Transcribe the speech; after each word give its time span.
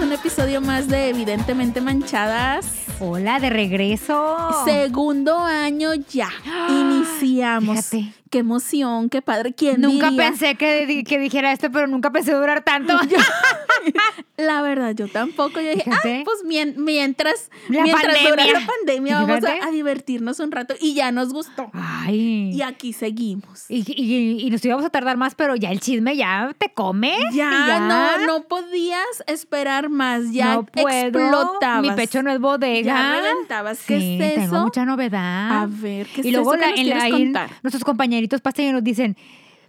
un 0.00 0.12
episodio 0.12 0.60
más 0.60 0.88
de 0.88 1.08
Evidentemente 1.08 1.80
Manchadas. 1.80 2.85
Hola, 2.98 3.38
de 3.40 3.50
regreso. 3.50 4.36
Segundo 4.64 5.38
año 5.38 5.90
ya. 5.94 6.30
Iniciamos. 6.70 7.86
Fíjate. 7.86 8.12
Qué 8.30 8.38
emoción, 8.38 9.08
qué 9.08 9.22
padre. 9.22 9.52
¿Quién 9.54 9.80
Nunca 9.80 10.10
diría? 10.10 10.28
pensé 10.30 10.56
que, 10.56 10.84
di- 10.84 11.04
que 11.04 11.18
dijera 11.18 11.52
esto, 11.52 11.70
pero 11.70 11.86
nunca 11.86 12.10
pensé 12.10 12.32
durar 12.32 12.64
tanto. 12.64 12.98
La 14.36 14.60
verdad, 14.62 14.94
yo 14.96 15.06
tampoco. 15.08 15.60
Yo 15.60 15.70
dije, 15.70 15.84
Fíjate. 15.84 16.18
ah, 16.20 16.22
pues 16.24 16.42
mien- 16.44 16.74
mientras, 16.76 17.50
La 17.68 17.82
mientras 17.84 18.04
dura 18.20 18.34
pandemia. 18.34 18.60
la 18.60 18.66
pandemia, 18.66 19.22
vamos 19.22 19.44
a, 19.44 19.66
a 19.68 19.70
divertirnos 19.70 20.40
un 20.40 20.50
rato. 20.50 20.74
Y 20.80 20.94
ya 20.94 21.12
nos 21.12 21.32
gustó. 21.32 21.70
Ay. 21.72 22.50
Y 22.52 22.62
aquí 22.62 22.92
seguimos. 22.92 23.64
Y, 23.70 23.84
y- 23.86 24.44
y 24.44 24.50
nos 24.50 24.62
íbamos 24.64 24.84
a 24.84 24.90
tardar 24.90 25.16
más, 25.16 25.36
pero 25.36 25.54
ya 25.54 25.70
el 25.70 25.78
chisme 25.80 26.16
ya 26.16 26.52
te 26.58 26.68
come. 26.70 27.16
Ya, 27.32 27.78
no, 27.78 28.26
no 28.26 28.42
podías 28.42 29.06
esperar 29.28 29.88
más. 29.88 30.32
Ya 30.32 30.54
No 30.54 30.64
puedo. 30.66 30.88
explotabas. 30.88 31.82
Mi 31.82 31.90
pecho 31.92 32.22
no 32.24 32.32
es 32.32 32.40
bodega. 32.40 32.85
Ya 32.86 33.20
reventabas. 33.20 33.84
¿Qué 33.86 33.98
Sí, 34.00 34.18
es 34.20 34.38
eso? 34.38 34.50
Tengo 34.52 34.64
mucha 34.64 34.84
novedad. 34.84 35.62
A 35.62 35.66
ver, 35.68 36.06
¿qué 36.06 36.20
es 36.22 36.26
y 36.26 36.32
luego 36.32 36.54
eso 36.54 36.60
que 36.64 36.84
la- 36.84 36.98
nos 36.98 37.04
en 37.04 37.10
la- 37.10 37.10
contar? 37.16 37.50
nuestros 37.62 37.84
compañeritos 37.84 38.40
pasteños 38.40 38.72
nos 38.74 38.84
dicen, 38.84 39.16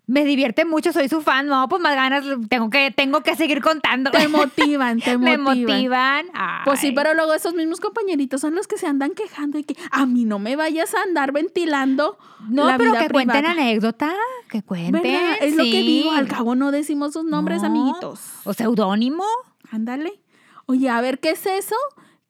me 0.10 0.24
divierte 0.24 0.64
mucho, 0.64 0.94
soy 0.94 1.10
su 1.10 1.22
fan. 1.22 1.48
No, 1.48 1.68
pues 1.68 1.82
más 1.82 1.94
ganas, 1.94 2.24
tengo 2.48 2.70
que, 2.70 2.92
tengo 2.92 3.20
que 3.24 3.36
seguir 3.36 3.62
contando. 3.62 4.10
Te 4.10 4.28
motivan, 4.30 5.02
te 5.02 5.18
Me 5.18 5.38
motivan. 5.38 5.74
motivan. 5.74 6.26
Pues 6.64 6.80
sí, 6.80 6.94
pero 6.94 7.14
luego 7.14 7.34
esos 7.34 7.54
mismos 7.56 7.82
compañeritos 7.82 8.40
son 8.40 8.56
los 8.56 8.68
que 8.68 8.78
se 8.78 8.88
andan 8.88 9.12
quejando 9.12 9.58
y 9.60 9.66
que 9.66 9.76
a 9.92 10.06
mí 10.06 10.24
no 10.24 10.40
me 10.40 10.56
vayas 10.56 10.96
a 10.96 11.02
andar 11.02 11.34
ventilando. 11.34 12.18
No, 12.48 12.68
la 12.68 12.78
pero 12.78 12.92
vida 12.94 13.02
que 13.08 13.10
cuenten 13.10 13.46
anécdota, 13.48 14.14
que 14.50 14.64
cuenten. 14.64 14.94
¿Verdad? 15.02 15.38
Es 15.42 15.58
lo 15.58 15.64
que 15.64 15.82
digo. 15.82 16.12
Al 16.12 16.30
cabo 16.30 16.56
no 16.56 16.72
decimos 16.72 17.12
sus 17.12 17.26
nombres, 17.26 17.62
No. 17.64 17.68
amiguitos. 17.68 18.22
O 18.46 18.54
seudónimo. 18.54 19.26
Ándale. 19.72 20.14
Oye, 20.68 20.90
a 20.90 21.02
ver, 21.02 21.20
¿qué 21.20 21.32
es 21.32 21.46
eso? 21.46 21.76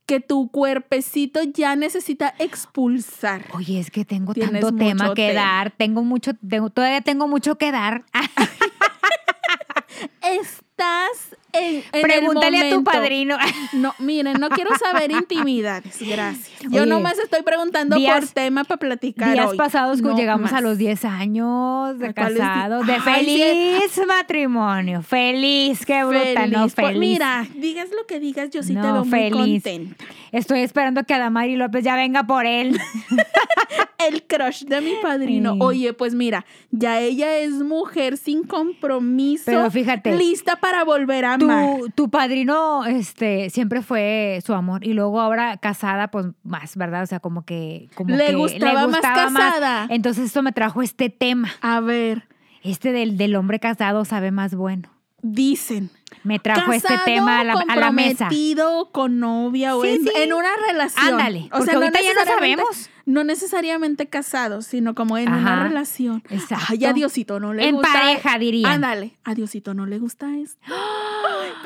Que 0.07 0.19
tu 0.21 0.49
cuerpecito 0.49 1.41
ya 1.43 1.75
necesita 1.75 2.33
expulsar. 2.39 3.43
Oye, 3.53 3.79
es 3.79 3.91
que 3.91 4.05
tengo 4.05 4.33
Tienes 4.33 4.61
tanto 4.61 4.75
tema 4.75 5.13
que 5.13 5.29
tema. 5.29 5.41
dar, 5.41 5.71
tengo 5.71 6.03
mucho, 6.03 6.33
tengo- 6.35 6.69
todavía 6.69 7.01
tengo 7.01 7.27
mucho 7.27 7.57
que 7.57 7.71
dar. 7.71 8.05
Estás 10.21 11.35
en, 11.59 11.75
en 11.75 11.83
el 11.93 12.01
Pregúntale 12.01 12.69
a 12.69 12.69
tu 12.75 12.83
padrino. 12.83 13.37
No, 13.73 13.93
miren, 13.99 14.39
no 14.39 14.49
quiero 14.49 14.71
saber 14.77 15.11
intimidades, 15.11 15.97
gracias. 15.99 16.49
Yo 16.69 16.81
Oye, 16.83 16.85
nomás 16.89 17.17
estoy 17.19 17.41
preguntando 17.43 17.95
días- 17.97 18.19
por 18.21 18.29
tema 18.29 18.63
para 18.63 18.79
platicar 18.79 19.33
Días 19.33 19.47
hoy. 19.47 19.57
pasados 19.57 20.01
No 20.01 20.15
llegamos 20.15 20.53
a 20.53 20.61
los 20.61 20.77
10 20.77 21.03
años 21.05 21.99
de 21.99 22.07
¿A 22.07 22.13
cuáles 22.13 22.33
di- 22.35 22.39
casados, 22.39 22.87
de 22.87 22.93
Ay, 22.93 22.99
feliz 23.01 24.01
matrimonio. 24.07 25.01
Feliz, 25.01 25.85
qué 25.85 26.03
bruta, 26.03 26.47
no 26.47 26.69
Feliz. 26.69 26.75
Feliz. 26.75 26.99
Mira, 26.99 27.47
digas 27.55 27.89
lo 27.95 28.05
que 28.07 28.19
digas, 28.19 28.49
yo 28.51 28.63
sí 28.63 28.73
te 28.73 28.79
No, 28.79 29.03
veo 29.03 29.05
muy 29.05 29.29
contenta. 29.31 30.05
Estoy 30.31 30.61
esperando 30.61 31.03
que 31.03 31.13
Adamari 31.13 31.55
López 31.55 31.83
ya 31.83 31.95
venga 31.95 32.23
por 32.25 32.45
él. 32.45 32.79
El 33.97 34.23
crush 34.23 34.63
de 34.63 34.79
mi 34.81 34.93
padrino. 35.01 35.53
Sí. 35.53 35.59
Oye, 35.61 35.93
pues 35.93 36.13
mira, 36.13 36.45
ya 36.71 36.99
ella 36.99 37.37
es 37.37 37.51
mujer 37.53 38.17
sin 38.17 38.43
compromiso. 38.43 39.43
Pero 39.45 39.69
fíjate, 39.71 40.15
Lista 40.15 40.55
para 40.57 40.83
volver 40.83 41.25
a. 41.25 41.37
Tu, 41.47 41.89
tu 41.91 42.09
padrino 42.09 42.85
este, 42.85 43.49
siempre 43.49 43.81
fue 43.81 44.41
su 44.45 44.53
amor 44.53 44.85
y 44.85 44.93
luego 44.93 45.19
ahora 45.21 45.57
casada, 45.57 46.09
pues 46.09 46.27
más, 46.43 46.75
¿verdad? 46.77 47.03
O 47.03 47.07
sea, 47.07 47.19
como 47.19 47.43
que... 47.45 47.89
Como 47.95 48.15
Le 48.15 48.27
que 48.27 48.35
gustaba 48.35 48.87
más 48.87 49.01
casada. 49.01 49.87
Entonces 49.89 50.25
esto 50.25 50.41
me 50.43 50.51
trajo 50.51 50.81
este 50.81 51.09
tema. 51.09 51.49
A 51.61 51.79
ver, 51.79 52.27
Este 52.63 52.91
del, 52.91 53.17
del 53.17 53.35
hombre 53.35 53.59
casado 53.59 54.03
sabe 54.05 54.31
más 54.31 54.55
bueno. 54.55 54.89
dicen. 55.21 55.89
Me 56.23 56.39
trajo 56.39 56.71
este 56.71 56.93
tema 57.05 57.41
a 57.41 57.43
la, 57.43 57.53
a 57.67 57.75
la 57.75 57.91
mesa. 57.91 58.25
comprometido, 58.25 58.91
con 58.91 59.19
novia 59.19 59.75
o 59.75 59.83
Sí, 59.83 59.89
en, 59.89 60.03
sí. 60.03 60.09
en 60.15 60.33
una 60.33 60.49
relación. 60.69 61.05
Ándale, 61.13 61.49
porque 61.51 61.71
ahorita 61.71 61.99
ya 62.01 62.13
no 62.13 62.25
sabemos. 62.25 62.89
No 63.05 63.23
necesariamente 63.23 64.07
casados, 64.07 64.65
sino 64.65 64.93
como 64.95 65.17
en 65.17 65.31
una 65.31 65.63
relación. 65.63 66.23
exacto. 66.29 66.65
Ay, 66.69 66.83
a 66.85 66.93
Diosito 66.93 67.39
no 67.39 67.53
le 67.53 67.67
En 67.67 67.75
gusta. 67.75 67.91
pareja, 67.93 68.37
dirían. 68.37 68.71
Ándale, 68.71 69.17
a 69.23 69.33
Diosito 69.35 69.73
no 69.73 69.85
le 69.85 69.99
gusta 69.99 70.27
esto. 70.37 70.59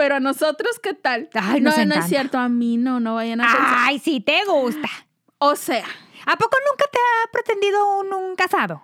Pero 0.01 0.15
a 0.15 0.19
nosotros, 0.19 0.79
¿qué 0.81 0.95
tal? 0.95 1.29
Ay, 1.35 1.61
no, 1.61 1.69
no 1.85 1.93
es 1.93 2.05
cierto, 2.07 2.39
a 2.39 2.49
mí 2.49 2.77
no, 2.77 2.99
no 2.99 3.13
vayan 3.15 3.39
a 3.41 3.43
pensar. 3.45 3.75
Ay, 3.77 3.99
sí, 3.99 4.19
te 4.19 4.43
gusta. 4.45 4.89
O 5.37 5.55
sea, 5.55 5.85
¿A 6.25 6.37
poco 6.37 6.57
nunca 6.71 6.85
te 6.91 6.97
ha 6.97 7.31
pretendido 7.31 7.99
un, 7.99 8.11
un 8.13 8.35
casado? 8.35 8.81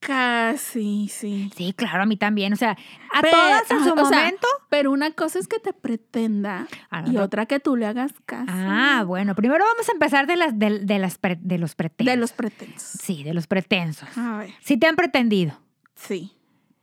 casi, 0.00 1.08
sí. 1.08 1.50
Sí, 1.56 1.72
claro, 1.72 2.02
a 2.02 2.06
mí 2.06 2.16
también. 2.16 2.52
O 2.52 2.56
sea, 2.56 2.76
a 3.12 3.20
Pero- 3.20 3.36
todas 3.36 3.70
en 3.70 3.78
su 3.78 3.84
sea, 3.84 3.94
momento. 3.94 4.46
Pero 4.68 4.92
una 4.92 5.10
cosa 5.12 5.38
es 5.38 5.48
que 5.48 5.58
te 5.58 5.72
pretenda 5.72 6.66
Ah, 6.90 7.02
no, 7.02 7.08
y 7.08 7.14
no. 7.14 7.22
otra 7.22 7.46
que 7.46 7.58
tú 7.60 7.74
le 7.76 7.86
hagas 7.86 8.12
caso. 8.26 8.46
Ah, 8.54 9.02
bueno, 9.06 9.34
primero 9.34 9.64
vamos 9.64 9.88
a 9.88 9.92
empezar 9.92 10.26
de 10.26 10.36
las 10.36 10.58
de, 10.58 10.80
de 10.80 10.98
las 10.98 11.18
pre- 11.18 11.38
de 11.40 11.58
los 11.58 11.74
pretensos. 11.74 12.12
De 12.14 12.16
los 12.20 12.32
pretensos. 12.32 13.00
Sí, 13.02 13.24
de 13.24 13.34
los 13.34 13.46
pretensos. 13.46 14.08
A 14.16 14.38
ver, 14.38 14.50
Sí 14.60 14.76
te 14.76 14.86
han 14.86 14.96
pretendido. 14.96 15.58
sí. 15.94 16.32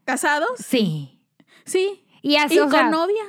¿Casados? 0.03 0.49
Sí. 0.59 1.19
Sí. 1.65 2.04
Y 2.27 2.37
así, 2.37 2.55
¿Y 2.55 2.59
o 2.59 2.63
con 2.63 2.71
sea, 2.71 2.89
novia? 2.89 3.23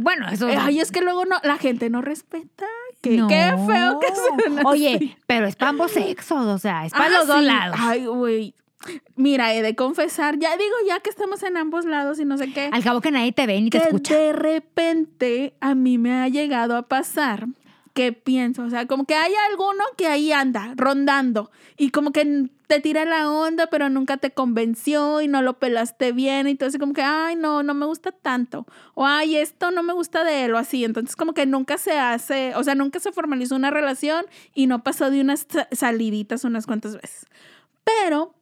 bueno, 0.00 0.28
eso 0.30 0.46
Ay, 0.46 0.78
es 0.78 0.92
que 0.92 1.00
luego 1.00 1.24
no, 1.24 1.36
la 1.42 1.58
gente 1.58 1.90
no 1.90 2.02
respeta. 2.02 2.66
Qué, 3.00 3.16
No. 3.16 3.26
qué 3.26 3.52
feo 3.66 3.98
que 3.98 4.06
suena 4.14 4.62
Oye, 4.64 4.94
así. 4.94 5.16
pero 5.26 5.46
es 5.46 5.56
para 5.56 5.70
ambos 5.70 5.90
sexos, 5.90 6.46
o 6.46 6.56
sea, 6.58 6.86
es 6.86 6.92
para 6.92 7.06
Ah, 7.06 7.08
los 7.18 7.26
dos 7.26 7.40
sí. 7.40 7.44
lados. 7.46 7.76
Ay, 7.80 8.06
güey. 8.06 8.54
Mira, 9.16 9.52
he 9.54 9.62
de 9.62 9.74
confesar, 9.74 10.38
ya 10.38 10.56
digo, 10.56 10.74
ya 10.86 11.00
que 11.00 11.10
estamos 11.10 11.42
en 11.42 11.56
ambos 11.56 11.84
lados 11.84 12.20
y 12.20 12.24
no 12.24 12.38
sé 12.38 12.52
qué. 12.52 12.70
Al 12.72 12.82
cabo 12.84 13.00
que 13.00 13.10
nadie 13.10 13.32
te 13.32 13.46
ve 13.46 13.60
ni 13.60 13.70
te 13.70 13.78
escucha. 13.78 14.16
de 14.16 14.32
repente 14.32 15.54
a 15.60 15.74
mí 15.74 15.98
me 15.98 16.12
ha 16.14 16.28
llegado 16.28 16.76
a 16.76 16.82
pasar 16.88 17.46
que 17.94 18.12
pienso, 18.12 18.62
o 18.62 18.70
sea, 18.70 18.86
como 18.86 19.04
que 19.04 19.14
hay 19.14 19.32
alguno 19.50 19.82
que 19.96 20.06
ahí 20.06 20.32
anda 20.32 20.72
rondando 20.76 21.50
y 21.76 21.90
como 21.90 22.10
que 22.12 22.48
te 22.66 22.80
tira 22.80 23.04
la 23.04 23.30
onda, 23.30 23.66
pero 23.66 23.90
nunca 23.90 24.16
te 24.16 24.30
convenció 24.30 25.20
y 25.20 25.28
no 25.28 25.42
lo 25.42 25.58
pelaste 25.58 26.12
bien 26.12 26.48
y 26.48 26.52
entonces 26.52 26.80
como 26.80 26.94
que, 26.94 27.02
ay, 27.02 27.36
no, 27.36 27.62
no 27.62 27.74
me 27.74 27.84
gusta 27.84 28.10
tanto 28.12 28.66
o 28.94 29.04
ay, 29.06 29.36
esto 29.36 29.70
no 29.70 29.82
me 29.82 29.92
gusta 29.92 30.24
de 30.24 30.44
él 30.44 30.54
o 30.54 30.58
así, 30.58 30.84
entonces 30.84 31.16
como 31.16 31.34
que 31.34 31.44
nunca 31.44 31.76
se 31.76 31.98
hace, 31.98 32.54
o 32.56 32.64
sea, 32.64 32.74
nunca 32.74 32.98
se 32.98 33.12
formalizó 33.12 33.56
una 33.56 33.70
relación 33.70 34.24
y 34.54 34.66
no 34.68 34.82
pasó 34.82 35.10
de 35.10 35.20
unas 35.20 35.46
sa- 35.48 35.68
saliditas 35.72 36.44
unas 36.44 36.66
cuantas 36.66 36.94
veces. 36.94 37.26
Pero 37.84 38.34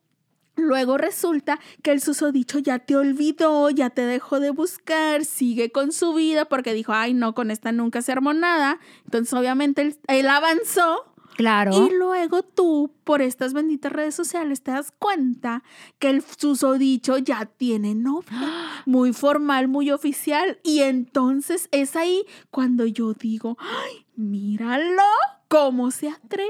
Luego 0.60 0.98
resulta 0.98 1.58
que 1.82 1.92
el 1.92 2.00
susodicho 2.00 2.58
ya 2.58 2.78
te 2.78 2.96
olvidó, 2.96 3.70
ya 3.70 3.90
te 3.90 4.02
dejó 4.02 4.40
de 4.40 4.50
buscar, 4.50 5.24
sigue 5.24 5.72
con 5.72 5.92
su 5.92 6.14
vida 6.14 6.44
porque 6.44 6.74
dijo, 6.74 6.92
ay 6.92 7.14
no, 7.14 7.34
con 7.34 7.50
esta 7.50 7.72
nunca 7.72 8.02
se 8.02 8.12
armó 8.12 8.32
nada. 8.32 8.78
Entonces 9.04 9.32
obviamente 9.34 9.82
él, 9.82 9.98
él 10.08 10.28
avanzó 10.28 11.06
Claro. 11.36 11.72
y 11.72 11.94
luego 11.94 12.42
tú 12.42 12.92
por 13.04 13.22
estas 13.22 13.54
benditas 13.54 13.90
redes 13.92 14.14
sociales 14.14 14.62
te 14.62 14.72
das 14.72 14.92
cuenta 14.98 15.62
que 15.98 16.10
el 16.10 16.22
susodicho 16.22 17.16
ya 17.16 17.46
tiene 17.46 17.94
novia, 17.94 18.28
muy 18.84 19.12
formal, 19.14 19.66
muy 19.68 19.90
oficial. 19.90 20.58
Y 20.62 20.80
entonces 20.80 21.68
es 21.72 21.96
ahí 21.96 22.26
cuando 22.50 22.84
yo 22.84 23.14
digo, 23.14 23.56
ay, 23.58 24.04
míralo, 24.16 25.02
cómo 25.50 25.90
se 25.90 26.08
atreve. 26.08 26.48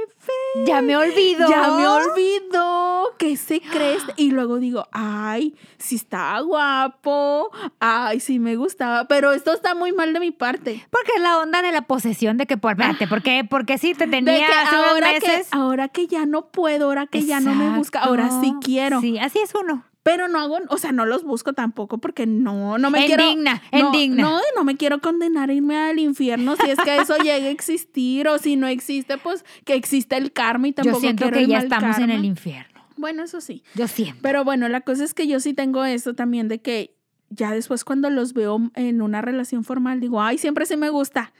Ya 0.67 0.83
me 0.83 0.95
olvido. 0.95 1.49
Ya 1.49 1.71
me 1.71 1.87
olvidó 1.89 3.15
que 3.19 3.37
se 3.39 3.61
cree. 3.61 3.95
este- 3.95 4.13
Y 4.19 4.31
luego 4.31 4.59
digo, 4.59 4.87
ay, 4.93 5.55
sí 5.79 5.97
está 5.97 6.39
guapo, 6.41 7.51
ay, 7.81 8.21
sí 8.21 8.39
me 8.39 8.57
gustaba, 8.57 9.07
pero 9.09 9.33
esto 9.33 9.55
está 9.55 9.75
muy 9.75 9.93
mal 9.93 10.13
de 10.13 10.21
mi 10.21 10.31
parte. 10.33 10.87
Porque 10.91 11.13
es 11.17 11.23
la 11.23 11.39
onda 11.39 11.63
de 11.63 11.73
la 11.73 11.83
posesión 11.83 12.37
de 12.37 12.47
que, 12.47 12.59
por, 12.59 12.73
espérate, 12.73 13.09
porque, 13.09 13.45
porque 13.49 13.79
sí 13.79 13.95
te 13.95 14.05
De 14.07 14.11
tenía 14.11 14.47
que 14.47 14.53
hace 14.53 14.75
unos 14.77 14.89
ahora, 14.91 15.19
que, 15.19 15.45
ahora 15.51 15.89
que 15.89 16.07
ya 16.07 16.27
no 16.27 16.49
puedo, 16.49 16.85
ahora 16.87 17.07
que 17.07 17.23
ya 17.25 17.41
no 17.41 17.55
me 17.55 17.71
busca, 17.79 18.01
ahora 18.01 18.29
sí 18.43 18.53
quiero. 18.63 19.01
Sí, 19.01 19.19
así 19.19 19.39
es 19.39 19.55
uno. 19.55 19.83
Pero 20.11 20.27
no 20.27 20.41
hago, 20.41 20.59
o 20.71 20.77
sea, 20.79 20.91
no 20.91 21.07
los 21.07 21.23
busco 21.23 21.53
tampoco 21.53 21.99
porque 21.99 22.27
no, 22.27 22.79
no 22.79 22.91
me 22.91 23.01
En 23.03 23.07
quiero. 23.07 23.29
digna, 23.29 23.63
no, 23.73 23.93
en. 23.95 24.17
No, 24.17 24.41
no 24.57 24.65
me 24.65 24.77
quiero 24.77 25.01
condenar 25.01 25.51
a 25.51 25.53
irme 25.53 25.77
al 25.79 26.01
infierno 26.01 26.57
si 26.57 26.69
es 26.69 26.79
que 26.81 26.97
eso 26.97 27.17
llegue 27.23 27.47
a 27.47 27.51
existir 27.51 28.27
o 28.27 28.39
si 28.39 28.57
no 28.57 28.67
existe, 28.67 29.19
pues 29.19 29.45
que 29.65 29.75
existe 29.75 30.17
el 30.17 30.33
karma 30.33 30.67
y 30.67 30.73
tampoco 30.73 30.97
Yo 30.97 31.01
siento 31.01 31.23
quiero 31.25 31.39
que 31.39 31.47
ya 31.47 31.59
estamos 31.59 31.97
en 31.99 32.03
karma. 32.07 32.15
el 32.15 32.25
infierno. 32.25 32.81
Bueno, 32.97 33.23
eso 33.23 33.41
sí. 33.41 33.63
Yo 33.77 33.87
siento. 33.87 34.19
Pero 34.21 34.43
bueno, 34.45 34.69
la 34.69 34.81
cosa 34.81 35.05
es 35.05 35.15
que 35.15 35.29
yo 35.29 35.39
sí 35.39 35.55
tengo 35.55 35.85
eso 35.85 36.15
también 36.15 36.49
de 36.49 36.61
que 36.61 36.97
ya 37.29 37.53
después 37.53 37.85
cuando 37.85 38.11
los 38.11 38.33
veo 38.35 38.59
en 38.75 39.01
una 39.01 39.23
relación 39.23 39.63
formal 39.63 40.01
digo, 40.01 40.21
ay, 40.21 40.37
siempre 40.39 40.67
sí 40.67 40.77
me 40.77 40.91
gusta. 40.91 41.33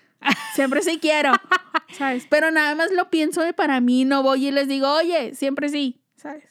Siempre 0.55 0.83
sí 0.83 0.99
quiero. 1.03 1.33
¿Sabes? 1.99 2.27
Pero 2.31 2.51
nada 2.53 2.75
más 2.77 2.93
lo 2.93 3.11
pienso 3.11 3.43
de 3.43 3.53
para 3.53 3.81
mí, 3.81 4.05
no 4.05 4.23
voy 4.23 4.47
y 4.47 4.51
les 4.53 4.69
digo, 4.69 4.89
oye, 4.93 5.35
siempre 5.35 5.69
sí. 5.69 6.01
¿Sabes? 6.15 6.45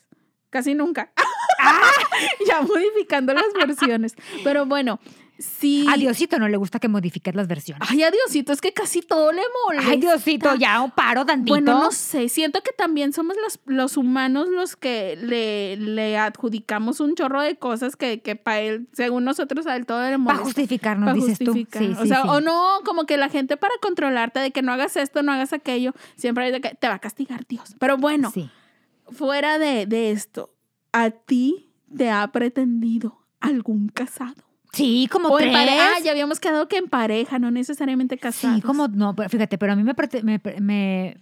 Casi 0.50 0.74
nunca. 0.74 1.12
ya 2.47 2.61
modificando 2.61 3.33
las 3.33 3.51
versiones. 3.53 4.15
Pero 4.44 4.65
bueno, 4.65 5.00
sí. 5.38 5.85
A 5.89 5.95
Diosito 5.97 6.38
no 6.39 6.47
le 6.50 6.57
gusta 6.57 6.79
que 6.79 6.88
modifiques 6.88 7.33
las 7.35 7.47
versiones. 7.47 7.88
Ay, 7.89 8.03
a 8.03 8.11
Diosito, 8.11 8.51
es 8.51 8.61
que 8.61 8.73
casi 8.73 9.01
todo 9.01 9.31
le 9.31 9.41
molesta. 9.67 9.91
Ay, 9.91 9.97
Diosito, 10.00 10.56
ya 10.56 10.81
un 10.81 10.91
paro 10.91 11.25
tantito. 11.25 11.53
Bueno, 11.53 11.79
no 11.79 11.91
sé, 11.91 12.27
siento 12.29 12.61
que 12.61 12.71
también 12.71 13.13
somos 13.13 13.35
los, 13.41 13.59
los 13.65 13.97
humanos 13.97 14.50
los 14.50 14.75
que 14.75 15.15
le, 15.21 15.77
le 15.77 16.17
adjudicamos 16.17 17.00
un 17.00 17.15
chorro 17.15 17.41
de 17.41 17.56
cosas 17.57 17.95
que, 17.95 18.21
que 18.21 18.35
para 18.35 18.59
él, 18.62 18.88
según 18.94 19.23
nosotros, 19.23 19.65
a 19.67 19.75
él 19.75 19.85
todo 19.85 20.00
le 20.00 20.05
Para 20.05 20.17
molesta. 20.17 20.44
justificarnos, 20.44 21.07
Pa' 21.09 21.13
dices 21.13 21.38
justificar. 21.38 21.81
tú. 21.81 21.88
Sí, 21.88 21.94
o 22.00 22.01
sí, 22.03 22.07
sea, 22.09 22.23
o 22.23 22.41
no, 22.41 22.81
como 22.85 23.05
que 23.05 23.17
la 23.17 23.29
gente 23.29 23.55
para 23.57 23.73
controlarte 23.81 24.39
de 24.39 24.51
que 24.51 24.62
no 24.62 24.73
hagas 24.73 24.97
esto, 24.97 25.23
no 25.23 25.31
hagas 25.31 25.53
aquello, 25.53 25.94
siempre 26.15 26.45
hay 26.45 26.51
de 26.51 26.62
que 26.62 26.75
te 26.75 26.88
va 26.88 26.95
a 26.95 27.00
castigar 27.00 27.45
Dios. 27.47 27.75
Pero 27.79 27.97
bueno, 27.97 28.31
Sí. 28.31 28.50
fuera 29.12 29.57
de, 29.57 29.85
de 29.85 30.12
esto, 30.12 30.53
¿a 30.94 31.09
ti 31.12 31.69
te 31.95 32.09
ha 32.12 32.27
pretendido 32.31 33.19
algún 33.39 33.89
casado? 33.89 34.44
Sí, 34.71 35.07
como 35.12 35.30
O 35.30 35.39
en 35.39 35.51
pareja, 35.51 35.94
ah, 35.95 36.00
ya 36.03 36.12
habíamos 36.12 36.39
quedado 36.39 36.68
que 36.68 36.77
en 36.77 36.88
pareja, 36.89 37.39
no 37.39 37.50
necesariamente 37.50 38.18
casados. 38.18 38.56
Sí, 38.57 38.62
como 38.62 38.88
no, 38.88 39.15
pero 39.15 39.27
fíjate, 39.30 39.57
pero 39.57 39.74
a 39.74 39.75
mí 39.75 39.83
me, 39.83 39.94
me, 40.24 40.41
me- 40.59 41.18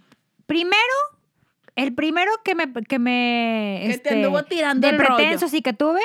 primero 0.45 0.75
el 1.75 1.93
primero 1.93 2.31
que 2.43 2.55
me 2.55 2.73
que 2.73 2.99
me 2.99 3.79
Que 3.83 3.87
te 3.87 3.93
este, 3.93 4.13
anduvo 4.25 4.43
tirando 4.43 4.85
de 4.87 4.93
el 4.93 4.99
rollo. 4.99 5.15
pretenso 5.15 5.47
sí 5.47 5.61
que 5.61 5.73
tuve, 5.73 6.01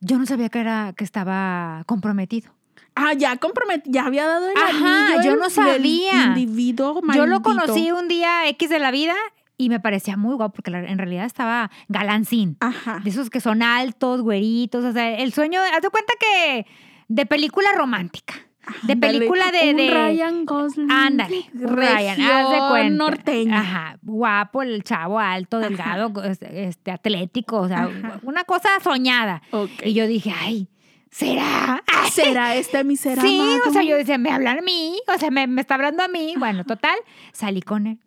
yo 0.00 0.18
no 0.18 0.26
sabía 0.26 0.48
que 0.50 0.58
era 0.60 0.92
que 0.96 1.04
estaba 1.04 1.82
comprometido. 1.86 2.52
Ah, 2.94 3.14
ya 3.14 3.38
comprometí, 3.38 3.90
ya 3.90 4.04
había 4.04 4.26
dado 4.26 4.48
el 4.50 4.56
Ajá, 4.58 5.14
anillo. 5.14 5.22
yo 5.30 5.36
no 5.36 5.48
sabía. 5.48 6.26
individuo 6.26 7.00
Yo 7.14 7.26
lo 7.26 7.40
conocí 7.40 7.90
un 7.90 8.06
día 8.08 8.46
X 8.48 8.68
de 8.68 8.78
la 8.78 8.90
vida 8.90 9.14
y 9.62 9.68
me 9.68 9.78
parecía 9.78 10.16
muy 10.16 10.34
guapo 10.34 10.54
porque 10.54 10.72
en 10.72 10.98
realidad 10.98 11.24
estaba 11.24 11.70
galancín. 11.88 12.56
Ajá. 12.58 13.00
De 13.04 13.10
esos 13.10 13.30
que 13.30 13.40
son 13.40 13.62
altos, 13.62 14.20
güeritos, 14.20 14.84
o 14.84 14.92
sea, 14.92 15.16
el 15.18 15.32
sueño, 15.32 15.60
haz 15.60 15.82
de 15.82 15.90
cuenta 15.90 16.12
que 16.18 16.66
de 17.06 17.26
película 17.26 17.68
romántica. 17.76 18.34
De 18.82 18.96
película 18.96 19.50
de, 19.50 19.74
de 19.74 19.90
Ryan 19.90 20.44
Gosling. 20.44 20.90
Ándale, 20.90 21.44
Ryan, 21.52 22.20
haz 22.20 22.50
de 22.50 22.58
cuenta. 22.70 22.90
norteña. 22.90 23.60
Ajá, 23.60 23.98
guapo, 24.02 24.62
el 24.62 24.82
chavo 24.82 25.18
alto, 25.18 25.58
delgado, 25.58 26.12
este, 26.24 26.64
este, 26.64 26.90
atlético, 26.90 27.60
o 27.60 27.68
sea, 27.68 27.84
Ajá. 27.84 28.20
una 28.22 28.44
cosa 28.44 28.68
soñada. 28.82 29.42
Y 29.84 29.94
yo 29.94 30.06
dije, 30.06 30.32
ay, 30.36 30.68
¿será? 31.10 31.82
Ay, 31.86 32.10
¿Será 32.12 32.54
este 32.56 32.82
mi 32.84 32.96
ser 32.96 33.20
sí, 33.20 33.38
amado? 33.40 33.68
o 33.68 33.72
sea, 33.72 33.82
yo 33.82 33.96
decía, 33.96 34.18
me 34.18 34.30
hablan 34.30 34.58
a 34.58 34.62
mí, 34.62 34.96
o 35.12 35.18
sea, 35.18 35.30
me, 35.30 35.46
me 35.46 35.60
está 35.60 35.74
hablando 35.74 36.02
a 36.02 36.08
mí. 36.08 36.34
Bueno, 36.36 36.64
total, 36.64 36.96
salí 37.32 37.62
con 37.62 37.86
él. 37.86 37.98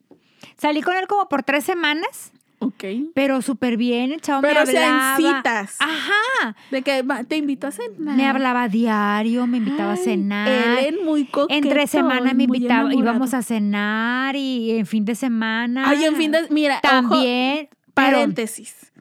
Salí 0.58 0.82
con 0.82 0.96
él 0.96 1.08
como 1.08 1.28
por 1.28 1.44
tres 1.44 1.64
semanas, 1.66 2.32
Ok. 2.60 2.84
pero 3.14 3.42
súper 3.42 3.76
bien, 3.78 4.12
el 4.14 4.22
chavo 4.22 4.42
Pero, 4.42 4.66
me 4.66 4.78
hablaba. 4.78 5.18
citas. 5.18 5.76
Ajá, 5.80 6.56
De 6.72 6.82
que 6.82 7.04
te 7.28 7.36
invito 7.38 7.68
a 7.68 7.72
cenar. 7.72 8.16
me 8.16 8.26
hablaba 8.28 8.68
diario, 8.70 9.46
me 9.48 9.58
invitaba 9.58 9.94
a 9.94 9.98
cenar. 9.98 10.80
Él 10.84 11.00
muy 11.04 11.26
coqueto. 11.26 11.54
Entre 11.54 11.88
semana 11.88 12.34
me 12.34 12.44
invitaba, 12.46 12.94
íbamos 12.94 13.34
a 13.34 13.42
cenar 13.42 14.36
y 14.38 14.72
en 14.78 14.86
fin 14.86 15.04
de 15.06 15.16
semana. 15.16 15.90
Ay, 15.90 16.06
en 16.06 16.16
fin 16.16 16.32
de... 16.32 16.48
Mira, 16.50 16.76
ojo, 16.84 16.90
También. 17.10 17.70
pero- 17.94 18.18
paréntesis. 18.18 18.92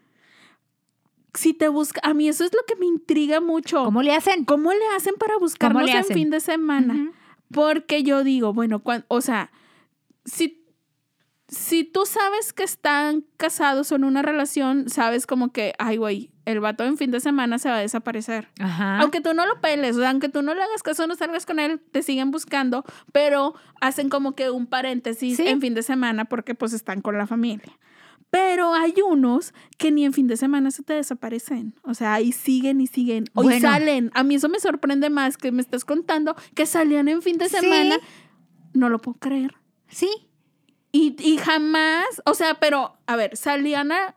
Si 1.35 1.53
te 1.53 1.69
busca... 1.69 2.01
A 2.05 2.15
mí 2.15 2.29
eso 2.29 2.45
es 2.45 2.53
lo 2.53 2.61
que 2.67 2.77
me 2.77 2.87
intriga 2.87 3.41
mucho. 3.41 3.85
¿Cómo 3.85 4.03
le 4.03 4.15
hacen? 4.15 4.45
¿Cómo 4.45 4.73
le 4.73 4.87
hacen 4.97 5.15
para 5.19 5.37
buscarnos 5.39 5.83
le 5.85 5.91
en 5.93 5.99
hacen? 5.99 6.15
fin 6.15 6.31
de 6.31 6.41
semana? 6.41 7.11
Porque 7.53 8.03
yo 8.05 8.23
digo, 8.25 8.53
bueno, 8.53 8.83
o 9.09 9.21
sea, 9.21 9.51
si, 10.25 10.64
si 11.49 11.85
tú 11.85 12.06
sabes 12.06 12.52
que 12.52 12.62
están 12.62 13.25
casados 13.37 13.93
o 13.93 13.96
en 13.96 14.05
una 14.05 14.23
relación, 14.23 14.88
sabes 14.88 15.26
como 15.26 15.52
que, 15.52 15.73
ay, 15.79 15.96
güey, 15.99 16.31
el 16.46 16.61
vato 16.61 16.85
en 16.85 16.96
fin 16.99 17.11
de 17.11 17.20
semana 17.20 17.58
se 17.58 17.69
va 17.69 17.76
a 17.76 17.81
desaparecer. 17.81 18.49
Ajá. 18.61 18.99
Aunque 19.00 19.20
tú 19.20 19.35
no 19.35 19.46
lo 19.46 19.61
peles, 19.61 19.96
o 19.96 20.00
sea, 20.00 20.11
aunque 20.11 20.29
tú 20.29 20.43
no 20.43 20.55
le 20.55 20.62
hagas 20.62 20.82
caso, 20.82 21.06
no 21.06 21.14
salgas 21.17 21.46
con 21.46 21.58
él, 21.58 21.81
te 21.93 22.02
siguen 22.02 22.31
buscando, 22.31 22.85
pero 23.12 23.55
hacen 23.81 24.08
como 24.08 24.35
que 24.35 24.50
un 24.50 24.67
paréntesis 24.67 25.37
Sí. 25.37 25.46
en 25.46 25.61
fin 25.61 25.75
de 25.75 25.82
semana 25.82 26.25
porque 26.26 26.55
pues 26.55 26.73
están 26.73 27.00
con 27.02 27.17
la 27.19 27.26
familia. 27.26 27.79
Pero 28.31 28.75
hay 28.75 28.94
unos 29.06 29.55
que 29.79 29.93
ni 29.93 30.05
en 30.05 30.12
fin 30.12 30.26
de 30.26 30.37
semana 30.37 30.70
se 30.73 30.82
te 30.82 30.94
desaparecen. 30.94 31.75
O 31.82 31.94
sea, 31.94 32.14
ahí 32.14 32.32
siguen 32.32 32.81
y 32.81 32.88
siguen. 32.88 33.26
O 33.35 33.43
y 33.43 33.44
Bueno. 33.44 33.61
salen. 33.61 34.11
A 34.14 34.25
mí 34.25 34.35
eso 34.35 34.49
me 34.49 34.58
sorprende 34.58 35.08
más 35.08 35.37
que 35.37 35.52
me 35.52 35.62
estás 35.62 35.85
contando 35.85 36.35
que 36.56 36.67
salían 36.67 37.06
en 37.08 37.23
fin 37.23 37.38
de 37.38 37.49
Sí. 37.49 37.56
semana. 37.58 37.96
No 38.73 38.88
lo 38.88 38.99
puedo 39.00 39.19
creer. 39.19 39.55
Sí. 39.87 40.08
Y, 40.96 41.17
y 41.19 41.38
jamás, 41.38 42.05
o 42.25 42.35
sea, 42.35 42.55
pero, 42.55 42.96
a 43.08 43.17
ver, 43.17 43.37
salían 43.37 43.91
a, 43.91 44.14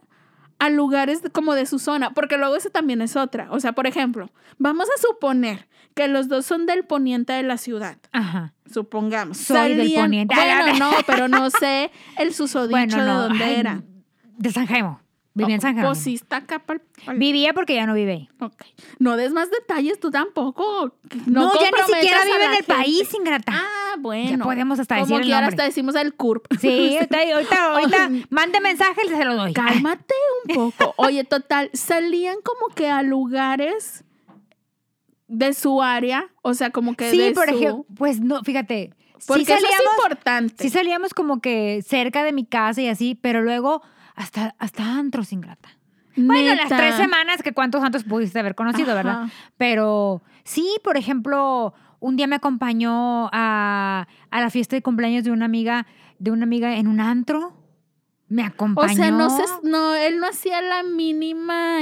a 0.59 0.69
lugares 0.69 1.23
de- 1.23 1.31
como 1.31 1.55
de 1.55 1.65
su 1.65 1.79
zona, 1.79 2.11
porque 2.11 2.37
luego 2.37 2.55
eso 2.55 2.69
también 2.69 3.01
es 3.01 3.15
otra. 3.15 3.47
O 3.51 3.59
sea, 3.59 3.71
por 3.73 3.87
ejemplo, 3.87 4.29
vamos 4.59 4.87
a 4.95 5.01
suponer 5.01 5.67
que 5.95 6.07
los 6.07 6.27
dos 6.27 6.45
son 6.45 6.67
del 6.67 6.83
poniente 6.85 7.33
de 7.33 7.41
la 7.41 7.57
ciudad. 7.57 7.97
Ajá. 8.11 8.53
Supongamos. 8.71 9.37
Soy 9.37 9.73
del 9.73 9.91
poniente. 9.95 10.35
Bueno, 10.35 10.73
no, 10.79 10.91
pero 11.07 11.27
no 11.27 11.49
sé 11.49 11.89
el 12.17 12.31
susodicho 12.35 12.69
Bueno, 12.69 12.97
de 12.97 13.03
no. 13.05 13.21
dónde 13.23 13.43
ay, 13.43 13.55
era. 13.55 13.81
De 14.37 14.51
San 14.51 14.67
Jaimo. 14.67 15.01
Vivía 15.37 15.55
en 15.55 15.61
San 15.61 15.75
Jaimo. 15.75 15.89
Pues 15.89 15.99
sí 15.99 16.15
está 16.15 16.37
acá 16.37 16.59
pa'l- 16.65 16.81
pa'l- 17.05 17.17
Vivía 17.17 17.53
porque 17.53 17.75
ya 17.75 17.85
no 17.85 17.93
vive 17.93 18.11
ahí. 18.13 18.29
Ok. 18.39 18.63
No 18.99 19.15
des 19.17 19.31
más 19.33 19.49
detalles 19.51 19.99
tú 19.99 20.09
tampoco. 20.11 20.93
No, 21.25 21.53
ya 21.59 21.69
ni 21.71 21.93
siquiera 21.93 22.23
vive 22.25 22.35
en 22.45 22.49
el 22.51 22.55
gente. 22.57 22.73
país, 22.73 23.13
ingrata. 23.13 23.51
Ah, 23.55 23.95
bueno. 23.99 24.29
Ya 24.31 24.37
podemos 24.43 24.79
hasta 24.79 24.95
Como 24.95 25.05
decir 25.05 25.17
el 25.17 25.23
quiera, 25.23 25.41
nombre. 25.41 25.53
hasta 25.55 25.63
decimos 25.63 25.95
el 25.95 26.13
CURP. 26.13 26.45
Sí, 26.59 26.97
ahorita, 27.33 27.71
ahorita, 27.73 28.09
mande 28.29 28.59
mensaje 28.61 29.01
y 29.05 29.09
se 29.09 29.25
lo 29.25 29.35
doy. 29.35 29.53
Cálmate 29.53 30.13
un 30.47 30.55
poco. 30.71 30.93
Oye, 30.97 31.23
total, 31.23 31.69
salían 31.73 32.37
como 32.43 32.73
que 32.73 32.89
a 32.89 33.03
lugares 33.03 34.03
de 35.27 35.53
su 35.53 35.81
área, 35.81 36.29
o 36.41 36.53
sea, 36.53 36.69
como 36.71 36.95
que 36.95 37.11
Sí, 37.11 37.17
de 37.19 37.31
por 37.33 37.47
su- 37.49 37.55
ejemplo, 37.55 37.85
pues 37.97 38.19
no, 38.21 38.43
fíjate. 38.43 38.93
Porque 39.25 39.45
sí 39.45 39.51
eso 39.51 39.65
es 39.65 39.71
salíamos, 39.71 39.95
importante. 39.97 40.63
sí 40.63 40.69
salíamos 40.69 41.13
como 41.13 41.41
que 41.41 41.81
cerca 41.85 42.23
de 42.23 42.31
mi 42.31 42.45
casa 42.45 42.81
y 42.81 42.87
así, 42.87 43.15
pero 43.15 43.41
luego 43.41 43.81
hasta, 44.17 44.53
hasta 44.59 44.83
antros, 44.97 45.31
ingrata. 45.31 45.69
Bueno, 46.17 46.55
las 46.55 46.67
tres 46.67 46.95
semanas 46.95 47.41
que 47.43 47.53
cuántos 47.53 47.81
santos 47.81 48.03
pudiste 48.03 48.39
haber 48.39 48.55
conocido, 48.55 48.93
¿verdad? 48.95 49.29
Pero 49.55 50.23
sí, 50.43 50.67
por 50.83 50.97
ejemplo, 50.97 51.73
un 51.99 52.15
día 52.17 52.25
me 52.27 52.35
acompañó 52.35 53.29
a, 53.31 54.07
a 54.31 54.41
la 54.41 54.49
fiesta 54.49 54.75
de 54.75 54.81
cumpleaños 54.81 55.23
de 55.23 55.31
una 55.31 55.45
amiga, 55.45 55.85
de 56.17 56.31
una 56.31 56.43
amiga 56.43 56.75
en 56.77 56.87
un 56.87 56.99
antro. 56.99 57.53
Me 58.29 58.41
O 58.41 58.47
acompañó. 58.47 58.95
sea, 58.95 59.11
no 59.11 59.29
sé, 59.29 59.43
no, 59.63 59.93
él 59.95 60.19
no 60.19 60.27
hacía 60.27 60.61
la 60.61 60.81
mínima, 60.83 61.77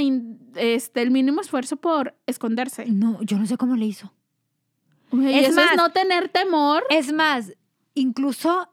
este, 0.56 1.02
el 1.02 1.10
mínimo 1.12 1.40
esfuerzo 1.42 1.78
por 1.78 2.14
esconderse. 2.28 2.86
No, 2.88 3.20
yo 3.24 3.38
no 3.40 3.46
sé 3.48 3.58
cómo 3.58 3.76
le 3.78 3.86
hizo. 3.86 4.14
Es 5.14 5.48
eso 5.48 5.56
más, 5.62 5.72
es 5.72 5.78
no 5.78 5.90
tener 5.92 6.28
temor. 6.30 6.84
Es 6.90 7.14
más, 7.14 7.54
incluso 7.94 8.70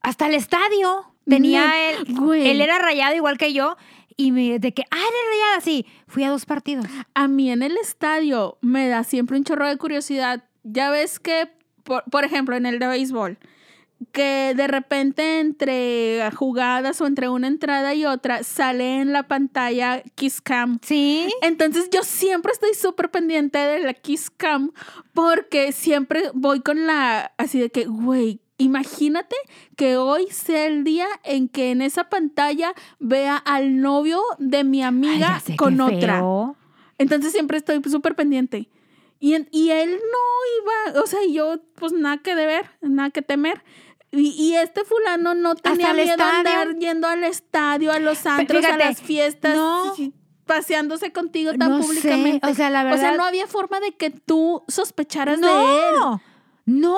hasta 0.00 0.26
el 0.28 0.34
estadio 0.34 1.11
tenía 1.26 1.90
él. 1.90 2.06
Él 2.34 2.60
era 2.60 2.78
rayado 2.78 3.14
igual 3.14 3.38
que 3.38 3.52
yo. 3.52 3.76
Y 4.16 4.30
me, 4.30 4.58
de 4.58 4.74
que, 4.74 4.82
ah, 4.90 4.96
eres 4.96 5.20
rayada, 5.30 5.60
sí. 5.62 5.86
Fui 6.06 6.24
a 6.24 6.30
dos 6.30 6.44
partidos. 6.44 6.86
A 7.14 7.28
mí 7.28 7.50
en 7.50 7.62
el 7.62 7.76
estadio 7.78 8.58
me 8.60 8.88
da 8.88 9.04
siempre 9.04 9.36
un 9.36 9.44
chorro 9.44 9.66
de 9.66 9.76
curiosidad. 9.78 10.44
Ya 10.64 10.90
ves 10.90 11.18
que, 11.18 11.48
por, 11.82 12.04
por 12.04 12.24
ejemplo, 12.24 12.54
en 12.56 12.66
el 12.66 12.78
de 12.78 12.86
béisbol, 12.88 13.38
que 14.10 14.54
de 14.56 14.66
repente 14.66 15.40
entre 15.40 16.30
jugadas 16.34 17.00
o 17.00 17.06
entre 17.06 17.28
una 17.28 17.46
entrada 17.46 17.94
y 17.94 18.04
otra 18.04 18.42
sale 18.42 19.00
en 19.00 19.12
la 19.12 19.28
pantalla 19.28 20.02
Kiss 20.14 20.40
Cam. 20.40 20.78
Sí. 20.82 21.32
Entonces 21.42 21.88
yo 21.90 22.02
siempre 22.02 22.52
estoy 22.52 22.74
súper 22.74 23.10
pendiente 23.10 23.58
de 23.58 23.80
la 23.80 23.94
Kiss 23.94 24.30
Cam 24.30 24.72
porque 25.12 25.72
siempre 25.72 26.30
voy 26.34 26.60
con 26.60 26.86
la 26.86 27.32
así 27.38 27.60
de 27.60 27.70
que, 27.70 27.84
güey, 27.84 28.40
imagínate 28.62 29.36
que 29.76 29.96
hoy 29.96 30.26
sea 30.30 30.66
el 30.66 30.84
día 30.84 31.06
en 31.24 31.48
que 31.48 31.70
en 31.70 31.82
esa 31.82 32.08
pantalla 32.08 32.74
vea 32.98 33.36
al 33.36 33.80
novio 33.80 34.22
de 34.38 34.64
mi 34.64 34.82
amiga 34.82 35.40
sé, 35.40 35.56
con 35.56 35.80
otra. 35.80 36.18
feo. 36.18 36.56
Entonces 36.98 37.32
siempre 37.32 37.58
estoy 37.58 37.80
súper 37.90 38.14
pendiente. 38.14 38.68
Y, 39.20 39.36
y 39.52 39.70
él 39.70 39.90
no 39.90 40.92
iba, 40.92 41.00
o 41.00 41.06
sea, 41.06 41.22
y 41.24 41.32
yo 41.34 41.56
pues 41.76 41.92
nada 41.92 42.18
que 42.18 42.34
deber, 42.34 42.66
nada 42.80 43.10
que 43.10 43.22
temer. 43.22 43.62
Y, 44.10 44.28
y 44.30 44.56
este 44.56 44.84
fulano 44.84 45.34
no 45.34 45.54
tenía 45.54 45.94
miedo 45.94 46.10
a 46.10 46.12
estadio. 46.12 46.36
andar 46.60 46.76
yendo 46.78 47.06
al 47.08 47.24
estadio, 47.24 47.92
a 47.92 47.98
los 47.98 48.26
antros, 48.26 48.60
fíjate, 48.64 48.82
a 48.82 48.86
las 48.88 49.00
fiestas, 49.00 49.56
no. 49.56 49.94
paseándose 50.44 51.12
contigo 51.12 51.52
tan 51.54 51.70
No 51.70 51.82
sé, 51.82 51.86
públicamente. 51.88 52.46
o 52.46 52.54
sea, 52.54 52.68
la 52.68 52.80
O 52.80 52.88
sea, 52.96 52.96
verdad- 52.96 53.16
no 53.16 53.24
había 53.24 53.46
forma 53.46 53.80
de 53.80 53.92
que 53.92 54.10
tú 54.10 54.64
sospecharas 54.68 55.40
de 55.40 55.46
él. 55.46 55.94
No. 56.64 56.96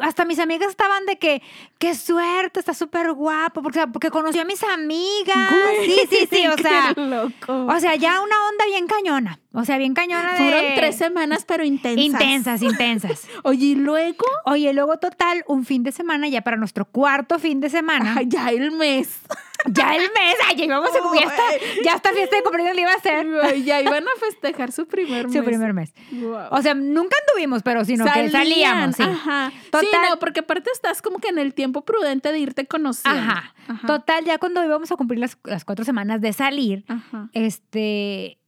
Hasta 0.00 0.24
mis 0.24 0.38
amigas 0.38 0.70
estaban 0.70 1.06
de 1.06 1.18
que, 1.18 1.42
qué 1.78 1.94
suerte, 1.94 2.60
está 2.60 2.74
súper 2.74 3.12
guapo, 3.12 3.62
porque, 3.62 3.86
porque 3.92 4.10
conoció 4.10 4.42
a 4.42 4.44
mis 4.44 4.62
amigas. 4.62 5.50
Güey, 5.50 5.90
Sí, 5.90 6.00
sí, 6.10 6.28
sí, 6.30 6.46
o 6.46 6.56
sea, 6.62 6.92
loco. 6.96 7.66
o 7.66 7.80
sea, 7.80 7.94
ya 7.96 8.20
una 8.20 8.36
onda 8.48 8.64
bien 8.66 8.86
cañona. 8.86 9.38
O 9.52 9.64
sea, 9.64 9.78
bien 9.78 9.94
cañona 9.94 10.32
de... 10.32 10.38
Fueron 10.38 10.64
tres 10.74 10.96
semanas, 10.96 11.44
pero 11.46 11.64
intensas. 11.64 12.04
Intensas, 12.04 12.62
intensas. 12.70 13.28
Oye, 13.44 13.66
y 13.66 13.74
luego, 13.76 14.24
Oye, 14.46 14.72
luego 14.72 14.98
total, 14.98 15.44
un 15.46 15.64
fin 15.64 15.82
de 15.84 15.92
semana, 15.92 16.28
ya 16.28 16.42
para 16.42 16.56
nuestro 16.56 16.84
cuarto 16.84 17.38
fin 17.38 17.60
de 17.60 17.70
semana, 17.70 18.14
ay, 18.18 18.26
ya 18.28 18.48
el 18.50 18.72
mes. 18.72 19.20
Ya 19.66 19.94
el 19.94 20.02
mes, 20.02 20.36
ay, 20.48 20.56
ya 20.56 20.64
íbamos 20.64 20.90
a 20.90 20.98
Oh, 21.02 21.14
ya 21.14 21.20
esta, 21.20 21.42
ya 21.84 21.94
esta 21.94 22.12
fiesta 22.12 22.36
de 22.36 22.42
cumpleaños 22.42 22.74
le 22.74 22.82
iba 22.82 22.92
a 22.92 22.96
hacer. 22.96 23.26
Ya 23.64 23.80
iban 23.80 24.04
a 24.04 24.20
festejar 24.20 24.72
su 24.72 24.86
primer 24.86 25.26
mes. 25.26 25.36
Su 25.36 25.44
primer 25.44 25.72
mes. 25.72 25.94
Wow. 26.12 26.48
O 26.50 26.62
sea, 26.62 26.74
nunca 26.74 27.16
anduvimos, 27.26 27.62
pero 27.62 27.84
sino 27.84 28.04
que 28.04 28.30
salíamos, 28.30 28.96
sí. 28.96 29.02
Ajá. 29.02 29.50
Sí, 29.52 29.70
Total. 29.70 30.10
no, 30.10 30.18
porque 30.18 30.40
aparte 30.40 30.70
estás 30.72 31.02
como 31.02 31.18
que 31.18 31.28
en 31.28 31.38
el 31.38 31.54
tiempo 31.54 31.84
prudente 31.84 32.30
de 32.32 32.38
irte 32.38 32.66
conociendo. 32.66 33.18
Ajá. 33.18 33.54
Ajá. 33.68 33.86
Total, 33.86 34.24
ya 34.24 34.38
cuando 34.38 34.62
íbamos 34.64 34.90
a 34.92 34.96
cumplir 34.96 35.20
las, 35.20 35.38
las 35.44 35.64
cuatro 35.64 35.84
semanas 35.84 36.20
de 36.20 36.32
salir, 36.32 36.84
Ajá. 36.88 37.30
este, 37.32 38.38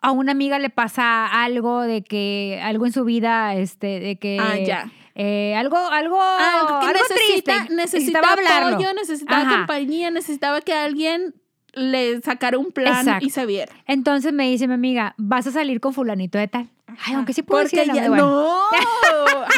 a 0.00 0.12
una 0.12 0.32
amiga 0.32 0.58
le 0.58 0.70
pasa 0.70 1.26
algo 1.26 1.82
de 1.82 2.02
que, 2.02 2.60
algo 2.62 2.86
en 2.86 2.92
su 2.92 3.04
vida, 3.04 3.54
este, 3.56 4.00
de 4.00 4.16
que... 4.16 4.38
Ah, 4.40 4.56
ya. 4.56 4.90
Eh, 5.22 5.54
algo, 5.54 5.76
algo, 5.76 6.18
Algo 6.20 6.80
que 6.80 6.86
algo 6.86 7.00
necesita, 7.10 7.52
triste. 7.58 7.74
necesitaba 7.74 8.32
hablarlo. 8.32 8.76
apoyo, 8.76 8.94
necesitaba 8.94 9.42
Ajá. 9.42 9.56
compañía, 9.58 10.10
necesitaba 10.10 10.62
que 10.62 10.72
alguien 10.72 11.34
le 11.74 12.20
sacara 12.22 12.56
un 12.58 12.72
plan 12.72 12.98
Exacto. 13.00 13.26
y 13.26 13.30
se 13.30 13.44
viera. 13.44 13.72
Entonces 13.86 14.32
me 14.32 14.48
dice 14.50 14.66
mi 14.66 14.74
amiga, 14.74 15.14
vas 15.18 15.46
a 15.46 15.52
salir 15.52 15.80
con 15.80 15.92
fulanito 15.92 16.38
de 16.38 16.48
tal. 16.48 16.70
Ay, 17.04 17.14
aunque 17.14 17.32
sí 17.34 17.42
puedo 17.42 17.62
decir 17.62 17.80
el 17.80 17.92
ya, 17.92 18.08
bueno. 18.08 18.26
no. 18.30 18.62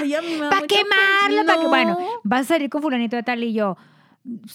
Ay, 0.00 0.14
a 0.14 0.20
mí 0.20 0.32
me 0.32 0.38
da 0.38 0.50
¿Para 0.50 0.66
pena. 0.66 1.44
¿Para 1.46 1.58
que, 1.58 1.62
No. 1.62 1.68
bueno, 1.68 1.98
vas 2.24 2.40
a 2.42 2.44
salir 2.44 2.68
con 2.68 2.82
fulanito 2.82 3.14
de 3.16 3.22
tal 3.22 3.42
y 3.44 3.52
yo, 3.52 3.76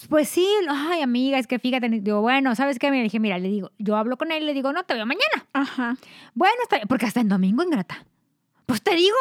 pues 0.08 0.28
sí, 0.28 0.46
ay 0.68 1.00
amiga, 1.02 1.38
es 1.38 1.46
que 1.46 1.58
fíjate, 1.58 1.88
digo, 1.88 2.20
bueno, 2.20 2.54
¿sabes 2.54 2.78
qué? 2.78 2.90
Me 2.90 3.02
dije, 3.02 3.18
mira, 3.18 3.38
le 3.38 3.48
digo, 3.48 3.70
yo 3.78 3.96
hablo 3.96 4.16
con 4.18 4.30
él 4.30 4.42
y 4.42 4.46
le 4.46 4.54
digo, 4.54 4.72
no, 4.72 4.84
te 4.84 4.94
veo 4.94 5.06
mañana. 5.06 5.46
Ajá. 5.54 5.96
Bueno, 6.34 6.54
está 6.62 6.80
porque 6.86 7.06
hasta 7.06 7.20
en 7.20 7.28
domingo, 7.28 7.62
ingrata. 7.62 8.04
Pues 8.66 8.82
te 8.82 8.94
digo, 8.94 9.16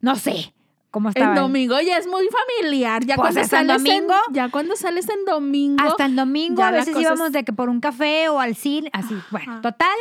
no 0.00 0.14
sé 0.16 0.54
cómo 0.92 1.10
El 1.12 1.34
domingo 1.34 1.80
ya 1.80 1.96
es 1.96 2.06
muy 2.06 2.28
familiar. 2.28 3.04
Ya 3.04 3.16
Pues 3.16 3.34
cuando 3.34 3.40
el 3.40 3.46
sales 3.48 3.76
en- 3.78 3.84
domingo. 3.84 4.14
ya 4.30 4.48
cuando 4.50 4.76
sales 4.76 5.08
en 5.08 5.24
domingo. 5.24 5.82
Hasta 5.82 6.04
el 6.06 6.14
domingo 6.14 6.62
a 6.62 6.70
veces 6.70 6.96
íbamos 6.96 7.26
es- 7.28 7.32
de 7.32 7.44
que 7.44 7.52
por 7.52 7.68
un 7.68 7.80
café 7.80 8.28
o 8.28 8.38
al 8.38 8.54
cine, 8.54 8.88
así. 8.92 9.16
Bueno, 9.32 9.60
total, 9.60 9.96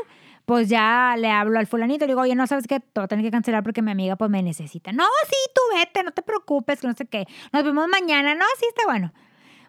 pues 0.46 0.70
ya 0.70 1.16
le 1.18 1.30
hablo 1.32 1.58
al 1.58 1.66
fulanito, 1.66 2.06
le 2.06 2.12
digo, 2.12 2.22
oye, 2.22 2.36
no 2.36 2.46
sabes 2.46 2.68
qué, 2.68 2.80
te 2.80 2.88
voy 3.00 3.06
a 3.06 3.08
tener 3.08 3.26
que 3.26 3.32
cancelar 3.32 3.64
porque 3.64 3.82
mi 3.82 3.90
amiga 3.92 4.16
pues 4.18 4.30
me 4.30 4.44
necesita. 4.44 4.92
No, 4.92 5.06
sí, 5.28 5.36
tú 5.56 5.62
vete, 5.78 6.04
no 6.04 6.12
te 6.12 6.22
preocupes, 6.22 6.82
que 6.82 6.88
no 6.88 6.94
sé 6.94 7.06
qué. 7.08 7.26
Nos 7.52 7.64
vemos 7.64 7.88
mañana. 7.88 8.36
No, 8.36 8.46
sí, 8.60 8.66
está 8.70 8.84
bueno. 8.86 9.12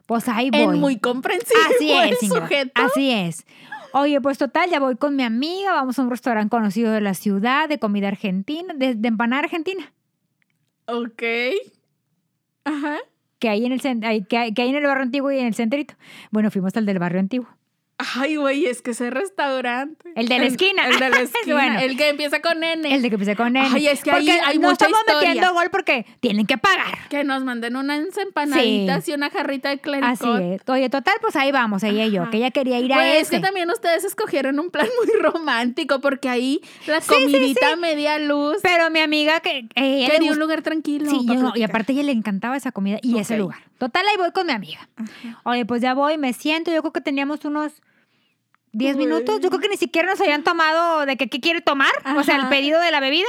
Pues 0.06 0.28
ahí 0.28 0.50
voy. 0.50 0.60
En 0.74 0.80
muy 0.80 0.98
comprensivo. 0.98 1.60
Así 1.74 1.90
el 1.92 2.12
es, 2.14 2.22
Ingrid, 2.22 2.40
sujeto. 2.42 2.82
Así 2.82 3.10
es. 3.10 3.46
Oye, 3.94 4.20
pues 4.20 4.38
total, 4.38 4.68
ya 4.70 4.80
voy 4.80 4.96
con 4.96 5.14
mi 5.16 5.22
amiga, 5.22 5.72
vamos 5.74 5.98
a 5.98 6.02
un 6.02 6.10
restaurante 6.10 6.50
conocido 6.50 6.90
de 6.92 7.00
la 7.02 7.14
ciudad, 7.14 7.68
de 7.68 7.78
comida 7.78 8.08
argentina, 8.08 8.72
de, 8.74 8.94
de 8.94 9.08
empanada 9.08 9.42
argentina, 9.42 9.92
Ok. 10.92 11.22
Ajá. 12.64 12.98
que 13.38 13.48
hay 13.48 13.64
en 13.64 13.72
el 13.72 13.80
que, 13.80 14.36
hay, 14.36 14.52
que 14.52 14.62
hay 14.62 14.68
en 14.68 14.76
el 14.76 14.84
barrio 14.84 15.02
antiguo 15.02 15.32
y 15.32 15.38
en 15.38 15.46
el 15.46 15.54
centrito. 15.54 15.94
Bueno, 16.30 16.50
fuimos 16.50 16.76
al 16.76 16.84
del 16.84 16.98
barrio 16.98 17.18
antiguo. 17.18 17.48
Ay, 18.16 18.36
güey, 18.36 18.66
es 18.66 18.82
que 18.82 18.92
ese 18.92 19.10
restaurante. 19.10 20.10
El 20.16 20.28
de 20.28 20.38
la 20.38 20.46
esquina. 20.46 20.88
El 20.88 20.98
de 20.98 21.10
la 21.10 21.20
esquina. 21.22 21.54
Bueno. 21.54 21.80
El 21.80 21.96
que 21.96 22.08
empieza 22.08 22.40
con 22.40 22.62
N. 22.62 22.94
El 22.94 23.02
de 23.02 23.08
que 23.08 23.14
empecé 23.14 23.36
con 23.36 23.56
él. 23.56 23.66
Ay, 23.72 23.88
es 23.88 24.02
que 24.02 24.10
ahí 24.10 24.28
hay 24.28 24.58
no 24.58 24.70
mucha 24.70 24.86
estamos 24.86 25.00
historia. 25.06 25.28
metiendo 25.28 25.52
gol 25.54 25.68
porque 25.70 26.06
tienen 26.20 26.46
que 26.46 26.58
pagar. 26.58 27.08
Que 27.08 27.24
nos 27.24 27.44
manden 27.44 27.76
unas 27.76 28.16
empanaditas 28.18 29.08
y 29.08 29.12
una 29.12 29.30
jarrita 29.30 29.68
de 29.70 29.78
clericot. 29.78 30.10
Así 30.12 30.42
es. 30.54 30.68
Oye, 30.68 30.88
total, 30.90 31.14
pues 31.20 31.36
ahí 31.36 31.52
vamos, 31.52 31.82
ella 31.82 32.04
y 32.06 32.10
yo, 32.12 32.28
que 32.30 32.38
ella 32.38 32.50
quería 32.50 32.78
ir 32.78 32.92
a 32.92 32.96
Güey, 32.96 33.16
es 33.16 33.22
ese. 33.22 33.36
que 33.36 33.40
también 33.42 33.70
ustedes 33.70 34.04
escogieron 34.04 34.58
un 34.58 34.70
plan 34.70 34.86
muy 35.04 35.20
romántico 35.20 36.00
porque 36.00 36.28
ahí 36.28 36.60
la 36.86 37.00
sí, 37.00 37.08
comidita 37.12 37.66
sí. 37.68 37.72
a 37.72 37.76
media 37.76 38.18
luz 38.18 38.56
Pero 38.62 38.90
mi 38.90 39.00
amiga 39.00 39.40
que 39.40 39.68
eh, 39.74 40.08
quería 40.10 40.32
un 40.32 40.38
lugar 40.38 40.62
tranquilo. 40.62 41.08
Sí, 41.10 41.26
yo 41.26 41.52
y 41.54 41.62
aparte 41.62 41.92
a 41.92 41.94
ella 41.94 42.04
le 42.04 42.12
encantaba 42.12 42.56
esa 42.56 42.72
comida 42.72 42.98
y 43.02 43.18
ese 43.18 43.36
lugar. 43.38 43.58
Total, 43.78 44.04
ahí 44.08 44.16
voy 44.16 44.30
con 44.32 44.46
mi 44.46 44.52
amiga. 44.52 44.88
Oye, 45.44 45.64
pues 45.66 45.82
ya 45.82 45.94
voy, 45.94 46.16
me 46.16 46.32
siento. 46.32 46.72
Yo 46.72 46.80
creo 46.82 46.92
que 46.92 47.00
teníamos 47.00 47.44
unos 47.44 47.72
10 48.72 48.96
Güey. 48.96 49.06
minutos. 49.06 49.40
Yo 49.40 49.48
creo 49.50 49.60
que 49.60 49.68
ni 49.68 49.76
siquiera 49.76 50.08
nos 50.08 50.20
habían 50.20 50.42
tomado 50.44 51.06
de 51.06 51.16
que 51.16 51.28
qué 51.28 51.40
quiere 51.40 51.60
tomar. 51.60 51.90
O 52.16 52.22
sea, 52.22 52.36
el 52.36 52.48
pedido 52.48 52.80
de 52.80 52.90
la 52.90 53.00
bebida. 53.00 53.26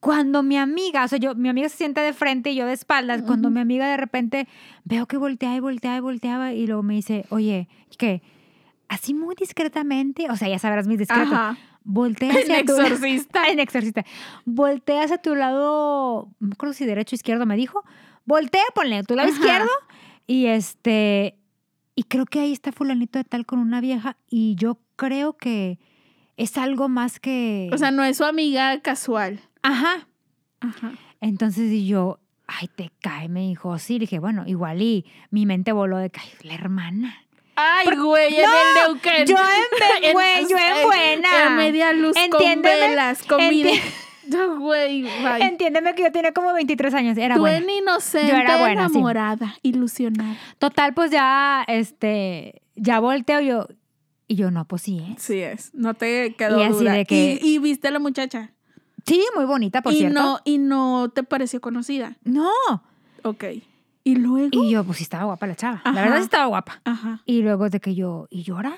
Cuando 0.00 0.44
mi 0.44 0.56
amiga, 0.56 1.04
o 1.04 1.08
sea, 1.08 1.18
yo, 1.18 1.34
mi 1.34 1.48
amiga 1.48 1.68
se 1.68 1.76
sienta 1.76 2.02
de 2.02 2.12
frente 2.12 2.50
y 2.50 2.54
yo 2.54 2.66
de 2.66 2.72
espaldas. 2.72 3.22
Cuando 3.22 3.50
mi 3.50 3.58
amiga 3.60 3.88
de 3.88 3.96
repente 3.96 4.46
veo 4.84 5.06
que 5.06 5.16
volteaba 5.16 5.56
y 5.56 5.60
volteaba 5.60 5.96
y 5.96 6.00
volteaba 6.00 6.52
y 6.52 6.66
luego 6.68 6.82
me 6.84 6.94
dice, 6.94 7.24
oye, 7.30 7.68
¿qué? 7.98 8.22
Así 8.88 9.12
muy 9.12 9.34
discretamente, 9.34 10.30
o 10.30 10.36
sea, 10.36 10.48
ya 10.48 10.58
sabrás 10.60 10.86
mis 10.86 10.98
discretos. 10.98 11.32
Ajá. 11.32 11.56
Voltea 11.82 12.30
En 12.32 12.36
hacia 12.38 12.64
tu 12.64 12.80
exorcista. 12.80 13.42
en 13.48 13.58
exorcista. 13.58 14.04
Voltea 14.44 15.02
hacia 15.02 15.18
tu 15.18 15.34
lado, 15.34 16.28
no 16.38 16.48
me 16.48 16.52
acuerdo 16.52 16.74
si 16.74 16.84
derecho 16.86 17.14
o 17.14 17.16
izquierdo 17.16 17.44
me 17.44 17.56
dijo. 17.56 17.82
Voltea, 18.24 18.62
ponle 18.74 19.02
tu 19.02 19.16
lado 19.16 19.28
Ajá. 19.30 19.36
izquierdo. 19.38 19.70
Y 20.28 20.46
este, 20.46 21.36
y 21.98 22.04
creo 22.04 22.26
que 22.26 22.38
ahí 22.40 22.52
está 22.52 22.70
fulanito 22.70 23.18
de 23.18 23.24
tal 23.24 23.44
con 23.44 23.58
una 23.58 23.80
vieja. 23.80 24.16
Y 24.30 24.54
yo 24.54 24.78
creo 24.94 25.36
que 25.36 25.78
es 26.36 26.56
algo 26.56 26.88
más 26.88 27.18
que. 27.18 27.68
O 27.72 27.78
sea, 27.78 27.90
no 27.90 28.04
es 28.04 28.18
su 28.18 28.24
amiga 28.24 28.80
casual. 28.82 29.40
ajá. 29.62 30.06
Ajá. 30.60 30.92
Entonces 31.20 31.72
y 31.72 31.88
yo, 31.88 32.20
ay, 32.46 32.68
te 32.68 32.90
cae, 33.00 33.28
me 33.28 33.40
dijo, 33.40 33.76
sí. 33.78 33.98
Dije, 33.98 34.18
bueno, 34.20 34.44
igual 34.46 34.80
y 34.82 35.04
mi 35.30 35.44
mente 35.46 35.72
voló 35.72 35.98
de 35.98 36.10
que, 36.10 36.20
ay, 36.20 36.30
la 36.42 36.54
hermana. 36.54 37.16
Ay, 37.56 37.88
güey, 37.96 38.36
en 38.36 38.42
No, 38.44 38.52
el 38.52 38.74
Neuquén. 38.94 39.26
yo 39.26 39.36
en 40.02 40.12
güey, 40.12 40.42
yo 40.48 40.56
en 40.56 40.84
buena. 40.84 41.46
En 41.46 41.56
media 41.56 41.92
luz 41.92 42.14
con 42.30 42.62
velas, 42.62 43.26
enti- 43.26 43.80
No, 44.30 44.58
güey, 44.60 45.02
bye. 45.02 45.40
Entiéndeme 45.46 45.94
que 45.94 46.02
yo 46.02 46.12
tenía 46.12 46.32
como 46.32 46.52
23 46.52 46.92
años. 46.94 47.16
Era 47.18 47.34
Tú 47.36 47.40
buena. 47.40 47.58
en 47.58 47.70
inocente, 47.70 48.28
Yo 48.32 48.36
era 48.36 48.58
buena, 48.58 48.88
sí. 48.88 48.94
enamorada, 48.94 49.54
ilusionada. 49.62 50.36
Total, 50.58 50.94
pues 50.94 51.10
ya, 51.10 51.64
este, 51.68 52.62
ya 52.76 53.00
volteo 53.00 53.40
yo. 53.40 53.66
Y 54.26 54.34
yo, 54.36 54.50
no, 54.50 54.66
pues 54.66 54.82
sí, 54.82 54.98
¿eh? 54.98 55.14
Sí 55.18 55.40
es, 55.40 55.74
no 55.74 55.94
te 55.94 56.34
quedó 56.34 56.58
Y 56.60 56.62
así 56.64 56.72
duda. 56.80 56.92
de 56.92 57.04
que- 57.06 57.38
Y, 57.42 57.54
y 57.54 57.58
viste 57.58 57.88
a 57.88 57.90
la 57.90 57.98
muchacha. 57.98 58.52
Sí, 59.06 59.24
muy 59.34 59.46
bonita, 59.46 59.80
por 59.80 59.92
y 59.94 59.98
cierto. 60.00 60.20
no, 60.20 60.38
y 60.44 60.58
no 60.58 61.10
te 61.14 61.22
pareció 61.22 61.60
conocida. 61.62 62.18
No. 62.24 62.50
Ok. 63.22 63.44
Y 64.04 64.16
luego. 64.16 64.48
Y 64.52 64.70
yo, 64.70 64.84
pues 64.84 64.98
sí 64.98 65.04
estaba 65.04 65.24
guapa 65.24 65.46
la 65.46 65.54
chava. 65.56 65.80
Ajá. 65.82 65.92
La 65.92 66.02
verdad 66.02 66.16
sí 66.18 66.24
estaba 66.24 66.44
guapa. 66.46 66.80
Ajá. 66.84 67.22
Y 67.24 67.40
luego 67.42 67.70
de 67.70 67.80
que 67.80 67.94
yo, 67.94 68.26
¿y 68.30 68.42
llora? 68.42 68.76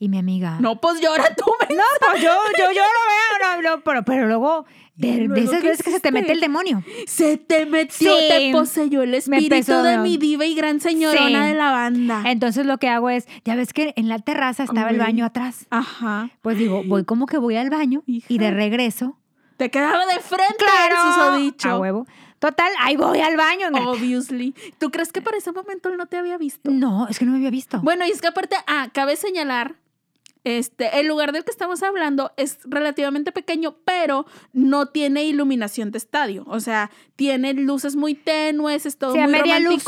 Y 0.00 0.08
mi 0.08 0.18
amiga. 0.18 0.58
No, 0.60 0.80
pues 0.80 1.00
llora 1.00 1.32
tú, 1.36 1.44
men. 1.68 1.76
No, 1.76 1.84
pues 2.10 2.22
yo, 2.22 2.30
yo, 2.58 2.64
yo 2.72 2.82
no 2.82 3.50
veo, 3.52 3.62
no, 3.62 3.76
no, 3.76 3.82
pero, 3.84 4.04
pero 4.04 4.26
luego, 4.26 4.64
de, 4.98 5.08
¿Y 5.08 5.28
de 5.28 5.40
esas 5.40 5.62
veces 5.62 5.82
que 5.82 5.90
se 5.92 6.00
te 6.00 6.10
mete 6.12 6.32
el 6.32 6.40
demonio. 6.40 6.82
Se 7.06 7.36
te 7.38 7.64
metió, 7.66 8.14
Sí. 8.18 8.24
te 8.28 8.50
poseyó 8.52 9.02
el 9.02 9.14
espíritu 9.14 9.72
de 9.82 9.96
no. 9.96 10.02
mi 10.02 10.16
diva 10.18 10.44
y 10.44 10.54
gran 10.54 10.80
señorona 10.80 11.42
Sí. 11.44 11.48
de 11.48 11.54
la 11.54 11.70
banda. 11.70 12.22
Entonces 12.26 12.66
lo 12.66 12.78
que 12.78 12.88
hago 12.88 13.08
es, 13.08 13.26
ya 13.44 13.54
ves 13.54 13.72
que 13.72 13.94
en 13.96 14.08
la 14.08 14.18
terraza 14.18 14.64
estaba 14.64 14.90
el 14.90 14.98
baño 14.98 15.24
atrás. 15.24 15.66
Ajá. 15.70 16.30
Pues 16.42 16.58
digo, 16.58 16.82
voy 16.84 17.04
como 17.04 17.26
que 17.26 17.38
voy 17.38 17.56
al 17.56 17.70
baño 17.70 18.02
y 18.06 18.38
de 18.38 18.50
regreso. 18.50 19.16
Te 19.56 19.70
quedaba 19.70 20.04
de 20.06 20.20
frente, 20.20 20.54
Claro. 20.58 21.10
eso 21.10 21.36
dicho. 21.38 21.68
A 21.70 21.78
huevo. 21.78 22.06
Total, 22.38 22.70
ahí 22.80 22.96
voy 22.96 23.18
al 23.20 23.36
baño. 23.36 23.66
Obviously. 23.88 24.54
¿Tú 24.78 24.90
crees 24.92 25.12
que 25.12 25.20
para 25.20 25.36
ese 25.36 25.50
momento 25.50 25.88
él 25.88 25.96
no 25.96 26.06
te 26.06 26.16
había 26.16 26.38
visto? 26.38 26.70
No, 26.70 27.08
es 27.08 27.18
que 27.18 27.24
no 27.24 27.32
me 27.32 27.38
había 27.38 27.50
visto. 27.50 27.80
Bueno, 27.82 28.06
y 28.06 28.10
es 28.10 28.20
que 28.20 28.28
aparte, 28.28 28.54
ah, 28.68 28.88
cabe 28.92 29.16
señalar, 29.16 29.74
este, 30.56 31.00
el 31.00 31.06
lugar 31.08 31.32
del 31.32 31.44
que 31.44 31.50
estamos 31.50 31.82
hablando 31.82 32.32
es 32.38 32.58
relativamente 32.64 33.32
pequeño, 33.32 33.76
pero 33.84 34.24
no 34.54 34.86
tiene 34.86 35.24
iluminación 35.24 35.90
de 35.90 35.98
estadio. 35.98 36.44
O 36.46 36.60
sea, 36.60 36.90
tiene 37.16 37.52
luces 37.52 37.96
muy 37.96 38.14
tenues, 38.14 38.86
es 38.86 38.96
todo 38.96 39.12
Sí, 39.12 39.18
muy 39.18 39.32
media 39.32 39.58
luz. 39.60 39.84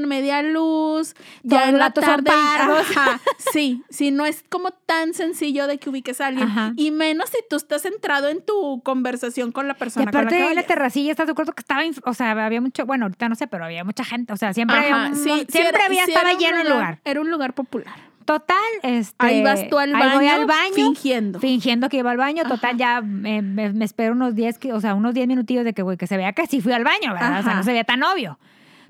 media 0.00 0.42
luz. 0.42 1.14
Ya 1.42 1.68
en 1.68 1.78
la 1.78 1.92
tarde. 1.92 2.30
Ajá, 2.30 3.20
sí, 3.52 3.82
sí, 3.90 4.10
no 4.10 4.26
es 4.26 4.42
como 4.48 4.70
tan 4.72 5.14
sencillo 5.14 5.66
de 5.66 5.78
que 5.78 5.90
ubiques 5.90 6.20
a 6.20 6.26
alguien. 6.28 6.48
Ajá. 6.48 6.72
Y 6.76 6.90
menos 6.90 7.28
si 7.30 7.38
tú 7.48 7.56
estás 7.56 7.82
centrado 7.82 8.28
en 8.28 8.44
tu 8.44 8.80
conversación 8.82 9.52
con 9.52 9.68
la 9.68 9.74
Y 9.74 9.76
persona 9.76 10.06
con 10.06 10.14
la 10.14 10.20
aparte 10.20 10.36
que 10.42 10.48
de 10.48 10.54
la 10.54 10.62
terracilla, 10.64 11.10
¿estás 11.10 11.26
de 11.26 11.32
acuerdo 11.32 11.52
que 11.52 11.60
estaba, 11.60 11.82
o 12.04 12.14
sea, 12.14 12.30
había 12.46 12.60
mucho, 12.60 12.86
bueno, 12.86 13.04
ahorita 13.06 13.28
no 13.28 13.34
sé, 13.34 13.46
pero 13.46 13.64
había 13.64 13.84
mucha 13.84 14.04
gente, 14.04 14.32
o 14.32 14.36
sea, 14.36 14.52
siempre 14.54 14.76
Ajá, 14.78 15.04
había, 15.06 15.10
un 15.10 15.16
sí, 15.22 15.28
mon- 15.28 15.38
sí 15.40 15.46
siempre 15.50 15.76
era- 15.76 15.86
había, 15.86 16.04
estaba 16.04 16.32
lleno 16.34 16.60
el 16.62 16.68
lugar. 16.68 17.00
Era 17.04 17.20
un 17.20 17.30
lugar 17.30 17.54
popular. 17.54 17.94
Total, 18.30 18.56
este. 18.84 19.14
Ahí 19.18 19.42
vas 19.42 19.66
tú 19.68 19.76
al 19.78 19.92
baño, 19.92 20.14
voy 20.14 20.26
al 20.28 20.46
baño, 20.46 20.72
fingiendo. 20.74 21.40
fingiendo 21.40 21.88
que 21.88 21.96
iba 21.96 22.12
al 22.12 22.16
baño, 22.16 22.44
total, 22.44 22.70
Ajá. 22.70 22.76
ya 22.78 23.00
me, 23.00 23.42
me- 23.42 23.72
me 23.72 23.84
espero 23.84 24.12
unos 24.12 24.36
10, 24.36 24.58
que- 24.58 24.72
o 24.72 24.80
sea, 24.80 24.94
unos 24.94 25.14
10 25.14 25.26
minutillos 25.26 25.64
de 25.64 25.72
que, 25.72 25.82
güey, 25.82 25.96
que 25.96 26.06
se 26.06 26.16
vea 26.16 26.32
que 26.32 26.46
sí 26.46 26.60
fui 26.60 26.72
al 26.72 26.84
baño, 26.84 27.12
¿verdad? 27.12 27.40
O 27.40 27.42
sea, 27.42 27.54
no 27.54 27.64
se 27.64 27.72
veía 27.72 27.82
tan 27.82 28.02
obvio. 28.04 28.38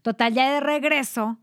Total, 0.03 0.35
ya 0.35 0.51
de 0.53 0.61
regreso, 0.61 1.39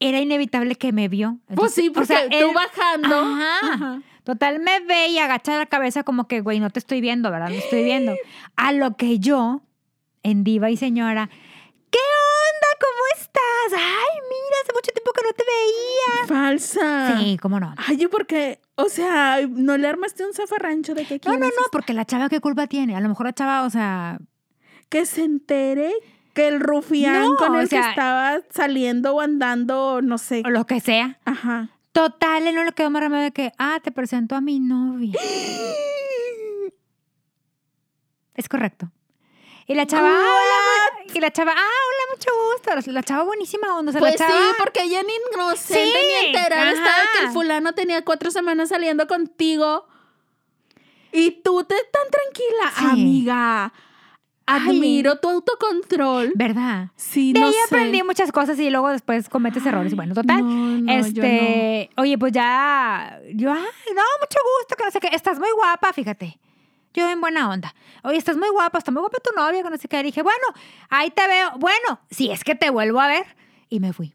era 0.00 0.18
inevitable 0.18 0.74
que 0.74 0.92
me 0.92 1.06
vio. 1.06 1.38
Pues 1.54 1.74
sí, 1.74 1.90
o 1.90 1.92
porque 1.92 2.06
sea, 2.08 2.28
tú 2.28 2.34
él- 2.36 2.46
bajando. 2.54 3.16
Ajá. 3.16 3.58
Ajá. 3.72 4.02
Total, 4.24 4.58
me 4.58 4.80
ve 4.80 5.08
y 5.08 5.18
agacha 5.18 5.56
la 5.58 5.66
cabeza 5.66 6.02
como 6.02 6.26
que, 6.26 6.40
güey, 6.40 6.58
no 6.58 6.70
te 6.70 6.80
estoy 6.80 7.00
viendo, 7.00 7.30
¿verdad? 7.30 7.50
No 7.50 7.54
estoy 7.54 7.84
viendo. 7.84 8.14
A 8.56 8.72
lo 8.72 8.96
que 8.96 9.20
yo, 9.20 9.62
en 10.24 10.42
diva 10.44 10.70
y 10.70 10.76
señora. 10.76 11.30
¿Cómo 12.80 13.20
estás? 13.22 13.72
Ay, 13.80 14.18
mira, 14.28 14.56
hace 14.62 14.72
mucho 14.74 14.92
tiempo 14.92 15.12
que 15.12 15.22
no 15.22 15.32
te 15.32 15.44
veía. 15.44 16.26
Falsa. 16.28 17.18
Sí, 17.18 17.38
cómo 17.40 17.60
no. 17.60 17.74
Ay, 17.76 17.96
yo 17.96 18.10
porque, 18.10 18.60
o 18.74 18.88
sea, 18.88 19.38
no 19.48 19.76
le 19.78 19.88
armaste 19.88 20.24
un 20.26 20.32
zafarrancho 20.34 20.94
de 20.94 21.04
que 21.06 21.20
No, 21.24 21.32
no, 21.34 21.46
no, 21.46 21.52
porque 21.70 21.92
la 21.94 22.04
chava, 22.04 22.28
¿qué 22.28 22.40
culpa 22.40 22.66
tiene? 22.66 22.96
A 22.96 23.00
lo 23.00 23.08
mejor 23.08 23.26
la 23.26 23.32
chava, 23.32 23.62
o 23.64 23.70
sea, 23.70 24.18
que 24.88 25.06
se 25.06 25.22
entere 25.24 25.92
que 26.34 26.48
el 26.48 26.60
rufián 26.60 27.22
No, 27.22 27.36
con 27.36 27.54
el 27.56 27.64
o 27.64 27.66
sea- 27.68 27.82
que 27.82 27.88
estaba 27.90 28.38
saliendo 28.50 29.14
o 29.14 29.20
andando, 29.20 30.00
no 30.02 30.18
sé. 30.18 30.42
o 30.44 30.50
lo 30.50 30.64
que 30.66 30.80
sea. 30.80 31.18
Ajá. 31.24 31.68
Total, 31.92 32.46
él 32.46 32.54
no 32.54 32.64
le 32.64 32.72
quedó 32.72 32.88
más 32.90 33.02
remedio 33.02 33.24
de 33.24 33.32
que, 33.32 33.52
ah, 33.58 33.78
te 33.82 33.92
presento 33.92 34.34
a 34.34 34.40
mi 34.40 34.58
novia. 34.60 35.18
Es 38.34 38.48
correcto. 38.48 38.90
Y 39.66 39.74
la 39.74 39.86
chava, 39.86 40.08
ah, 40.08 40.20
hola, 40.20 41.04
y 41.14 41.20
la 41.20 41.30
chava, 41.30 41.52
ah, 41.52 41.54
hola, 41.56 42.16
mucho 42.16 42.30
gusto. 42.74 42.90
La 42.92 43.02
chava 43.02 43.22
buenísima 43.24 43.76
onda. 43.76 43.90
o 43.90 43.92
sea, 43.92 44.00
Pues 44.00 44.18
la 44.18 44.26
chava, 44.26 44.38
sí, 44.40 44.54
porque 44.58 44.82
ella 44.82 45.02
ni 45.02 45.12
inocente 45.34 45.84
Sí, 46.00 46.06
ni 46.06 46.26
enterada 46.26 46.70
estaba 46.72 46.88
ajá. 47.02 47.08
que 47.18 47.24
el 47.26 47.30
fulano 47.32 47.72
tenía 47.72 48.04
cuatro 48.04 48.30
semanas 48.30 48.70
saliendo 48.70 49.06
contigo. 49.06 49.86
Y 51.12 51.30
tú 51.42 51.62
te 51.64 51.74
tan 51.92 52.10
tranquila, 52.10 52.72
Sí. 52.78 52.84
amiga. 53.00 53.72
Ay. 54.44 54.60
Admiro 54.70 55.18
tu 55.20 55.30
autocontrol. 55.30 56.32
¿verdad? 56.34 56.88
Sí, 56.96 57.32
De 57.32 57.38
no 57.40 57.46
ahí 57.46 57.52
sé. 57.52 57.60
aprendí 57.66 58.02
muchas 58.02 58.32
cosas 58.32 58.58
y 58.58 58.68
luego 58.70 58.88
después 58.88 59.28
cometes 59.28 59.64
errores. 59.64 59.94
Bueno, 59.94 60.14
total. 60.14 60.40
No, 60.42 60.48
no, 60.80 60.92
yo 61.08 61.22
este, 61.22 61.90
oye, 61.96 62.18
pues 62.18 62.32
ya, 62.32 63.20
yo, 63.34 63.52
ay, 63.52 63.60
no, 63.94 64.02
mucho 64.20 64.38
gusto, 64.58 64.74
que 64.76 64.84
no 64.84 64.90
sé 64.90 64.98
qué. 65.00 65.08
Estás 65.12 65.38
muy 65.38 65.50
guapa, 65.54 65.92
fíjate. 65.92 66.38
Yo 66.94 67.08
en 67.10 67.20
buena 67.20 67.48
onda. 67.48 67.74
Oye, 68.02 68.18
estás 68.18 68.36
muy 68.36 68.48
guapa, 68.50 68.78
está 68.78 68.90
muy 68.90 69.00
guapa 69.00 69.18
tu 69.18 69.30
novia, 69.34 69.62
que 69.62 69.70
no 69.70 69.76
sé 69.76 69.88
qué. 69.88 70.02
dije, 70.02 70.22
bueno, 70.22 70.46
ahí 70.90 71.10
te 71.10 71.26
veo. 71.26 71.52
Bueno, 71.58 72.00
si 72.10 72.30
es 72.30 72.44
que 72.44 72.54
te 72.54 72.70
vuelvo 72.70 73.00
a 73.00 73.06
ver. 73.06 73.26
Y 73.68 73.80
me 73.80 73.92
fui. 73.92 74.12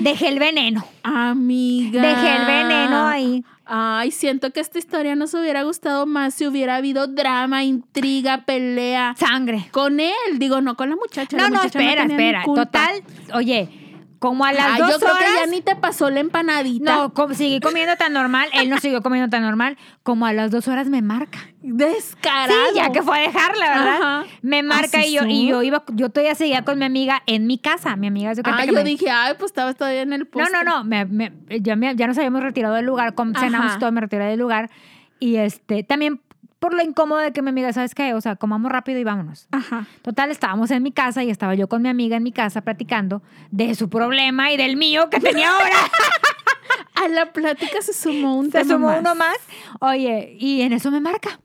Dejé 0.00 0.28
el 0.28 0.38
veneno. 0.38 0.86
Amiga. 1.02 2.00
Dejé 2.00 2.36
el 2.36 2.46
veneno 2.46 3.06
ahí. 3.06 3.44
Ay, 3.66 4.10
siento 4.10 4.50
que 4.52 4.60
esta 4.60 4.78
historia 4.78 5.16
nos 5.16 5.32
hubiera 5.34 5.62
gustado 5.62 6.06
más 6.06 6.34
si 6.34 6.46
hubiera 6.46 6.76
habido 6.76 7.06
drama, 7.06 7.64
intriga, 7.64 8.44
pelea. 8.44 9.14
Sangre. 9.18 9.68
Con 9.70 10.00
él, 10.00 10.38
digo, 10.38 10.60
no 10.60 10.76
con 10.76 10.90
la 10.90 10.96
muchacha. 10.96 11.36
No, 11.36 11.44
la 11.44 11.50
no, 11.50 11.62
espera, 11.62 12.04
espera. 12.04 12.44
Total, 12.44 13.02
oye, 13.32 13.83
como 14.24 14.46
a 14.46 14.54
las 14.54 14.66
Ay, 14.72 14.78
dos 14.80 14.92
yo 14.92 14.98
creo 15.00 15.12
horas. 15.12 15.22
que 15.22 15.40
ya 15.40 15.46
ni 15.48 15.60
te 15.60 15.76
pasó 15.76 16.08
la 16.08 16.20
empanadita. 16.20 16.96
No, 16.96 17.12
com- 17.12 17.34
seguí 17.34 17.60
comiendo 17.60 17.94
tan 17.96 18.14
normal. 18.14 18.48
Él 18.54 18.70
no 18.70 18.78
siguió 18.78 19.02
comiendo 19.02 19.28
tan 19.28 19.42
normal. 19.42 19.76
Como 20.02 20.24
a 20.24 20.32
las 20.32 20.50
dos 20.50 20.66
horas 20.66 20.88
me 20.88 21.02
marca. 21.02 21.40
Descarado. 21.60 22.54
Sí, 22.70 22.76
ya 22.76 22.90
que 22.90 23.02
fue 23.02 23.18
a 23.18 23.20
dejarla, 23.20 23.68
¿verdad? 23.68 23.96
Ajá. 24.02 24.24
Me 24.40 24.62
marca 24.62 25.00
¿Así 25.00 25.08
y 25.10 25.12
yo, 25.12 25.24
y 25.26 25.46
yo 25.46 25.62
iba, 25.62 25.84
yo 25.92 26.08
todavía 26.08 26.34
seguía 26.34 26.62
con 26.64 26.78
mi 26.78 26.86
amiga 26.86 27.22
en 27.26 27.46
mi 27.46 27.58
casa. 27.58 27.96
Mi 27.96 28.06
amiga 28.06 28.34
se 28.34 28.40
Ah, 28.46 28.64
yo 28.64 28.72
me- 28.72 28.82
dije, 28.82 29.10
ay, 29.10 29.34
pues 29.38 29.50
estabas 29.50 29.76
todavía 29.76 30.00
en 30.00 30.14
el 30.14 30.20
No, 30.20 30.26
poste. 30.30 30.52
no, 30.52 30.64
no, 30.64 30.84
me- 30.84 31.04
me- 31.04 31.32
ya, 31.60 31.76
ya 31.94 32.06
nos 32.06 32.16
habíamos 32.16 32.42
retirado 32.42 32.74
del 32.76 32.86
lugar, 32.86 33.14
cenamos 33.38 33.78
todo, 33.78 33.92
me 33.92 34.00
retiré 34.00 34.24
del 34.24 34.40
lugar. 34.40 34.70
Y 35.20 35.36
este, 35.36 35.82
también 35.84 36.20
por 36.64 36.72
lo 36.72 36.82
incómodo 36.82 37.20
de 37.20 37.30
que 37.30 37.42
mi 37.42 37.50
amiga, 37.50 37.74
¿sabes 37.74 37.94
qué? 37.94 38.14
O 38.14 38.22
sea, 38.22 38.36
comamos 38.36 38.72
rápido 38.72 38.98
y 38.98 39.04
vámonos. 39.04 39.48
Ajá. 39.50 39.86
Total, 40.00 40.30
estábamos 40.30 40.70
en 40.70 40.82
mi 40.82 40.92
casa 40.92 41.22
y 41.22 41.28
estaba 41.28 41.54
yo 41.54 41.68
con 41.68 41.82
mi 41.82 41.90
amiga 41.90 42.16
en 42.16 42.22
mi 42.22 42.32
casa 42.32 42.62
platicando 42.62 43.20
de 43.50 43.74
su 43.74 43.90
problema 43.90 44.50
y 44.50 44.56
del 44.56 44.78
mío 44.78 45.10
que 45.10 45.20
tenía 45.20 45.50
ahora. 45.50 45.76
A 47.04 47.08
la 47.08 47.34
plática 47.34 47.82
se 47.82 47.92
sumó 47.92 48.38
un 48.38 48.50
Se 48.50 48.64
sumó 48.64 48.86
más. 48.86 49.00
uno 49.00 49.14
más. 49.14 49.36
Oye, 49.78 50.38
y 50.40 50.62
en 50.62 50.72
eso 50.72 50.90
me 50.90 51.02
marca. 51.02 51.38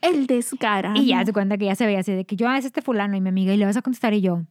El 0.00 0.26
descarado. 0.26 0.96
Y 0.96 1.08
ya 1.08 1.26
se 1.26 1.34
cuenta 1.34 1.58
que 1.58 1.66
ya 1.66 1.74
se 1.74 1.84
veía 1.84 2.00
así 2.00 2.12
de 2.12 2.24
que 2.24 2.34
yo, 2.34 2.48
ah, 2.48 2.56
es 2.56 2.64
este 2.64 2.80
fulano 2.80 3.18
y 3.18 3.20
mi 3.20 3.28
amiga, 3.28 3.52
y 3.52 3.58
le 3.58 3.66
vas 3.66 3.76
a 3.76 3.82
contestar 3.82 4.14
y 4.14 4.22
yo. 4.22 4.44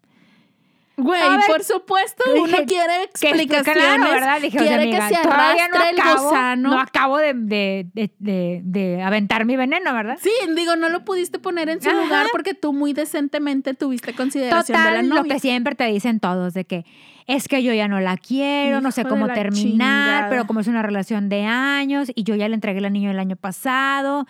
Güey, 1.00 1.22
por 1.48 1.64
supuesto, 1.64 2.24
dije, 2.26 2.40
uno 2.42 2.58
quiere 2.66 2.94
Que 3.20 3.28
explicaciones. 3.30 3.84
claro, 3.84 4.04
¿verdad? 4.12 4.42
Dije, 4.42 4.58
quiere 4.58 4.74
amiga, 4.82 5.08
que 5.10 5.16
se 5.16 5.22
todavía 5.22 5.68
no 5.68 5.76
arrastre 5.76 5.90
el 5.92 6.00
acabo, 6.00 6.24
gusano. 6.24 6.70
no 6.72 6.80
acabo 6.80 7.18
de, 7.20 7.34
de, 7.36 7.88
de, 7.94 8.12
de- 8.18 8.62
de 8.64 9.04
aventar 9.04 9.46
mi 9.46 9.56
veneno, 9.56 9.94
¿verdad? 9.94 10.18
Sí, 10.20 10.32
digo, 10.56 10.76
no 10.76 10.90
lo 10.90 11.06
pudiste 11.06 11.38
poner 11.38 11.70
en 11.70 11.82
su 11.84 11.90
Ajá. 11.90 12.02
lugar 12.04 12.26
porque 12.32 12.56
tú 12.56 12.74
muy 12.74 12.94
decentemente 12.94 13.76
tuviste 13.76 14.14
consideración 14.16 14.76
de 14.76 14.84
la 14.84 14.90
Total, 14.90 15.10
lo 15.10 15.16
novia. 15.18 15.34
que 15.36 15.40
siempre 15.40 15.76
te 15.76 15.86
dicen 15.86 16.20
todos, 16.20 16.56
de 16.56 16.66
que 16.66 16.84
es 17.28 17.48
que 17.48 17.62
yo 17.62 17.74
ya 17.74 17.88
no 17.88 18.00
la 18.00 18.18
quiero, 18.18 18.82
no 18.82 18.90
sé 18.92 19.04
cómo 19.06 19.28
terminar, 19.28 19.54
chingada. 19.54 20.30
pero 20.30 20.48
como 20.48 20.62
es 20.62 20.68
una 20.68 20.82
relación 20.82 21.30
de 21.30 21.44
años 21.46 22.12
y 22.16 22.24
yo 22.24 22.34
ya 22.36 22.48
le 22.50 22.56
entregué 22.56 22.80
el 22.80 22.86
anillo 22.86 23.12
el 23.12 23.20
año 23.20 23.36
pasado, 23.36 24.26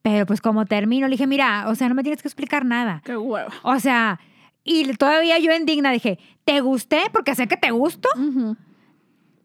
pero 0.00 0.24
pues 0.24 0.40
como 0.40 0.64
termino, 0.64 1.08
le 1.08 1.12
dije, 1.12 1.26
mira, 1.26 1.64
o 1.68 1.74
sea, 1.74 1.88
no 1.90 1.94
me 1.94 2.02
tienes 2.02 2.22
que 2.22 2.28
explicar 2.28 2.64
nada. 2.64 3.02
Qué 3.04 3.16
hueva. 3.18 3.48
O 3.64 3.78
sea, 3.80 4.18
y 4.66 4.92
todavía 4.94 5.38
yo 5.38 5.54
indigna 5.54 5.92
dije, 5.92 6.18
¿te 6.44 6.60
gusté? 6.60 7.02
Porque 7.12 7.34
sé 7.34 7.46
que 7.46 7.56
te 7.56 7.70
gusto. 7.70 8.08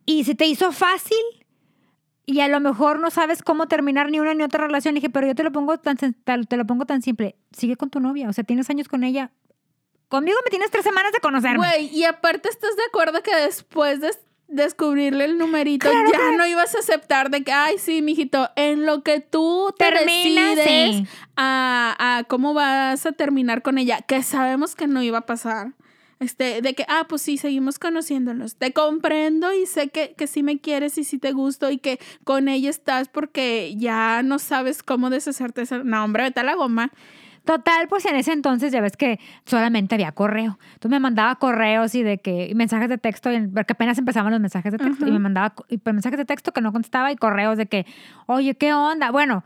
Y 0.06 0.24
si 0.24 0.36
te 0.36 0.48
hizo 0.48 0.72
fácil 0.72 1.18
y 2.26 2.40
a 2.40 2.48
lo 2.48 2.60
mejor 2.60 3.00
no 3.00 3.12
sabes 3.12 3.44
cómo 3.44 3.68
terminar 3.68 4.10
ni 4.10 4.20
una 4.20 4.34
ni 4.34 4.44
otra 4.44 4.66
relación, 4.66 4.96
dije, 4.96 5.10
pero 5.10 5.28
yo 5.28 5.36
te 5.36 5.44
lo 5.44 5.52
pongo 5.52 5.78
tan, 5.78 5.98
te 5.98 6.58
lo 6.58 6.66
pongo 6.66 6.86
tan 6.86 7.02
simple. 7.02 7.36
Sigue 7.52 7.78
con 7.78 7.90
tu 7.90 8.00
novia, 8.00 8.28
o 8.28 8.34
sea, 8.34 8.44
tienes 8.44 8.70
años 8.70 8.88
con 8.88 9.04
ella. 9.04 9.32
Conmigo 10.10 10.38
me 10.44 10.50
tienes 10.50 10.72
tres 10.72 10.84
semanas 10.84 11.14
de 11.14 11.20
conocerme. 11.20 11.58
Güey, 11.58 11.96
y 11.96 12.04
aparte 12.04 12.50
estás 12.50 12.76
de 12.76 12.84
acuerdo 12.90 13.22
que 13.24 13.34
después 13.36 14.02
de 14.02 14.10
descubrirle 14.52 15.26
el 15.26 15.38
numerito 15.38 15.90
Claro 15.90 16.12
ya 16.12 16.18
que- 16.32 16.38
no 16.38 16.46
ibas 16.48 16.76
a 16.76 16.80
aceptar 16.80 17.30
de 17.32 17.44
que, 17.44 17.52
ay, 17.52 17.78
sí, 17.78 18.02
mijito, 18.02 18.50
en 18.56 18.86
lo 18.86 19.02
que 19.04 19.20
tú 19.20 19.74
te 19.78 19.86
Termina, 19.86 20.56
decides 20.56 20.96
sí. 20.98 21.08
a, 21.38 22.18
a 22.18 22.24
cómo 22.26 22.54
vas 22.54 23.06
a 23.06 23.12
terminar 23.12 23.62
con 23.62 23.78
ella, 23.78 24.02
que 24.02 24.22
sabemos 24.24 24.76
que 24.76 24.88
no 24.88 25.02
iba 25.02 25.20
a 25.20 25.26
pasar. 25.26 25.74
Este, 26.20 26.62
de 26.62 26.76
que, 26.76 26.86
ah, 26.88 27.08
pues 27.10 27.24
sí, 27.24 27.38
seguimos 27.38 27.80
conociéndonos. 27.80 28.56
Te 28.56 28.74
comprendo 28.74 29.52
y 29.56 29.66
sé 29.66 29.88
que, 29.90 30.14
que 30.16 30.28
sí 30.28 30.44
me 30.44 30.60
quieres 30.60 31.00
y 31.00 31.04
sí 31.04 31.18
te 31.18 31.32
gusto 31.32 31.72
y 31.72 31.80
que 31.80 32.00
con 32.24 32.48
ella 32.48 32.70
estás 32.70 33.08
porque 33.10 33.74
ya 33.76 34.22
no 34.22 34.38
sabes 34.38 34.84
cómo 34.84 35.10
deshacerte. 35.10 35.64
No, 35.84 36.04
hombre, 36.04 36.22
vete 36.26 36.42
a 36.42 36.44
la 36.44 36.54
goma. 36.54 36.92
Total, 37.46 37.88
pues 37.88 38.06
en 38.06 38.16
ese 38.16 38.34
entonces 38.34 38.72
ya 38.72 38.82
ves 38.82 38.96
que 38.96 39.20
solamente 39.46 39.96
había 39.96 40.12
correo. 40.12 40.60
Tú 40.80 40.90
me 40.90 41.00
mandaba 41.00 41.36
correos 41.36 41.96
y 41.96 42.04
de 42.04 42.20
que 42.20 42.48
y 42.48 42.54
mensajes 42.56 42.88
de 42.88 42.98
texto, 43.00 43.30
porque 43.54 43.74
apenas 43.74 43.98
empezaban 43.98 44.32
los 44.32 44.40
mensajes 44.40 44.72
de 44.72 44.78
texto, 44.78 45.08
y 45.08 45.12
me 45.12 45.20
mandaba 45.20 45.54
y, 45.68 45.78
pues, 45.78 45.94
mensajes 45.94 46.18
de 46.20 46.26
texto 46.26 46.52
que 46.52 46.62
no 46.62 46.72
contestaba 46.72 47.12
y 47.12 47.16
correos 47.16 47.58
de 47.58 47.66
que, 47.66 47.86
oye, 48.28 48.54
¿qué 48.56 48.74
onda? 48.74 49.10
Bueno, 49.10 49.44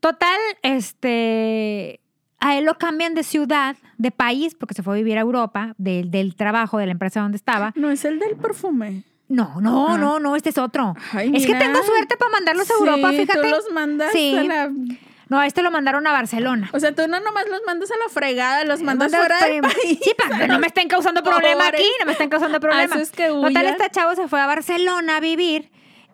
total, 0.00 0.38
este, 0.62 2.00
a 2.40 2.56
él 2.56 2.64
lo 2.64 2.74
cambian 2.78 3.14
de 3.14 3.22
ciudad, 3.22 3.76
de 3.98 4.10
país, 4.10 4.54
porque 4.54 4.74
se 4.74 4.82
fue 4.82 4.94
a 4.94 4.96
vivir 4.96 5.18
a 5.18 5.22
Europa, 5.22 5.74
del, 5.78 6.10
del 6.10 6.34
trabajo, 6.36 6.78
de 6.78 6.86
la 6.86 6.92
empresa 6.92 7.20
donde 7.20 7.36
estaba. 7.36 7.72
No 7.76 7.90
es 7.90 8.04
el 8.04 8.18
del 8.18 8.36
perfume. 8.36 9.02
No, 9.28 9.60
no, 9.60 9.88
Ah. 9.90 9.98
no, 9.98 10.18
no, 10.20 10.36
este 10.36 10.48
es 10.48 10.56
otro. 10.58 10.94
Ay, 11.12 11.30
es 11.34 11.44
que 11.46 11.54
tengo 11.54 11.82
suerte 11.82 12.16
para 12.16 12.30
mandarlos 12.30 12.70
a 12.70 12.74
Europa, 12.74 13.10
Sí, 13.10 13.18
fíjate. 13.18 13.42
Tú 13.42 13.48
los 13.50 13.70
mandas 13.72 14.12
Sí. 14.12 14.34
a 14.36 14.42
la... 14.44 14.72
No, 15.28 15.42
este 15.42 15.62
lo 15.62 15.70
mandaron 15.70 16.06
a 16.06 16.12
Barcelona. 16.12 16.70
O 16.72 16.80
sea, 16.80 16.92
tú 16.92 17.06
no 17.06 17.20
nomás 17.20 17.46
los 17.48 17.60
mandas 17.66 17.90
a 17.90 17.96
la 17.96 18.08
fregada, 18.08 18.64
los 18.64 18.82
mandas 18.82 19.12
Manda 19.12 19.26
fuera 19.26 19.46
del 19.46 19.60
país. 19.60 19.98
Sí, 20.02 20.14
para 20.16 20.38
que 20.38 20.48
no 20.48 20.58
me 20.58 20.68
estén 20.68 20.88
causando 20.88 21.22
problema 21.22 21.68
aquí, 21.68 21.84
no 22.00 22.06
me 22.06 22.12
estén 22.12 22.30
causando 22.30 22.60
problema. 22.60 22.94
Haces 22.94 23.10
que 23.10 23.28
Total, 23.28 23.66
este 23.66 23.90
chavo 23.90 24.14
se 24.14 24.28
fue 24.28 24.40
a 24.40 24.46
Barcelona 24.46 25.16
a 25.16 25.20
vivir 25.20 25.70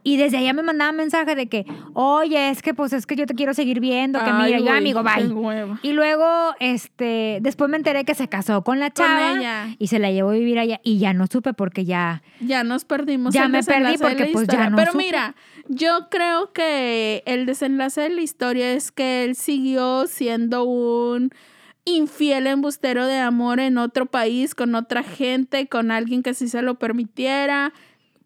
y 0.07 0.19
desde 0.19 0.37
allá 0.37 0.53
me 0.53 0.63
mandaba 0.63 0.93
mensaje 0.93 1.35
de 1.35 1.49
que, 1.49 1.65
oye, 1.95 2.51
es 2.51 2.61
que 2.63 2.75
pues 2.75 2.93
es 2.93 3.07
que 3.07 3.17
yo 3.17 3.25
te 3.27 3.35
quiero 3.35 3.55
seguir 3.55 3.81
viendo, 3.81 4.19
que 4.23 4.31
Ay, 4.31 4.55
mira, 4.55 4.59
yo 4.61 4.73
amigo, 4.73 5.03
bye. 5.03 5.79
Y 5.83 5.93
luego, 5.93 6.55
este, 6.61 7.39
después 7.41 7.71
me 7.71 7.79
enteré 7.79 8.05
que 8.05 8.15
se 8.15 8.29
casó 8.29 8.63
con 8.63 8.79
la 8.79 8.91
Con 8.91 9.07
chava 9.07 9.33
ella. 9.41 9.75
y 9.79 9.87
se 9.89 9.99
la 9.99 10.13
llevó 10.13 10.31
a 10.31 10.35
vivir 10.35 10.59
allá 10.59 10.79
y 10.85 10.99
ya 10.99 11.15
no 11.15 11.27
supe 11.27 11.55
porque 11.55 11.85
ya, 11.87 12.23
Ya 12.41 12.63
nos 12.65 12.85
perdimos. 12.85 13.33
Ya 13.35 13.49
me 13.49 13.63
perdí 13.63 13.97
porque, 13.99 14.27
pues, 14.33 14.47
ya 14.47 14.69
no 14.71 14.77
Pero 14.77 14.93
supe. 14.93 15.05
mira, 15.05 15.35
yo 15.69 16.09
creo 16.11 16.53
que 16.53 17.23
el 17.25 17.47
desenlace 17.47 18.03
de 18.03 18.11
la 18.11 18.21
historia 18.21 18.73
es 18.73 18.93
que 18.93 19.25
él 19.25 19.35
siguió 19.35 20.07
siendo 20.07 20.65
un 20.65 21.31
infiel 21.87 22.47
embustero 22.47 23.07
de 23.07 23.19
amor 23.19 23.61
en 23.61 23.79
otro 23.79 24.07
país, 24.07 24.55
con 24.55 24.75
otra 24.75 25.03
gente, 25.03 25.67
con 25.67 25.91
alguien 25.91 26.23
que 26.23 26.35
sí 26.35 26.49
se 26.49 26.63
lo 26.63 26.75
permitiera. 26.79 27.73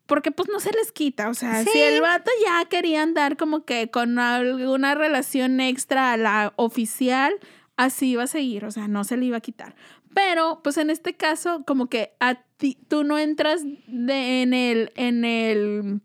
Porque 0.09 0.33
pues 0.33 0.49
no 0.49 0.59
se 0.59 0.73
les 0.73 0.91
quita, 0.91 1.29
o 1.29 1.35
sea, 1.35 1.63
Sí. 1.63 1.71
si 1.73 1.79
el 1.81 2.01
vato 2.01 2.31
ya 2.45 2.65
quería 2.65 3.03
andar 3.03 3.37
como 3.37 3.65
que 3.65 3.89
con 3.91 4.19
alguna 4.19 4.97
relación 4.97 5.61
extra 5.61 6.13
a 6.13 6.17
la 6.17 6.53
oficial, 6.57 7.33
así 7.77 8.11
iba 8.11 8.25
a 8.25 8.27
seguir, 8.27 8.65
o 8.65 8.71
sea, 8.73 8.89
no 8.89 9.05
se 9.05 9.17
le 9.17 9.27
iba 9.27 9.37
a 9.37 9.41
quitar. 9.41 9.77
Pero, 10.15 10.61
pues 10.65 10.79
en 10.79 10.91
este 10.91 11.15
caso, 11.15 11.63
como 11.67 11.87
que 11.89 12.13
a 12.19 12.37
ti, 12.57 12.77
tú 12.89 13.05
no 13.05 13.19
entras 13.19 13.63
de, 13.87 14.43
en 14.43 14.55
el, 14.55 14.91
en 14.97 15.25
el, 15.25 16.01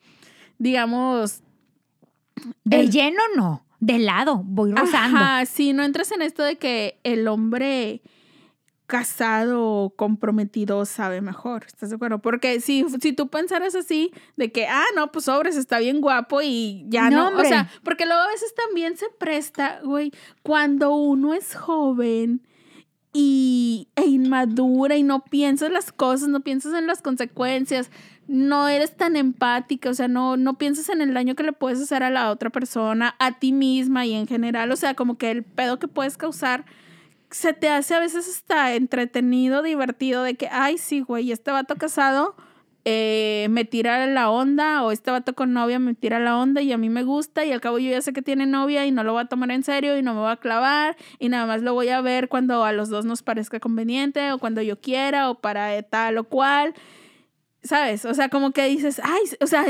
digamos, 0.60 1.42
de 2.66 2.82
El- 2.82 2.92
lleno 2.92 3.22
no, 3.36 3.66
de 3.80 4.00
lado, 4.00 4.42
voy 4.46 4.72
rozando. 4.74 5.18
Ajá, 5.18 5.46
sí, 5.46 5.74
no 5.74 5.84
entras 5.84 6.12
en 6.12 6.22
esto 6.22 6.44
de 6.44 6.58
que 6.58 7.00
el 7.04 7.28
hombre 7.28 8.02
casado 8.86 9.64
o 9.64 9.90
comprometido 9.92 10.86
sabe 10.86 11.22
mejor, 11.22 11.64
¿estás 11.66 11.90
de 11.90 11.96
acuerdo? 11.96 12.20
Porque 12.20 12.60
si, 12.60 12.86
si 13.02 13.14
tú 13.14 13.30
pensaras 13.30 13.76
así, 13.76 14.12
de 14.36 14.52
que, 14.52 14.68
ah, 14.68 14.86
no, 14.96 15.12
pues 15.12 15.26
sobres, 15.26 15.56
está 15.56 15.80
bien 15.80 16.02
guapo 16.02 16.42
y 16.42 16.86
ya 16.90 17.10
No, 17.10 17.32
no, 17.32 17.40
o 17.40 17.46
sea, 17.46 17.70
porque 17.84 18.06
luego 18.06 18.22
a 18.22 18.28
veces 18.28 18.54
también 18.54 18.98
se 18.98 19.08
presta, 19.18 19.80
güey, 19.84 20.12
cuando 20.42 20.96
uno 20.96 21.34
es 21.34 21.56
joven 21.56 22.42
y, 23.14 23.88
e 23.96 24.06
inmadura 24.06 24.96
y 24.96 25.04
no 25.04 25.24
piensas 25.24 25.72
las 25.72 25.92
cosas, 25.92 26.30
no 26.30 26.42
piensas 26.42 26.74
en 26.74 26.88
las 26.88 27.02
consecuencias, 27.02 27.90
no 28.28 28.68
eres 28.68 28.96
tan 28.98 29.16
empática, 29.16 29.90
o 29.90 29.94
sea, 29.94 30.08
no, 30.08 30.36
no 30.36 30.58
piensas 30.58 30.90
en 30.90 31.02
el 31.02 31.14
daño 31.14 31.36
que 31.36 31.44
le 31.44 31.54
puedes 31.54 31.82
hacer 31.82 32.04
a 32.04 32.10
la 32.10 32.32
otra 32.32 32.50
persona, 32.50 33.16
a 33.20 33.40
ti 33.40 33.54
misma 33.54 34.06
y 34.06 34.14
en 34.14 34.28
general, 34.28 34.72
o 34.72 34.76
sea, 34.76 34.94
como 34.94 35.18
que 35.18 35.32
el 35.32 35.44
pedo 35.44 35.80
que 35.80 35.88
puedes 35.88 36.18
causar 36.18 36.66
se 37.34 37.54
te 37.54 37.68
hace 37.68 37.96
a 37.96 38.00
veces 38.00 38.30
hasta 38.30 38.76
entretenido, 38.76 39.64
divertido, 39.64 40.24
de 40.24 40.36
que, 40.36 40.48
ay, 40.52 40.78
sí, 40.78 41.02
güey, 41.02 41.32
este 41.32 41.52
vato 41.52 41.76
casado 41.76 42.36
eh, 42.86 43.48
me 43.50 43.66
tira 43.66 44.06
la 44.06 44.30
onda 44.30 44.84
o 44.84 44.92
este 44.92 45.10
vato 45.10 45.34
con 45.34 45.54
novia 45.54 45.80
me 45.80 45.96
tira 45.96 46.20
la 46.20 46.38
onda 46.38 46.62
y 46.62 46.72
a 46.74 46.78
mí 46.78 46.90
me 46.90 47.04
gusta 47.04 47.44
y 47.46 47.52
al 47.52 47.62
cabo 47.62 47.80
yo 47.80 47.90
ya 47.90 48.02
sé 48.02 48.14
que 48.14 48.22
tiene 48.22 48.46
novia 48.46 48.86
y 48.86 48.92
no 48.92 49.04
lo 49.04 49.14
voy 49.14 49.24
a 49.24 49.26
tomar 49.26 49.52
en 49.52 49.64
serio 49.64 49.98
y 49.98 50.04
no 50.04 50.14
me 50.14 50.20
voy 50.20 50.32
a 50.32 50.36
clavar 50.36 50.96
y 51.18 51.30
nada 51.30 51.46
más 51.46 51.62
lo 51.62 51.74
voy 51.74 51.90
a 51.90 52.02
ver 52.02 52.30
cuando 52.30 52.64
a 52.66 52.74
los 52.74 52.90
dos 52.90 53.06
nos 53.06 53.24
parezca 53.24 53.60
conveniente 53.60 54.32
o 54.32 54.38
cuando 54.38 54.62
yo 54.62 54.80
quiera 54.80 55.30
o 55.30 55.40
para 55.40 55.82
tal 55.84 56.18
o 56.20 56.26
cual. 56.26 56.74
¿Sabes? 57.64 58.06
O 58.06 58.14
sea, 58.14 58.30
como 58.30 58.52
que 58.52 58.66
dices, 58.66 59.02
ay, 59.04 59.22
o 59.40 59.48
sea, 59.48 59.66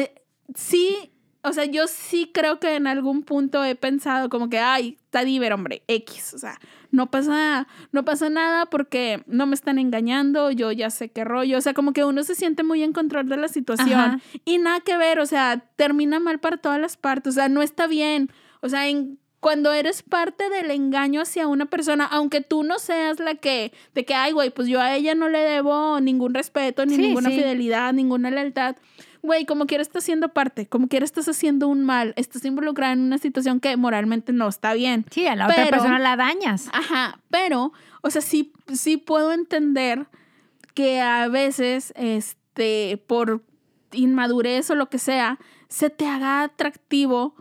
sí 0.55 1.13
o 1.45 1.51
sea, 1.51 1.65
yo 1.65 1.87
sí 1.87 2.31
creo 2.33 2.59
que 2.59 2.75
en 2.75 2.87
algún 2.87 3.21
punto 3.23 3.63
he 3.65 3.75
pensado 3.75 4.29
como 4.29 4.49
que, 4.49 4.59
ay, 4.59 4.97
está 5.03 5.25
diver, 5.25 5.51
hombre, 5.51 5.83
X. 5.87 6.33
O 6.33 6.37
sea, 6.37 6.57
no 6.93 7.09
pasa, 7.09 7.67
no 7.91 8.05
pasa 8.05 8.29
nada 8.29 8.67
porque 8.67 9.23
no 9.25 9.47
me 9.47 9.55
están 9.55 9.79
engañando, 9.79 10.51
yo 10.51 10.71
ya 10.71 10.91
sé 10.91 11.09
qué 11.09 11.23
rollo. 11.23 11.57
O 11.57 11.61
sea, 11.61 11.73
como 11.73 11.91
que 11.91 12.05
uno 12.05 12.23
se 12.23 12.35
siente 12.35 12.61
muy 12.61 12.83
en 12.83 12.93
control 12.93 13.27
de 13.27 13.37
la 13.37 13.47
situación. 13.47 14.21
Y 14.45 14.59
nada 14.59 14.79
que 14.79 14.95
ver, 14.95 15.19
o 15.19 15.25
sea, 15.25 15.65
termina 15.75 16.19
mal 16.19 16.39
para 16.39 16.57
todas 16.57 16.79
las 16.79 16.95
partes. 16.95 17.31
O 17.31 17.33
sea, 17.33 17.49
no 17.49 17.63
está 17.63 17.87
bien. 17.87 18.29
O 18.61 18.69
sea, 18.69 18.87
en, 18.87 19.17
cuando 19.39 19.73
eres 19.73 20.03
parte 20.03 20.51
del 20.51 20.69
engaño 20.69 21.21
hacia 21.21 21.47
una 21.47 21.65
persona, 21.65 22.05
aunque 22.05 22.41
tú 22.41 22.61
no 22.61 22.77
seas 22.77 23.19
la 23.19 23.33
que, 23.33 23.73
de 23.95 24.05
que, 24.05 24.13
ay, 24.13 24.31
güey, 24.31 24.51
pues 24.51 24.67
yo 24.67 24.79
a 24.79 24.95
ella 24.95 25.15
no 25.15 25.29
le 25.29 25.39
debo 25.39 25.99
ningún 25.99 26.35
respeto, 26.35 26.85
ni 26.85 26.97
ninguna 26.97 27.31
fidelidad, 27.31 27.91
ninguna 27.91 28.29
lealtad 28.29 28.75
güey, 29.23 29.45
como 29.45 29.65
quiera 29.65 29.81
estás 29.81 30.03
haciendo 30.03 30.29
parte, 30.29 30.67
como 30.67 30.89
quiera 30.89 31.05
estás 31.05 31.27
haciendo 31.27 31.69
un 31.69 31.83
mal, 31.83 32.13
estás 32.17 32.43
involucrada 32.45 32.93
en 32.93 32.99
una 32.99 33.17
situación 33.17 33.59
que 33.61 33.75
moralmente 33.77 34.33
no 34.33 34.47
está 34.47 34.73
bien. 34.73 35.05
Sí, 35.09 35.25
a 35.25 35.35
la 35.35 35.47
otra 35.47 35.67
persona 35.67 35.97
la 35.97 36.17
dañas. 36.17 36.69
Ajá, 36.73 37.19
pero, 37.29 37.71
o 38.01 38.09
sea, 38.09 38.21
sí, 38.21 38.51
sí 38.71 38.97
puedo 38.97 39.31
entender 39.31 40.05
que 40.73 40.99
a 40.99 41.29
veces, 41.29 41.93
este, 41.95 43.01
por 43.07 43.41
inmadurez 43.93 44.69
o 44.69 44.75
lo 44.75 44.89
que 44.89 44.99
sea, 44.99 45.39
se 45.69 45.89
te 45.89 46.05
haga 46.05 46.43
atractivo 46.43 47.33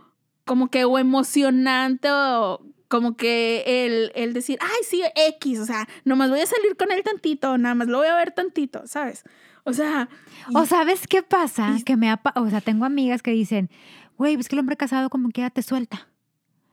como 0.45 0.69
que 0.69 0.85
o 0.85 0.97
emocionante 0.97 2.09
o 2.11 2.61
como 2.87 3.17
que 3.17 3.63
el, 3.65 4.11
el 4.15 4.33
decir, 4.33 4.57
ay, 4.61 4.83
sí, 4.87 5.01
X, 5.15 5.59
o 5.59 5.65
sea, 5.65 5.87
nomás 6.05 6.29
voy 6.29 6.41
a 6.41 6.45
salir 6.45 6.77
con 6.77 6.91
él 6.91 7.03
tantito, 7.03 7.57
nada 7.57 7.75
más 7.75 7.87
lo 7.87 7.97
voy 7.97 8.07
a 8.07 8.15
ver 8.15 8.31
tantito, 8.31 8.85
¿sabes? 8.85 9.23
O 9.63 9.73
sea. 9.73 10.09
O 10.53 10.65
sabes 10.65 11.07
qué 11.07 11.23
pasa? 11.23 11.75
que 11.85 11.95
me 11.95 12.13
o 12.13 12.49
sea, 12.49 12.61
tengo 12.61 12.85
amigas 12.85 13.21
que 13.21 13.31
dicen, 13.31 13.69
güey, 14.17 14.35
ves 14.35 14.47
que 14.49 14.55
el 14.55 14.59
hombre 14.59 14.77
casado 14.77 15.09
como 15.09 15.29
que 15.29 15.41
ya 15.41 15.49
te 15.49 15.61
suelta. 15.61 16.07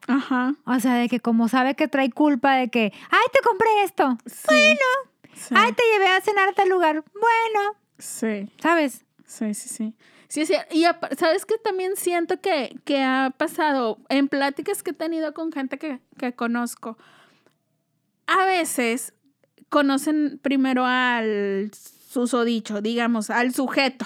Ajá. 0.06 0.54
O 0.64 0.80
sea, 0.80 0.94
de 0.94 1.08
que 1.08 1.20
como 1.20 1.48
sabe 1.48 1.74
que 1.74 1.88
trae 1.88 2.10
culpa 2.10 2.56
de 2.56 2.68
que, 2.68 2.92
ay, 3.10 3.26
te 3.32 3.40
compré 3.46 3.68
esto. 3.84 4.18
Bueno. 4.46 4.80
Ay, 5.50 5.72
te 5.72 5.82
llevé 5.92 6.08
a 6.08 6.20
cenar 6.20 6.48
a 6.48 6.52
tal 6.52 6.68
lugar. 6.68 7.04
Bueno. 7.12 7.76
Sí. 7.98 8.50
¿Sabes? 8.60 9.04
Sí, 9.26 9.54
sí, 9.54 9.68
sí. 9.68 9.94
Sí, 10.28 10.46
sí. 10.46 10.54
Y 10.70 10.84
sabes 11.16 11.46
que 11.46 11.58
también 11.58 11.96
siento 11.96 12.40
que, 12.40 12.78
que 12.84 13.02
ha 13.02 13.34
pasado 13.36 13.98
en 14.08 14.28
pláticas 14.28 14.82
que 14.82 14.90
he 14.90 14.94
tenido 14.94 15.34
con 15.34 15.52
gente 15.52 15.78
que, 15.78 16.00
que 16.18 16.34
conozco. 16.34 16.98
A 18.26 18.44
veces 18.44 19.12
conocen 19.68 20.38
primero 20.42 20.84
al 20.84 21.70
susodicho, 22.10 22.80
digamos, 22.80 23.30
al 23.30 23.54
sujeto. 23.54 24.04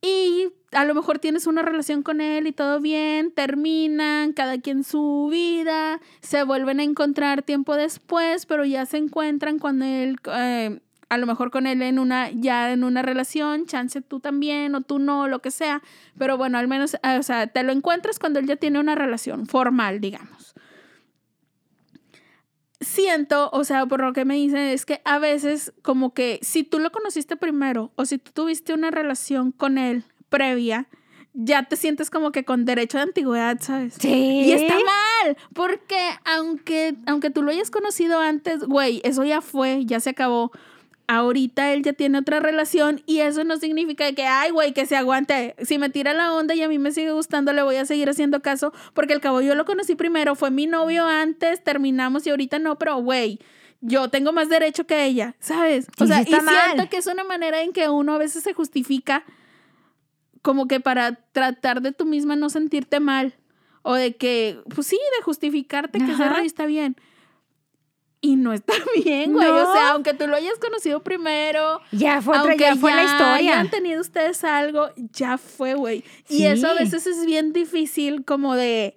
Y 0.00 0.48
a 0.72 0.86
lo 0.86 0.94
mejor 0.94 1.18
tienes 1.18 1.46
una 1.46 1.60
relación 1.60 2.02
con 2.02 2.22
él 2.22 2.46
y 2.46 2.52
todo 2.52 2.80
bien, 2.80 3.32
terminan, 3.32 4.32
cada 4.32 4.58
quien 4.58 4.82
su 4.82 5.28
vida, 5.30 6.00
se 6.22 6.42
vuelven 6.42 6.80
a 6.80 6.84
encontrar 6.84 7.42
tiempo 7.42 7.76
después, 7.76 8.46
pero 8.46 8.64
ya 8.64 8.86
se 8.86 8.96
encuentran 8.96 9.58
cuando 9.58 9.84
él, 9.84 10.16
eh, 10.32 10.80
a 11.10 11.18
lo 11.18 11.26
mejor 11.26 11.50
con 11.50 11.66
él 11.66 11.82
en 11.82 11.98
una, 11.98 12.30
ya 12.30 12.72
en 12.72 12.82
una 12.82 13.02
relación, 13.02 13.66
chance 13.66 14.00
tú 14.00 14.20
también 14.20 14.74
o 14.74 14.80
tú 14.80 14.98
no, 14.98 15.28
lo 15.28 15.40
que 15.40 15.50
sea, 15.50 15.82
pero 16.16 16.38
bueno, 16.38 16.56
al 16.56 16.66
menos, 16.66 16.96
o 17.18 17.22
sea, 17.22 17.46
te 17.46 17.62
lo 17.62 17.72
encuentras 17.72 18.18
cuando 18.18 18.38
él 18.38 18.46
ya 18.46 18.56
tiene 18.56 18.80
una 18.80 18.94
relación 18.94 19.46
formal, 19.46 20.00
digamos 20.00 20.54
siento, 22.80 23.50
o 23.52 23.64
sea, 23.64 23.86
por 23.86 24.00
lo 24.00 24.12
que 24.12 24.24
me 24.24 24.34
dicen, 24.34 24.58
es 24.58 24.86
que 24.86 25.00
a 25.04 25.18
veces 25.18 25.72
como 25.82 26.14
que 26.14 26.38
si 26.42 26.64
tú 26.64 26.78
lo 26.78 26.90
conociste 26.90 27.36
primero 27.36 27.92
o 27.96 28.06
si 28.06 28.18
tú 28.18 28.32
tuviste 28.32 28.72
una 28.72 28.90
relación 28.90 29.52
con 29.52 29.78
él 29.78 30.04
previa, 30.28 30.88
ya 31.32 31.64
te 31.64 31.76
sientes 31.76 32.10
como 32.10 32.32
que 32.32 32.44
con 32.44 32.64
derecho 32.64 32.98
de 32.98 33.04
antigüedad, 33.04 33.58
¿sabes? 33.60 33.94
Sí. 33.98 34.42
Y 34.46 34.52
está 34.52 34.74
mal, 34.74 35.36
porque 35.54 36.00
aunque, 36.24 36.96
aunque 37.06 37.30
tú 37.30 37.42
lo 37.42 37.50
hayas 37.50 37.70
conocido 37.70 38.18
antes, 38.18 38.64
güey, 38.64 39.00
eso 39.04 39.24
ya 39.24 39.40
fue, 39.40 39.84
ya 39.84 40.00
se 40.00 40.10
acabó 40.10 40.50
ahorita 41.10 41.72
él 41.72 41.82
ya 41.82 41.92
tiene 41.92 42.18
otra 42.18 42.38
relación 42.38 43.02
y 43.04 43.18
eso 43.18 43.42
no 43.42 43.56
significa 43.56 44.12
que, 44.12 44.26
ay, 44.26 44.52
güey, 44.52 44.72
que 44.72 44.86
se 44.86 44.96
aguante. 44.96 45.56
Si 45.60 45.76
me 45.76 45.90
tira 45.90 46.14
la 46.14 46.32
onda 46.32 46.54
y 46.54 46.62
a 46.62 46.68
mí 46.68 46.78
me 46.78 46.92
sigue 46.92 47.10
gustando, 47.10 47.52
le 47.52 47.62
voy 47.62 47.74
a 47.76 47.84
seguir 47.84 48.08
haciendo 48.08 48.42
caso 48.42 48.72
porque 48.94 49.12
el 49.12 49.20
cabo 49.20 49.40
yo 49.40 49.56
lo 49.56 49.64
conocí 49.64 49.96
primero, 49.96 50.36
fue 50.36 50.52
mi 50.52 50.68
novio 50.68 51.04
antes, 51.04 51.64
terminamos 51.64 52.28
y 52.28 52.30
ahorita 52.30 52.60
no, 52.60 52.78
pero, 52.78 52.96
güey, 52.98 53.40
yo 53.80 54.08
tengo 54.08 54.32
más 54.32 54.48
derecho 54.48 54.86
que 54.86 55.04
ella, 55.04 55.34
¿sabes? 55.40 55.88
O 55.98 56.06
sea, 56.06 56.22
y 56.22 56.26
siento 56.26 56.88
que 56.88 56.98
es 56.98 57.08
una 57.08 57.24
manera 57.24 57.60
en 57.62 57.72
que 57.72 57.88
uno 57.88 58.14
a 58.14 58.18
veces 58.18 58.44
se 58.44 58.52
justifica 58.52 59.24
como 60.42 60.68
que 60.68 60.78
para 60.78 61.16
tratar 61.32 61.82
de 61.82 61.90
tú 61.90 62.06
misma 62.06 62.36
no 62.36 62.50
sentirte 62.50 63.00
mal 63.00 63.34
o 63.82 63.94
de 63.94 64.14
que, 64.14 64.60
pues 64.72 64.86
sí, 64.86 64.98
de 65.18 65.24
justificarte 65.24 65.98
que 65.98 66.12
ese 66.12 66.28
rey 66.28 66.46
está 66.46 66.66
bien 66.66 66.94
y 68.20 68.36
no 68.36 68.52
está 68.52 68.74
bien, 69.04 69.32
güey. 69.32 69.48
O 69.48 69.72
sea, 69.72 69.90
aunque 69.90 70.14
tú 70.14 70.26
lo 70.26 70.36
hayas 70.36 70.58
conocido 70.58 71.02
primero. 71.02 71.80
Ya 71.92 72.20
fue, 72.20 72.36
aunque 72.36 72.58
ya 72.58 72.76
fue 72.76 72.94
la 72.94 73.04
historia. 73.04 73.36
hayan 73.36 73.70
tenido 73.70 74.00
ustedes 74.00 74.44
algo, 74.44 74.90
ya 74.96 75.38
fue, 75.38 75.74
güey. 75.74 76.04
Y 76.28 76.44
eso 76.44 76.68
a 76.68 76.74
veces 76.74 77.06
es 77.06 77.24
bien 77.26 77.52
difícil 77.52 78.24
como 78.24 78.54
de... 78.54 78.96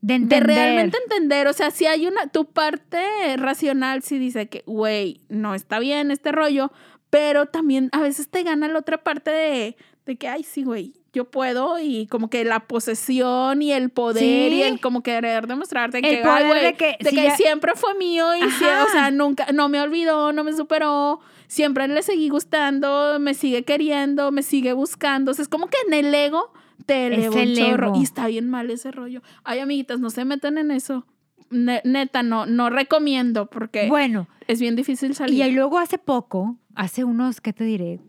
De, 0.00 0.14
entender. 0.14 0.48
de 0.48 0.54
realmente 0.54 0.98
entender. 0.98 1.46
O 1.46 1.52
sea, 1.52 1.70
si 1.70 1.86
hay 1.86 2.06
una... 2.06 2.26
Tu 2.26 2.44
parte 2.44 3.04
racional 3.36 4.02
sí 4.02 4.18
dice 4.18 4.48
que, 4.48 4.64
güey, 4.66 5.20
no 5.28 5.54
está 5.54 5.78
bien 5.78 6.10
este 6.10 6.32
rollo. 6.32 6.72
Pero 7.08 7.46
también 7.46 7.88
a 7.92 8.00
veces 8.00 8.28
te 8.28 8.42
gana 8.42 8.68
la 8.68 8.78
otra 8.78 9.04
parte 9.04 9.30
de, 9.30 9.76
de 10.06 10.16
que, 10.16 10.28
ay, 10.28 10.42
sí, 10.42 10.64
güey, 10.64 11.01
yo 11.12 11.26
puedo 11.26 11.78
y 11.78 12.06
como 12.06 12.30
que 12.30 12.44
la 12.44 12.60
posesión 12.60 13.60
y 13.60 13.72
el 13.72 13.90
poder 13.90 14.52
y 14.52 14.62
el 14.62 14.80
como 14.80 15.02
querer 15.02 15.46
demostrarte 15.46 16.00
que, 16.00 16.22
de 16.22 17.10
que, 17.10 17.30
siempre 17.36 17.72
fue 17.74 17.94
mío 17.96 18.34
y 18.34 18.42
o 18.42 18.50
sea, 18.92 19.10
nunca, 19.10 19.46
no 19.52 19.68
me 19.68 19.80
olvidó, 19.80 20.32
no 20.32 20.42
me 20.42 20.54
superó, 20.54 21.20
siempre 21.48 21.86
le 21.86 22.02
seguí 22.02 22.30
gustando, 22.30 23.18
me 23.20 23.34
sigue 23.34 23.62
queriendo, 23.64 24.32
me 24.32 24.42
sigue 24.42 24.72
buscando, 24.72 25.32
o 25.32 25.34
sea, 25.34 25.42
es 25.42 25.48
como 25.48 25.66
que 25.66 25.76
en 25.86 25.92
el 25.92 26.14
ego 26.14 26.52
te 26.86 27.08
elevó 27.08 27.36
un 27.36 27.54
chorro 27.54 27.92
y 27.96 28.02
está 28.02 28.26
bien 28.26 28.48
mal 28.48 28.70
ese 28.70 28.90
rollo. 28.90 29.22
Ay, 29.44 29.58
amiguitas, 29.60 30.00
no 30.00 30.08
se 30.08 30.24
metan 30.24 30.56
en 30.56 30.70
eso. 30.70 31.06
neta, 31.50 32.22
no, 32.22 32.46
no 32.46 32.70
recomiendo 32.70 33.46
porque 33.46 33.86
bueno, 33.88 34.28
es 34.48 34.60
bien 34.60 34.76
difícil 34.76 35.14
salir. 35.14 35.44
Y 35.44 35.50
luego 35.52 35.78
hace 35.78 35.98
poco, 35.98 36.56
hace 36.74 37.04
unos, 37.04 37.42
¿qué 37.42 37.52
te 37.52 37.64
diré? 37.64 38.00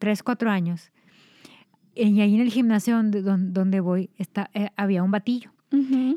Tres, 0.00 0.24
cuatro 0.24 0.50
años, 0.50 0.90
y 2.06 2.20
ahí 2.20 2.34
en 2.34 2.40
el 2.40 2.50
gimnasio 2.50 2.96
donde, 2.96 3.22
donde 3.22 3.80
voy 3.80 4.10
está, 4.18 4.50
eh, 4.54 4.70
había 4.76 5.02
un 5.02 5.10
batillo. 5.10 5.50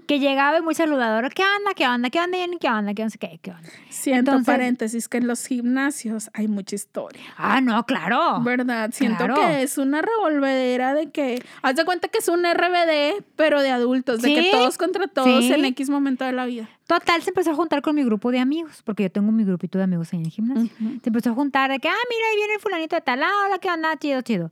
Que 0.07 0.19
llegaba 0.19 0.61
muy 0.61 0.73
saludador, 0.75 1.33
¿qué 1.33 1.43
onda? 1.43 1.73
¿Qué 1.75 1.85
onda? 1.85 2.09
¿Qué 2.09 2.19
onda? 2.21 2.37
¿Qué 2.37 2.69
onda? 2.69 2.93
¿Qué 2.93 3.03
onda? 3.03 3.17
¿Qué, 3.19 3.39
qué 3.41 3.51
onda? 3.51 3.69
Siento 3.89 4.41
paréntesis 4.45 5.09
que 5.09 5.17
en 5.17 5.27
los 5.27 5.45
gimnasios 5.45 6.29
hay 6.33 6.47
mucha 6.47 6.75
historia. 6.75 7.21
Ah, 7.35 7.59
no, 7.59 7.85
claro. 7.85 8.39
¿Verdad? 8.43 8.91
Siento 8.93 9.25
que 9.35 9.63
es 9.63 9.77
una 9.77 10.01
revolvedera 10.01 10.93
de 10.93 11.11
que, 11.11 11.43
haz 11.63 11.75
de 11.75 11.83
cuenta 11.83 12.07
que 12.07 12.19
es 12.19 12.29
un 12.29 12.45
RBD, 12.45 13.25
pero 13.35 13.61
de 13.61 13.71
adultos, 13.71 14.21
de 14.21 14.33
que 14.33 14.51
todos 14.51 14.77
contra 14.77 15.07
todos 15.07 15.43
en 15.43 15.65
X 15.65 15.89
momento 15.89 16.23
de 16.23 16.31
la 16.31 16.45
vida. 16.45 16.69
Total, 16.87 17.21
se 17.21 17.31
empezó 17.31 17.51
a 17.51 17.55
juntar 17.55 17.81
con 17.81 17.93
mi 17.93 18.05
grupo 18.05 18.31
de 18.31 18.39
amigos, 18.39 18.81
porque 18.85 19.03
yo 19.03 19.11
tengo 19.11 19.33
mi 19.33 19.43
grupito 19.43 19.77
de 19.77 19.83
amigos 19.83 20.13
ahí 20.13 20.19
en 20.19 20.25
el 20.25 20.31
gimnasio. 20.31 20.69
Se 21.03 21.09
empezó 21.09 21.31
a 21.31 21.33
juntar 21.33 21.71
de 21.71 21.79
que, 21.79 21.89
ah, 21.89 22.03
mira, 22.09 22.25
ahí 22.31 22.37
viene 22.37 22.53
el 22.53 22.59
fulanito 22.61 22.95
de 22.95 23.01
tal, 23.01 23.21
ah, 23.21 23.31
hola, 23.45 23.59
¿qué 23.59 23.69
onda? 23.69 23.97
Chido, 23.97 24.21
chido. 24.21 24.51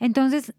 Entonces, 0.00 0.54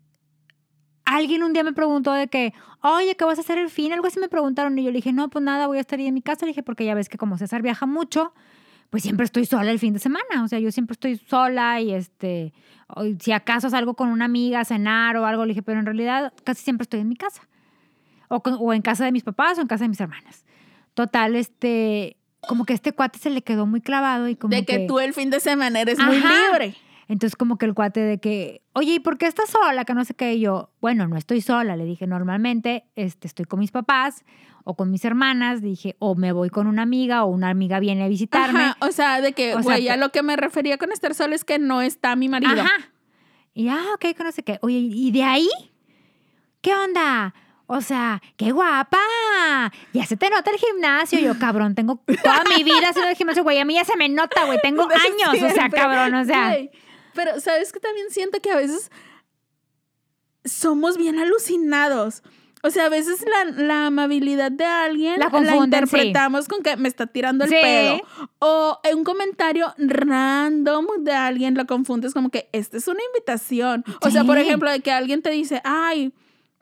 alguien 1.05 1.43
un 1.43 1.53
día 1.53 1.63
me 1.63 1.73
preguntó 1.73 2.13
de 2.13 2.27
que, 2.27 2.53
oye, 2.81 3.15
¿qué 3.15 3.25
vas 3.25 3.37
a 3.37 3.41
hacer 3.41 3.57
el 3.57 3.69
fin? 3.69 3.93
Algo 3.93 4.07
así 4.07 4.19
me 4.19 4.29
preguntaron 4.29 4.77
y 4.77 4.83
yo 4.83 4.91
le 4.91 4.97
dije, 4.97 5.13
no, 5.13 5.29
pues 5.29 5.43
nada, 5.43 5.67
voy 5.67 5.77
a 5.77 5.81
estar 5.81 5.99
ahí 5.99 6.07
en 6.07 6.13
mi 6.13 6.21
casa. 6.21 6.45
Le 6.45 6.51
dije, 6.51 6.63
porque 6.63 6.85
ya 6.85 6.95
ves 6.95 7.09
que 7.09 7.17
como 7.17 7.37
César 7.37 7.61
viaja 7.61 7.85
mucho, 7.85 8.33
pues 8.89 9.03
siempre 9.03 9.25
estoy 9.25 9.45
sola 9.45 9.71
el 9.71 9.79
fin 9.79 9.93
de 9.93 9.99
semana. 9.99 10.43
O 10.43 10.47
sea, 10.47 10.59
yo 10.59 10.71
siempre 10.71 10.93
estoy 10.93 11.17
sola 11.17 11.81
y 11.81 11.93
este, 11.93 12.53
si 13.19 13.31
acaso 13.31 13.69
salgo 13.69 13.95
con 13.95 14.09
una 14.09 14.25
amiga 14.25 14.59
a 14.59 14.65
cenar 14.65 15.17
o 15.17 15.25
algo, 15.25 15.45
le 15.45 15.49
dije, 15.49 15.63
pero 15.63 15.79
en 15.79 15.85
realidad 15.85 16.33
casi 16.43 16.63
siempre 16.63 16.83
estoy 16.83 16.99
en 17.01 17.09
mi 17.09 17.15
casa. 17.15 17.47
O, 18.27 18.37
o 18.37 18.73
en 18.73 18.81
casa 18.81 19.03
de 19.03 19.11
mis 19.11 19.23
papás 19.23 19.57
o 19.57 19.61
en 19.61 19.67
casa 19.67 19.83
de 19.83 19.89
mis 19.89 19.99
hermanas. 19.99 20.45
Total, 20.93 21.35
este, 21.35 22.17
como 22.47 22.65
que 22.65 22.73
este 22.73 22.91
cuate 22.91 23.19
se 23.19 23.29
le 23.29 23.41
quedó 23.41 23.65
muy 23.65 23.81
clavado 23.81 24.27
y 24.27 24.35
como 24.35 24.55
De 24.55 24.65
que, 24.65 24.87
tú 24.87 24.99
el 24.99 25.13
fin 25.13 25.29
de 25.29 25.39
semana 25.39 25.81
eres 25.81 25.99
muy 25.99 26.17
libre. 26.17 26.75
Entonces 27.11 27.35
como 27.35 27.57
que 27.57 27.65
el 27.65 27.73
cuate 27.73 27.99
de 27.99 28.19
que, 28.21 28.61
oye, 28.71 28.93
¿y 28.93 28.99
por 29.01 29.17
qué 29.17 29.25
estás 29.27 29.49
sola? 29.49 29.83
Que 29.83 29.93
no 29.93 30.05
sé 30.05 30.13
qué. 30.13 30.33
Y 30.35 30.39
yo, 30.39 30.69
bueno, 30.79 31.09
no 31.09 31.17
estoy 31.17 31.41
sola. 31.41 31.75
Le 31.75 31.83
dije, 31.83 32.07
normalmente 32.07 32.85
este, 32.95 33.27
estoy 33.27 33.43
con 33.43 33.59
mis 33.59 33.71
papás 33.71 34.23
o 34.63 34.75
con 34.77 34.89
mis 34.91 35.03
hermanas. 35.03 35.61
Dije, 35.61 35.97
o 35.99 36.15
me 36.15 36.31
voy 36.31 36.49
con 36.49 36.67
una 36.67 36.83
amiga 36.83 37.25
o 37.25 37.27
una 37.27 37.49
amiga 37.49 37.81
viene 37.81 38.05
a 38.05 38.07
visitarme. 38.07 38.61
Ajá, 38.63 38.77
o 38.79 38.93
sea, 38.93 39.19
de 39.19 39.33
que, 39.33 39.55
güey, 39.55 39.89
a 39.89 39.95
que- 39.95 39.99
lo 39.99 40.13
que 40.13 40.23
me 40.23 40.37
refería 40.37 40.77
con 40.77 40.93
estar 40.93 41.13
sola 41.13 41.35
es 41.35 41.43
que 41.43 41.59
no 41.59 41.81
está 41.81 42.15
mi 42.15 42.29
marido. 42.29 42.61
Ajá. 42.61 42.71
Y 43.53 43.67
ah, 43.67 43.83
ok, 43.95 44.15
que 44.15 44.23
no 44.23 44.31
sé 44.31 44.43
qué. 44.43 44.57
Oye, 44.61 44.77
¿y 44.77 45.11
de 45.11 45.23
ahí? 45.23 45.49
¿Qué 46.61 46.73
onda? 46.73 47.33
O 47.67 47.81
sea, 47.81 48.21
qué 48.37 48.51
guapa. 48.53 48.99
Ya 49.93 50.05
se 50.05 50.15
te 50.15 50.29
nota 50.29 50.49
el 50.51 50.57
gimnasio. 50.57 51.19
Yo, 51.19 51.37
cabrón, 51.39 51.75
tengo 51.75 52.01
toda 52.23 52.43
mi 52.55 52.63
vida 52.63 52.89
haciendo 52.89 53.09
el 53.09 53.15
gimnasio, 53.17 53.43
güey. 53.43 53.59
A 53.59 53.65
mí 53.65 53.73
ya 53.73 53.83
se 53.83 53.97
me 53.97 54.07
nota, 54.07 54.45
güey. 54.45 54.59
Tengo 54.61 54.83
años. 54.89 55.43
O 55.43 55.53
sea, 55.53 55.69
cabrón, 55.69 56.13
o 56.15 56.23
sea. 56.25 56.55
Pero, 57.13 57.39
¿sabes 57.39 57.71
que 57.71 57.79
También 57.79 58.07
siento 58.09 58.39
que 58.41 58.51
a 58.51 58.55
veces 58.57 58.89
somos 60.45 60.97
bien 60.97 61.19
alucinados. 61.19 62.23
O 62.63 62.69
sea, 62.69 62.85
a 62.85 62.89
veces 62.89 63.25
la, 63.27 63.63
la 63.63 63.87
amabilidad 63.87 64.51
de 64.51 64.65
alguien 64.65 65.19
La 65.19 65.29
la, 65.31 65.53
sí. 65.53 65.57
interpretamos 65.63 66.47
con 66.47 66.61
que 66.61 66.77
me 66.77 66.87
está 66.87 67.07
tirando 67.07 67.43
el 67.45 67.49
Sí. 67.49 67.55
pedo. 67.59 68.01
O 68.37 68.79
un 68.93 69.03
comentario 69.03 69.73
random 69.77 70.85
de 70.99 71.11
alguien 71.13 71.55
lo 71.55 71.65
confundes 71.65 72.13
como 72.13 72.29
que 72.29 72.49
esta 72.51 72.77
es 72.77 72.87
una 72.87 73.01
invitación. 73.13 73.83
O 74.01 74.11
sea, 74.11 74.23
por 74.25 74.37
ejemplo, 74.37 74.69
de 74.69 74.81
que 74.81 74.91
alguien 74.91 75.23
te 75.23 75.31
dice, 75.31 75.59
ay, 75.63 76.13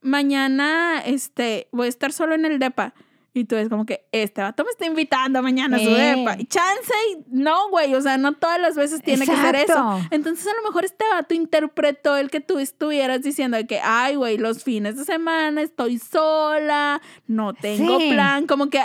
mañana 0.02 1.02
este, 1.06 1.68
voy 1.74 1.88
a 1.88 1.90
estar 1.90 2.14
solo 2.14 2.34
en 2.34 2.46
el 2.46 2.60
DEPA. 2.60 2.94
Y 3.34 3.46
tú 3.46 3.56
ves 3.56 3.70
como 3.70 3.86
que 3.86 4.08
este 4.12 4.42
vato 4.42 4.63
me 4.63 4.72
está 4.72 4.88
invitando 4.88 5.42
mañana 5.44 5.78
a 5.78 5.80
su 5.80 5.89
Eh. 5.89 6.15
depa. 6.15 6.36
Y 6.39 6.46
chance, 6.46 6.92
y 7.12 7.24
no, 7.30 7.70
güey. 7.70 7.94
O 7.94 8.02
sea, 8.02 8.18
no 8.18 8.34
todas 8.34 8.60
las 8.60 8.76
veces 8.76 9.02
tiene 9.04 9.26
que 9.26 9.36
ser 9.36 9.56
eso. 9.56 10.00
Entonces, 10.10 10.48
a 10.48 10.56
lo 10.56 10.63
mejor 10.68 10.84
este 10.86 11.06
vato 11.12 11.34
interpretó 11.36 12.18
el 12.18 12.32
que 12.32 12.39
tú 12.42 12.58
estuvieras 12.60 13.22
diciendo 13.22 13.56
de 13.58 13.68
que, 13.68 13.80
ay, 13.84 14.15
güey, 14.15 14.38
los 14.39 14.63
fines 14.63 14.98
de 14.98 15.06
semana 15.06 15.62
estoy 15.62 16.00
sola, 16.00 17.02
no 17.28 17.54
tengo 17.54 18.00
Sí. 18.00 18.10
plan. 18.10 18.48
Como 18.48 18.70
que 18.70 18.82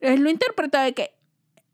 él 0.00 0.20
lo 0.22 0.30
interpretó 0.30 0.78
de 0.78 0.94
que 0.94 1.10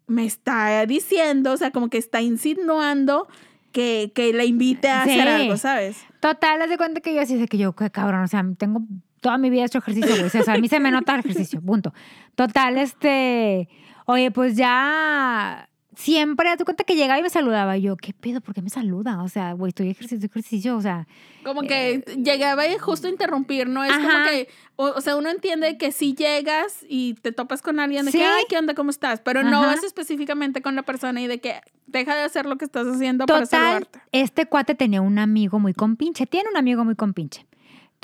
me 0.06 0.24
está 0.24 0.84
diciendo, 0.86 1.52
o 1.52 1.56
sea, 1.56 1.70
como 1.70 1.88
que 1.90 1.98
está 1.98 2.20
insinuando 2.22 3.28
que, 3.72 4.12
que 4.14 4.32
le 4.32 4.46
invite 4.46 4.88
a 4.88 5.02
hacer 5.02 5.26
algo, 5.28 5.56
¿sabes? 5.56 5.96
Total, 6.20 6.60
haz 6.62 6.68
de 6.70 6.76
cuenta 6.76 7.00
que 7.00 7.14
yo 7.14 7.20
así 7.20 7.36
de 7.36 7.48
que 7.48 7.58
yo, 7.58 7.74
qué 7.74 7.90
cabrón, 7.90 8.22
o 8.22 8.28
sea, 8.28 8.44
tengo 8.56 8.80
toda 9.24 9.38
mi 9.38 9.48
vida 9.48 9.64
hecho 9.64 9.78
ejercicio, 9.78 10.10
güey. 10.16 10.26
O 10.26 10.28
sea, 10.44 10.54
a 10.54 10.58
mí 10.58 10.68
se 10.68 10.78
me 10.80 10.90
nota 10.90 11.14
el 11.14 11.20
ejercicio, 11.20 11.62
punto. 11.62 11.94
Total, 12.34 12.76
este, 12.76 13.70
oye, 14.04 14.30
pues 14.30 14.54
ya 14.54 15.66
siempre, 15.96 16.54
de 16.56 16.64
cuenta 16.64 16.84
que 16.84 16.94
llegaba 16.96 17.18
y 17.20 17.22
me 17.22 17.30
saludaba. 17.30 17.78
Y 17.78 17.82
yo, 17.82 17.96
¿qué 17.96 18.12
pedo? 18.12 18.40
¿Por 18.42 18.52
qué 18.54 18.60
me 18.60 18.68
saluda? 18.68 19.22
O 19.22 19.28
sea, 19.28 19.52
güey, 19.52 19.68
estoy 19.70 19.88
ejercicio, 19.90 20.26
ejercicio, 20.26 20.76
o 20.76 20.80
sea, 20.82 21.06
Como 21.42 21.62
que 21.62 22.04
llegaba 22.22 22.66
y 22.66 22.76
justo 22.78 23.08
interrumpir, 23.08 23.68
¿no? 23.68 23.82
Es 23.82 23.92
como 23.96 24.08
Eh, 24.08 24.24
que, 24.28 24.48
o, 24.76 24.86
o 24.88 25.00
sea, 25.00 25.16
uno 25.16 25.30
entiende 25.30 25.78
que 25.78 25.90
si 25.92 26.12
llegas 26.14 26.84
y 26.88 27.14
te 27.14 27.32
topas 27.32 27.62
con 27.62 27.78
alguien 27.80 28.04
de 28.04 28.12
Sí. 28.12 28.18
que, 28.18 28.24
ay, 28.24 28.44
¿qué 28.48 28.58
onda? 28.58 28.74
¿Cómo 28.74 28.90
estás? 28.90 29.20
Pero 29.20 29.42
no 29.42 29.60
vas 29.60 29.84
específicamente 29.84 30.60
con 30.62 30.74
la 30.74 30.82
persona 30.82 31.22
y 31.22 31.28
de 31.28 31.38
que 31.40 31.60
deja 31.86 32.14
de 32.14 32.22
hacer 32.22 32.44
lo 32.44 32.56
que 32.58 32.64
estás 32.66 32.86
haciendo 32.88 33.24
para 33.24 33.44
Total, 33.44 33.60
saludarte. 33.60 34.00
este 34.12 34.46
cuate 34.46 34.74
tenía 34.74 35.00
un 35.00 35.18
amigo 35.18 35.58
muy 35.60 35.72
compinche, 35.74 36.26
tiene 36.26 36.50
un 36.50 36.56
amigo 36.56 36.84
muy 36.84 36.96
compinche. 36.96 37.46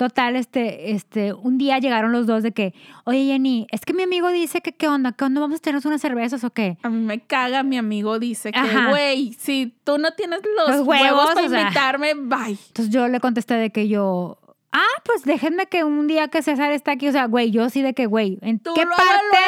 Total, 0.01 0.35
este, 0.35 0.93
este, 0.93 1.31
un 1.31 1.59
día 1.59 1.77
llegaron 1.77 2.11
los 2.11 2.25
dos 2.25 2.41
de 2.41 2.53
que, 2.53 2.73
oye 3.03 3.23
Jenny, 3.25 3.67
es 3.69 3.81
que 3.81 3.93
mi 3.93 4.01
amigo 4.01 4.29
dice 4.31 4.61
que 4.61 4.71
qué 4.71 4.87
onda, 4.87 5.11
¿qué 5.11 5.25
onda? 5.25 5.41
¿Vamos 5.41 5.59
a 5.59 5.61
tenernos 5.61 5.85
unas 5.85 6.01
cervezas 6.01 6.43
o 6.43 6.49
qué? 6.49 6.79
A 6.81 6.89
mí 6.89 7.05
me 7.05 7.19
caga, 7.19 7.61
mi 7.61 7.77
amigo 7.77 8.17
dice 8.17 8.51
que, 8.51 8.87
güey, 8.89 9.33
si 9.33 9.75
tú 9.83 9.99
no 9.99 10.09
tienes 10.13 10.39
los, 10.57 10.75
Los 10.75 10.87
huevos, 10.87 11.05
huevos, 11.05 11.33
para 11.35 11.45
o 11.45 11.49
sea. 11.51 11.61
invitarme, 11.61 12.15
bye. 12.15 12.57
Entonces 12.69 12.89
yo 12.89 13.07
le 13.07 13.19
contesté 13.19 13.53
de 13.53 13.69
que 13.69 13.87
yo, 13.89 14.39
ah, 14.73 15.01
pues 15.03 15.23
déjenme 15.23 15.65
que 15.67 15.83
un 15.83 16.07
día 16.07 16.27
que 16.29 16.41
César 16.41 16.71
está 16.71 16.91
aquí, 16.93 17.07
o 17.07 17.11
sea, 17.11 17.25
güey, 17.25 17.51
yo 17.51 17.69
sí 17.69 17.81
de 17.81 17.93
que, 17.93 18.05
güey, 18.05 18.37
¿en 18.41 18.59
Tú 18.59 18.73
qué 18.73 18.85
parte? 18.85 19.03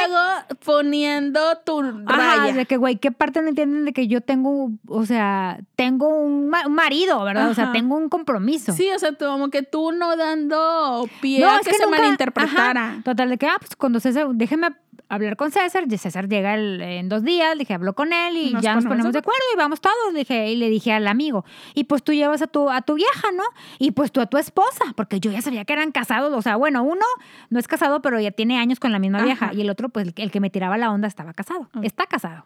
luego 0.08 0.20
poniendo 0.66 1.40
tu 1.66 1.80
Ajá, 2.08 2.38
raya. 2.38 2.54
de 2.54 2.66
que, 2.66 2.78
güey, 2.78 2.98
¿qué 2.98 3.12
parte 3.12 3.42
no 3.42 3.48
entienden 3.50 3.86
de 3.86 3.94
que 3.94 4.08
yo 4.08 4.22
tengo, 4.22 4.72
o 4.88 5.06
sea, 5.06 5.60
tengo 5.76 6.08
un, 6.10 6.50
ma- 6.50 6.66
un 6.68 6.74
marido, 6.74 7.24
¿verdad? 7.24 7.50
O 7.50 7.54
sea, 7.54 7.66
Ajá. 7.66 7.74
tengo 7.74 7.96
un 7.96 8.10
compromiso. 8.10 8.74
Sí, 8.74 8.90
o 8.96 9.00
sea, 9.00 9.12
tú, 9.14 9.26
como 9.26 9.50
que 9.50 9.64
tú 9.64 9.92
no 9.92 10.16
dando 10.16 11.08
pie 11.22 11.40
No, 11.42 11.52
a 11.52 11.56
es 11.58 11.62
que, 11.66 11.72
que 11.72 11.78
se 11.78 11.86
nunca- 11.86 11.98
malinterpretara. 12.00 12.90
Ajá. 12.90 13.02
Total, 13.04 13.30
de 13.30 13.38
que, 13.38 13.48
ah, 13.48 13.56
pues 13.60 13.76
cuando 13.76 14.00
César, 14.00 14.28
déjeme 14.34 14.70
hablar 15.14 15.36
con 15.38 15.52
César, 15.52 15.86
y 15.90 15.98
César 15.98 16.28
llega 16.28 16.56
el- 16.56 16.82
en 16.82 17.10
dos 17.10 17.24
días, 17.24 17.56
le 17.56 17.60
dije, 17.62 17.74
hablo 17.74 17.94
con 17.94 18.14
él 18.14 18.38
y 18.38 18.52
Nos 18.54 18.64
ya 18.64 18.76
nos 18.76 18.86
ponemos 18.86 19.12
de 19.14 19.20
acuerdo 19.20 19.42
y 19.54 19.58
vamos 19.58 19.82
todos, 19.82 20.14
le 20.14 20.20
dije, 20.20 20.52
y 20.52 20.56
le 20.56 20.70
dije 20.70 20.92
al 20.94 21.08
amigo, 21.08 21.46
y 21.74 21.86
pues 21.86 22.04
tú 22.04 22.14
llevas 22.14 22.42
a 22.42 22.48
tu, 22.48 22.70
a 22.70 22.82
tu 22.82 22.96
vieja, 22.96 23.32
¿no? 23.36 23.44
Y 23.80 23.92
pues 23.92 24.12
tú 24.12 24.22
a 24.22 24.26
tu 24.26 24.38
esposa, 24.38 24.86
porque 24.96 25.20
yo 25.20 25.32
ya 25.32 25.42
sabía 25.42 25.66
que 25.66 25.74
eran 25.74 25.92
casados, 25.92 26.34
o 26.34 26.42
sea, 26.42 26.56
bueno, 26.56 26.84
uno 26.84 27.06
no 27.50 27.60
es 27.60 27.68
casado, 27.68 28.02
pero 28.02 28.20
ya 28.20 28.32
tiene 28.32 28.58
años 28.58 28.80
con 28.80 28.92
la 28.92 29.00
misma 29.00 29.18
Ajá. 29.20 29.26
vieja, 29.26 29.52
y 29.54 29.62
el 29.62 29.70
otro, 29.70 29.90
pues 29.90 30.08
el, 30.16 30.32
que- 30.32 30.40
me 30.40 30.50
tiraba 30.50 30.78
la 30.78 30.92
onda 30.92 31.08
estaba 31.08 31.34
casado, 31.34 31.70
está 31.84 32.06
casado, 32.06 32.44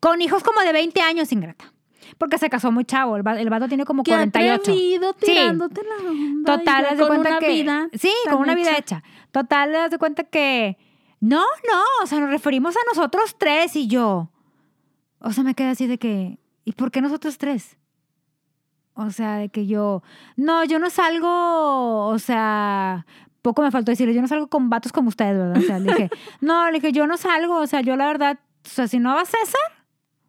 con 0.00 0.20
hijos 0.22 0.42
como 0.42 0.60
de 0.60 0.72
20 0.72 1.00
años, 1.00 1.32
ingrata. 1.32 1.72
Porque 2.18 2.36
se 2.36 2.50
casó 2.50 2.70
muy 2.72 2.84
chavo, 2.84 3.16
el, 3.16 3.26
el 3.38 3.48
vato 3.48 3.68
tiene 3.68 3.84
como 3.86 4.02
Qué 4.02 4.10
48. 4.10 4.54
atrevido 4.60 5.14
Sí. 5.18 5.26
tirándote 5.26 5.80
la 5.82 6.10
onda. 6.10 6.58
Total, 6.58 6.84
haz 6.86 6.98
de 6.98 7.06
cuenta 7.06 7.38
que. 7.38 7.48
vida 7.52 7.88
sí, 7.94 8.12
con 8.28 8.40
una 8.40 8.54
vida 8.54 8.72
hecha. 8.72 8.98
hecha. 8.98 9.02
Total, 9.30 9.74
haz 9.76 9.90
de 9.92 9.98
cuenta 9.98 10.24
que. 10.24 10.76
No, 11.22 11.38
no, 11.38 11.82
o 12.02 12.06
sea, 12.08 12.18
nos 12.18 12.30
referimos 12.30 12.76
a 12.76 12.80
nosotros 12.92 13.36
tres 13.38 13.76
y 13.76 13.86
yo. 13.86 14.28
O 15.20 15.32
sea, 15.32 15.44
me 15.44 15.54
quedé 15.54 15.68
así 15.68 15.86
de 15.86 15.96
que. 15.96 16.40
¿Y 16.64 16.72
por 16.72 16.90
qué 16.90 17.00
nosotros 17.00 17.38
tres? 17.38 17.76
O 18.94 19.08
sea, 19.10 19.36
de 19.36 19.48
que 19.48 19.68
yo. 19.68 20.02
No, 20.36 20.64
yo 20.64 20.80
no 20.80 20.90
salgo. 20.90 22.08
O 22.08 22.18
sea. 22.18 23.06
Poco 23.40 23.62
me 23.62 23.70
faltó 23.70 23.92
decirle, 23.92 24.14
yo 24.14 24.20
no 24.20 24.26
salgo 24.26 24.48
con 24.48 24.68
vatos 24.68 24.90
como 24.90 25.10
ustedes, 25.10 25.38
¿verdad? 25.38 25.58
O 25.58 25.60
sea, 25.62 25.78
le 25.78 25.92
dije, 25.92 26.10
no, 26.40 26.66
le 26.66 26.80
dije, 26.80 26.92
yo 26.92 27.06
no 27.06 27.16
salgo, 27.16 27.56
o 27.56 27.66
sea, 27.66 27.80
yo 27.80 27.96
la 27.96 28.06
verdad, 28.06 28.38
o 28.64 28.68
sea, 28.68 28.86
si 28.86 29.00
no 29.00 29.14
va 29.14 29.24
César, 29.24 29.60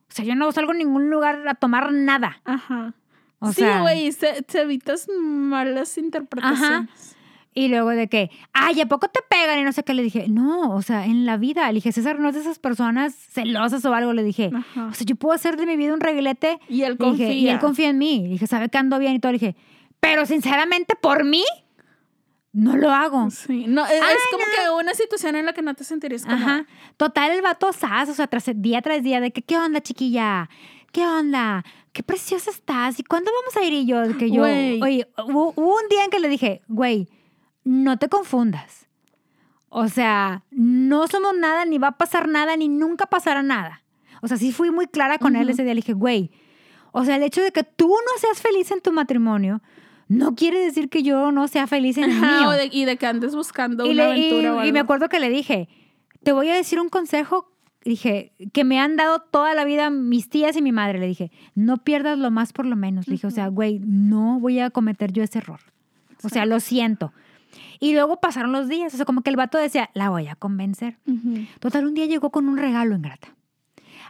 o 0.10 0.14
sea, 0.16 0.26
yo 0.26 0.36
no 0.36 0.52
salgo 0.52 0.72
a 0.72 0.76
ningún 0.76 1.12
lugar 1.12 1.48
a 1.48 1.54
tomar 1.54 1.92
nada. 1.92 2.42
Ajá. 2.44 2.96
O 3.38 3.52
sí, 3.52 3.66
güey, 3.82 4.12
se, 4.12 4.42
te 4.44 4.62
evitas 4.62 5.08
malas 5.10 5.98
interpretaciones. 5.98 7.13
Y 7.56 7.68
luego 7.68 7.90
de 7.90 8.08
que, 8.10 8.32
ay, 8.52 8.82
¿a 8.82 8.88
poco 8.88 9.08
te 9.08 9.20
pegan? 9.30 9.60
Y 9.60 9.64
no 9.64 9.72
sé 9.72 9.84
qué. 9.84 9.94
Le 9.94 10.02
dije, 10.04 10.26
no, 10.28 10.76
o 10.76 10.82
sea, 10.82 11.06
en 11.06 11.26
la 11.26 11.38
vida. 11.38 11.68
Le 11.68 11.76
dije, 11.76 11.92
César 11.92 12.20
no 12.20 12.30
es 12.30 12.36
de 12.36 12.42
esas 12.42 12.60
personas 12.60 13.14
celosas 13.16 13.86
o 13.86 13.94
algo. 13.94 14.14
Le 14.14 14.24
dije, 14.24 14.50
Ajá. 14.54 14.88
o 14.88 14.94
sea, 14.94 15.06
yo 15.06 15.16
puedo 15.16 15.34
hacer 15.36 15.56
de 15.58 15.66
mi 15.66 15.76
vida 15.78 15.94
un 15.94 16.00
reglete. 16.00 16.60
Y 16.68 16.82
él 16.84 16.98
confía. 16.98 17.28
dije, 17.28 17.40
y 17.40 17.50
él 17.50 17.60
confía 17.60 17.90
en 17.90 17.98
mí. 17.98 18.22
Le 18.24 18.30
dije, 18.30 18.48
sabe 18.48 18.70
que 18.70 18.78
ando 18.78 18.98
bien 19.00 19.14
y 19.14 19.20
todo. 19.20 19.32
Le 19.32 19.38
dije, 19.40 19.56
pero 20.00 20.26
sinceramente, 20.26 20.96
por 20.96 21.24
mí, 21.24 21.44
no 22.52 22.76
lo 22.78 22.92
hago. 22.92 23.30
Sí, 23.32 23.66
no, 23.68 23.86
es, 23.86 23.94
es 23.94 24.02
Ay, 24.02 24.16
como 24.32 24.44
que 24.44 24.84
una 24.84 24.94
situación 24.94 25.36
en 25.36 25.46
la 25.46 25.54
que 25.54 25.62
no 25.62 25.74
te 25.74 25.84
sentirías 25.84 26.24
como... 26.24 26.36
Ajá. 26.38 26.66
Total, 26.98 27.32
el 27.32 27.42
vato 27.42 27.72
sas, 27.74 28.10
o 28.10 28.14
sea, 28.14 28.28
tras, 28.28 28.46
día 28.56 28.82
tras 28.82 29.02
día, 29.02 29.20
de 29.20 29.32
que, 29.32 29.42
¿qué 29.42 29.58
onda, 29.58 29.82
chiquilla? 29.82 30.50
¿Qué 30.92 31.06
onda? 31.06 31.64
Qué 31.94 32.04
preciosa 32.04 32.52
estás. 32.52 33.00
¿Y 33.00 33.04
cuándo 33.04 33.32
vamos 33.42 33.58
a 33.58 33.64
ir? 33.68 33.74
Y 33.74 33.86
yo, 33.86 34.02
que 34.18 34.30
yo, 34.30 34.42
Güey. 34.42 34.82
oye, 34.82 35.08
hubo, 35.28 35.54
hubo 35.56 35.76
un 35.76 35.90
día 35.90 36.04
en 36.04 36.12
que 36.12 36.20
le 36.20 36.28
dije, 36.30 36.62
güey, 36.68 37.08
no 37.64 37.98
te 37.98 38.10
confundas. 38.10 38.88
O 39.70 39.88
sea, 39.88 40.44
no 40.52 41.08
somos 41.08 41.34
nada, 41.38 41.66
ni 41.66 41.78
va 41.80 41.90
a 41.90 41.98
pasar 41.98 42.28
nada, 42.28 42.56
ni 42.56 42.70
nunca 42.70 43.08
pasará 43.08 43.42
nada. 43.42 43.82
O 44.22 44.28
sea, 44.28 44.38
sí 44.38 44.52
fui 44.52 44.70
muy 44.72 44.88
clara 44.88 45.18
con 45.18 45.36
él 45.36 45.50
ese 45.50 45.64
día. 45.64 45.74
Le 45.74 45.80
dije, 45.82 45.94
güey, 45.94 46.32
o 46.92 47.04
sea, 47.04 47.16
el 47.16 47.24
hecho 47.24 47.42
de 47.42 47.52
que 47.52 47.64
tú 47.64 47.88
no 47.88 48.20
seas 48.20 48.40
feliz 48.42 48.70
en 48.72 48.82
tu 48.82 48.92
matrimonio 48.92 49.62
no 50.08 50.36
quiere 50.36 50.60
decir 50.60 50.90
que 50.90 51.02
yo 51.02 51.32
no 51.32 51.48
sea 51.48 51.66
feliz 51.66 51.98
en 51.98 52.06
el 52.12 52.20
mío 52.22 52.52
de- 52.52 52.70
y 52.72 52.86
de 52.86 52.98
que 52.98 53.08
andes 53.08 53.36
buscando 53.36 53.86
y, 53.86 53.92
una 53.92 54.10
le- 54.10 54.18
y- 54.20 54.22
aventura 54.30 54.50
o 54.54 54.60
algo. 54.60 54.70
y 54.70 54.72
me 54.74 54.80
acuerdo 54.80 55.10
que 55.10 55.20
le 55.20 55.30
dije, 55.30 55.68
te 56.24 56.32
voy 56.34 56.50
a 56.50 56.56
decir 56.56 56.80
un 56.80 56.90
consejo, 56.90 57.52
dije, 57.84 58.32
que 58.54 58.64
me 58.64 58.80
han 58.80 58.96
dado 58.96 59.20
toda 59.22 59.54
la 59.56 59.66
vida 59.66 59.90
mis 59.90 60.30
tías 60.30 60.56
y 60.56 60.62
mi 60.62 60.72
madre. 60.72 61.00
Le 61.00 61.08
dije, 61.08 61.32
no 61.56 61.84
pierdas 61.84 62.20
lo 62.20 62.30
más 62.32 62.54
por 62.54 62.66
lo 62.68 62.76
menos. 62.76 63.08
Le 63.08 63.14
dije, 63.14 63.28
o 63.28 63.32
sea, 63.32 63.48
güey, 63.48 63.80
no 63.84 64.40
voy 64.40 64.60
a 64.60 64.70
cometer 64.70 65.12
yo 65.12 65.24
ese 65.24 65.40
error. 65.40 65.60
O 66.24 66.30
sea, 66.30 66.46
lo 66.46 66.60
siento. 66.60 67.12
Y 67.84 67.92
luego 67.92 68.22
pasaron 68.22 68.54
los 68.54 68.70
días, 68.70 68.94
o 68.94 68.96
sea, 68.96 69.06
como 69.06 69.24
que 69.24 69.30
el 69.30 69.36
vato 69.36 69.58
decía, 69.58 69.90
la 69.94 70.10
voy 70.10 70.30
a 70.30 70.36
convencer. 70.36 71.00
Ujú. 71.06 71.46
Total, 71.60 71.86
un 71.86 71.94
día 71.94 72.06
llegó 72.06 72.30
con 72.30 72.48
un 72.48 72.58
regalo 72.58 72.96
ingrata. 72.96 73.36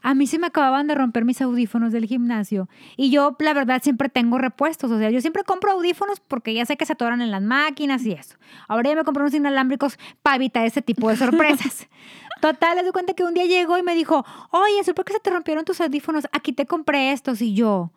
A 0.04 0.14
mí 0.14 0.28
se 0.28 0.38
me 0.38 0.46
acababan 0.46 0.86
de 0.86 0.94
romper 0.94 1.26
mis 1.26 1.42
audífonos 1.42 1.92
del 1.92 2.06
gimnasio 2.06 2.70
y 2.98 3.10
yo, 3.10 3.36
la 3.40 3.52
verdad, 3.56 3.82
siempre 3.82 4.10
tengo 4.10 4.38
repuestos. 4.38 4.92
O 4.92 5.00
sea, 5.00 5.10
yo 5.10 5.22
siempre 5.22 5.44
compro 5.44 5.72
audífonos 5.72 6.20
porque 6.20 6.54
ya 6.54 6.68
sé 6.68 6.78
que 6.78 6.86
se 6.86 6.94
atoran 6.94 7.20
en 7.24 7.32
las 7.32 7.42
máquinas 7.42 8.06
y 8.06 8.12
eso. 8.12 8.36
Ahora 8.68 8.92
ya 8.92 8.96
me 8.96 9.04
compré 9.04 9.24
unos 9.24 9.34
inalámbricos 9.34 9.98
para 10.22 10.36
evitar 10.36 10.68
ese 10.68 10.84
tipo 10.84 11.10
de 11.10 11.18
sorpresas. 11.18 11.88
Total, 12.42 12.76
les 12.76 12.86
doy 12.86 12.92
cuenta 12.94 13.16
que 13.16 13.24
un 13.24 13.34
día 13.34 13.46
llegó 13.46 13.80
y 13.80 13.82
me 13.82 13.96
dijo, 13.96 14.24
oye, 14.52 14.94
¿por 14.94 15.04
qué 15.04 15.14
se 15.14 15.20
te 15.20 15.32
rompieron 15.32 15.66
tus 15.66 15.82
audífonos? 15.82 16.28
Aquí 16.32 16.54
te 16.54 16.68
compré 16.68 17.12
estos 17.12 17.42
y 17.42 17.56
yo, 17.56 17.92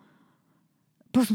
pues, 1.11 1.31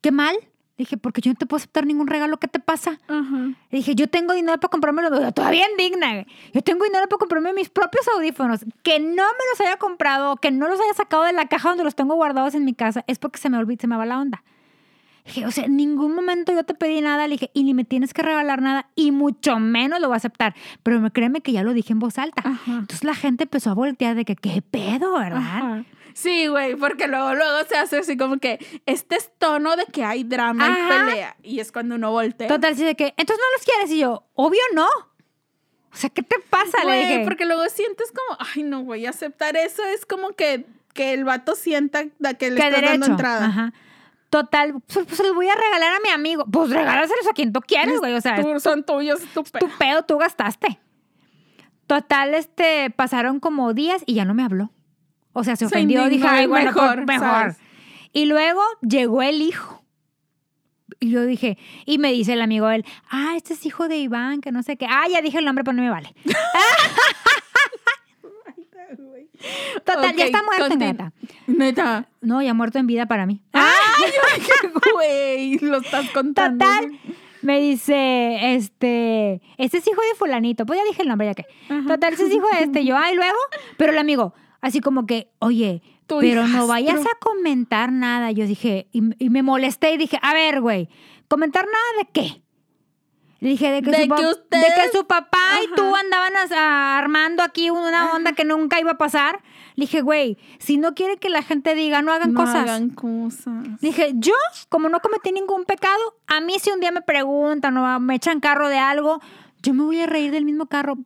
qué 0.00 0.12
mal. 0.12 0.36
Le 0.76 0.82
dije, 0.82 0.96
porque 0.96 1.20
yo 1.20 1.30
no 1.30 1.36
te 1.36 1.46
puedo 1.46 1.58
aceptar 1.58 1.86
ningún 1.86 2.08
regalo, 2.08 2.36
¿qué 2.38 2.48
te 2.48 2.58
pasa? 2.58 2.98
Ajá. 3.06 3.36
Le 3.70 3.78
dije, 3.78 3.94
yo 3.94 4.08
tengo 4.08 4.34
dinero 4.34 4.58
para 4.58 4.70
comprarme 4.70 5.02
los 5.02 5.32
todavía 5.32 5.70
indigna. 5.70 6.26
Yo 6.52 6.62
tengo 6.62 6.84
dinero 6.84 7.06
para 7.08 7.18
comprarme 7.18 7.52
mis 7.52 7.70
propios 7.70 8.08
audífonos. 8.08 8.64
Que 8.82 8.98
no 8.98 9.22
me 9.22 9.44
los 9.52 9.60
haya 9.60 9.76
comprado, 9.76 10.36
que 10.36 10.50
no 10.50 10.68
los 10.68 10.80
haya 10.80 10.94
sacado 10.94 11.22
de 11.22 11.32
la 11.32 11.46
caja 11.46 11.68
donde 11.68 11.84
los 11.84 11.94
tengo 11.94 12.14
guardados 12.16 12.56
en 12.56 12.64
mi 12.64 12.74
casa, 12.74 13.04
es 13.06 13.20
porque 13.20 13.38
se 13.38 13.50
me 13.50 13.58
olvida, 13.58 13.82
se 13.82 13.86
me 13.86 13.96
va 13.96 14.04
la 14.04 14.18
onda. 14.18 14.42
Dije, 15.24 15.46
o 15.46 15.50
sea, 15.50 15.64
en 15.64 15.76
ningún 15.76 16.14
momento 16.14 16.52
yo 16.52 16.64
te 16.64 16.74
pedí 16.74 17.00
nada, 17.00 17.26
le 17.26 17.34
dije, 17.34 17.50
y 17.54 17.64
ni 17.64 17.72
me 17.72 17.84
tienes 17.84 18.12
que 18.12 18.20
regalar 18.22 18.60
nada, 18.60 18.88
y 18.94 19.10
mucho 19.10 19.58
menos 19.58 19.98
lo 20.00 20.08
voy 20.08 20.14
a 20.14 20.16
aceptar. 20.18 20.54
Pero 20.82 21.00
me- 21.00 21.10
créeme 21.10 21.40
que 21.40 21.52
ya 21.52 21.62
lo 21.62 21.72
dije 21.72 21.92
en 21.94 21.98
voz 21.98 22.18
alta. 22.18 22.42
Ajá. 22.44 22.72
Entonces 22.72 23.04
la 23.04 23.14
gente 23.14 23.44
empezó 23.44 23.70
a 23.70 23.74
voltear 23.74 24.14
de 24.16 24.24
que, 24.26 24.36
¿qué 24.36 24.60
pedo, 24.62 25.18
verdad? 25.18 25.38
Ajá. 25.38 25.84
Sí, 26.12 26.46
güey, 26.46 26.76
porque 26.76 27.08
luego, 27.08 27.34
luego 27.34 27.64
se 27.68 27.76
hace 27.76 27.96
así 27.98 28.16
como 28.16 28.36
que 28.38 28.64
este 28.86 29.16
es 29.16 29.30
tono 29.38 29.74
de 29.76 29.84
que 29.86 30.04
hay 30.04 30.22
drama 30.24 30.68
y 30.68 30.70
Ajá. 30.70 31.06
pelea. 31.06 31.36
Y 31.42 31.58
es 31.58 31.72
cuando 31.72 31.94
uno 31.96 32.10
voltea. 32.12 32.46
Total, 32.46 32.76
sí, 32.76 32.84
de 32.84 32.94
que, 32.94 33.14
entonces 33.16 33.38
no 33.38 33.56
los 33.58 33.64
quieres. 33.64 33.90
Y 33.90 33.98
yo, 34.00 34.24
obvio 34.34 34.60
no. 34.74 34.86
O 35.92 35.96
sea, 35.96 36.10
¿qué 36.10 36.22
te 36.22 36.36
pasa? 36.50 36.78
Le 36.80 36.84
Güey, 36.84 37.00
dije. 37.06 37.24
porque 37.24 37.46
luego 37.46 37.62
sientes 37.68 38.12
como, 38.12 38.38
ay, 38.54 38.62
no, 38.62 38.80
güey, 38.82 39.06
aceptar 39.06 39.56
eso 39.56 39.82
es 39.84 40.04
como 40.06 40.30
que, 40.32 40.66
que 40.92 41.12
el 41.14 41.24
vato 41.24 41.54
sienta 41.56 42.02
que 42.38 42.50
le 42.50 42.60
¿Qué 42.60 42.66
estás 42.68 42.82
dando 42.82 43.06
entrada. 43.06 43.46
Ajá. 43.46 43.72
Total, 44.34 44.72
pues, 44.72 45.06
pues 45.06 45.16
se 45.16 45.22
los 45.22 45.32
voy 45.32 45.46
a 45.48 45.54
regalar 45.54 45.92
a 45.94 46.00
mi 46.00 46.08
amigo. 46.08 46.44
Pues 46.50 46.68
regálaselos 46.70 47.24
a 47.30 47.34
quien 47.34 47.52
tú 47.52 47.60
quieres, 47.60 48.00
güey. 48.00 48.14
O 48.14 48.20
sea, 48.20 48.42
Tú- 48.42 48.58
son 48.58 48.82
tuyos, 48.82 49.20
tu 49.32 49.44
tu 49.44 49.50
pedo. 49.52 49.68
pedo, 49.78 50.02
tú 50.02 50.18
gastaste. 50.18 50.80
Total, 51.86 52.34
este, 52.34 52.90
pasaron 52.90 53.38
como 53.38 53.72
días 53.74 54.02
y 54.06 54.14
ya 54.14 54.24
no 54.24 54.34
me 54.34 54.42
habló. 54.42 54.72
O 55.34 55.44
sea, 55.44 55.54
se 55.54 55.66
Se 55.68 55.76
ofendió. 55.76 56.00
Dije, 56.08 56.14
indignó 56.16 56.30
ay, 56.32 56.46
bueno, 56.46 56.72
mejor, 56.72 56.82
mejor. 56.82 57.06
mejor. 57.06 57.28
¿sabes? 57.28 57.56
Y 58.12 58.24
luego 58.26 58.60
llegó 58.82 59.22
el 59.22 59.40
hijo. 59.40 59.84
Y 60.98 61.10
yo 61.10 61.24
dije, 61.24 61.56
y 61.86 61.98
me 61.98 62.10
dice 62.10 62.32
el 62.32 62.42
amigo 62.42 62.68
él, 62.70 62.84
ah, 63.10 63.34
este 63.36 63.54
es 63.54 63.64
hijo 63.66 63.86
de 63.86 63.98
Iván, 63.98 64.40
que 64.40 64.50
no 64.50 64.64
sé 64.64 64.76
qué. 64.76 64.86
Ah, 64.90 65.04
ya 65.08 65.22
dije 65.22 65.38
el 65.38 65.44
nombre, 65.44 65.62
pero 65.62 65.76
no 65.76 65.82
me 65.84 65.90
vale. 65.90 66.12
Total, 69.84 70.14
ya 70.16 70.24
está 70.26 70.42
muerto, 70.42 70.68
continu- 70.74 70.78
neta. 70.78 71.12
Neta. 71.46 72.08
No, 72.20 72.42
ya 72.42 72.54
muerto 72.54 72.78
en 72.78 72.86
vida 72.86 73.06
para 73.06 73.26
mí. 73.26 73.42
Ay, 73.52 74.12
güey, 74.94 75.58
lo 75.58 75.78
estás 75.78 76.08
contando. 76.10 76.64
Total, 76.64 76.90
me 77.42 77.60
dice, 77.60 78.54
este, 78.54 79.40
este 79.58 79.78
es 79.78 79.86
hijo 79.86 80.00
de 80.00 80.16
fulanito. 80.18 80.64
Pues 80.66 80.78
ya 80.78 80.84
dije 80.84 81.02
el 81.02 81.08
nombre, 81.08 81.26
ya 81.26 81.34
que. 81.34 81.44
Ajá. 81.68 81.86
Total, 81.86 82.12
ese 82.14 82.26
es 82.26 82.32
hijo 82.32 82.46
de 82.56 82.64
este. 82.64 82.84
Yo, 82.84 82.96
ay, 82.96 83.14
luego, 83.16 83.38
pero 83.76 83.92
el 83.92 83.98
amigo, 83.98 84.34
así 84.60 84.80
como 84.80 85.06
que, 85.06 85.30
oye, 85.40 85.82
Tu 86.06 86.18
pero 86.20 86.46
no 86.46 86.66
vayas 86.66 87.00
a 87.00 87.18
comentar 87.20 87.92
nada. 87.92 88.30
Yo 88.32 88.46
dije, 88.46 88.88
y, 88.92 89.02
y 89.22 89.30
me 89.30 89.42
molesté 89.42 89.92
y 89.92 89.96
dije, 89.98 90.18
a 90.22 90.32
ver, 90.34 90.60
güey, 90.60 90.88
¿comentar 91.28 91.64
nada 91.66 92.02
de 92.02 92.08
qué? 92.12 92.42
Le 93.44 93.50
dije, 93.50 93.70
de 93.70 93.82
que, 93.82 93.90
De 93.90 94.04
su, 94.04 94.08
de 94.08 94.66
que 94.74 94.96
su 94.96 95.06
papá 95.06 95.60
y 95.62 95.74
tú 95.74 95.94
andaban 95.94 96.32
armando 96.50 97.42
aquí 97.42 97.68
una 97.68 98.14
onda 98.14 98.32
que 98.32 98.42
nunca 98.42 98.80
iba 98.80 98.92
a 98.92 98.96
pasar. 98.96 99.42
Le 99.74 99.82
dije, 99.82 100.00
güey, 100.00 100.38
si 100.58 100.78
no 100.78 100.94
quiere 100.94 101.18
que 101.18 101.28
la 101.28 101.42
gente 101.42 101.74
diga, 101.74 102.00
no 102.00 102.10
hagan 102.10 102.32
no 102.32 102.40
cosas. 102.40 102.62
hagan 102.62 102.88
cosas. 102.88 103.82
Dije, 103.82 104.12
yo, 104.14 104.32
como 104.70 104.88
no 104.88 104.98
cometí 105.00 105.30
ningún 105.30 105.66
pecado, 105.66 106.00
a 106.26 106.40
mí 106.40 106.58
si 106.58 106.70
un 106.70 106.80
día 106.80 106.90
me 106.90 107.02
preguntan 107.02 107.76
o 107.76 108.00
me 108.00 108.14
echan 108.14 108.40
carro 108.40 108.70
de 108.70 108.78
algo, 108.78 109.20
yo 109.62 109.74
me 109.74 109.84
voy 109.84 110.00
a 110.00 110.06
reír 110.06 110.30
del 110.30 110.46
mismo 110.46 110.64
carro. 110.64 110.96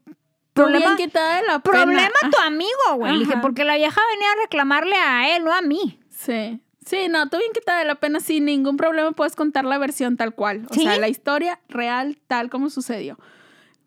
Problema, 0.53 0.95
de 0.95 1.07
la 1.09 1.59
pena. 1.59 1.61
problema 1.61 2.15
tu 2.31 2.39
amigo, 2.39 2.99
güey. 2.99 3.15
Le 3.15 3.19
Dije, 3.25 3.39
porque 3.43 3.65
la 3.65 3.75
vieja 3.75 4.01
venía 4.15 4.31
a 4.31 4.37
reclamarle 4.45 4.95
a 4.95 5.35
él, 5.37 5.43
no 5.43 5.53
a 5.53 5.61
mí. 5.61 5.99
Sí. 6.09 6.61
Sí, 6.89 7.09
no, 7.09 7.29
tú 7.29 7.37
bien 7.37 7.53
quitada 7.53 7.81
de 7.81 7.85
la 7.85 7.97
pena, 7.97 8.21
sin 8.21 8.47
ningún 8.47 8.77
problema 8.79 9.13
puedes 9.13 9.37
contar 9.37 9.65
la 9.65 9.77
versión 9.77 10.17
tal 10.17 10.35
cual. 10.35 10.67
O 10.71 10.75
¿Sí? 10.75 10.83
sea, 10.83 10.97
la 10.99 11.09
historia 11.09 11.61
real 11.69 12.19
tal 12.27 12.49
como 12.49 12.71
sucedió. 12.71 13.19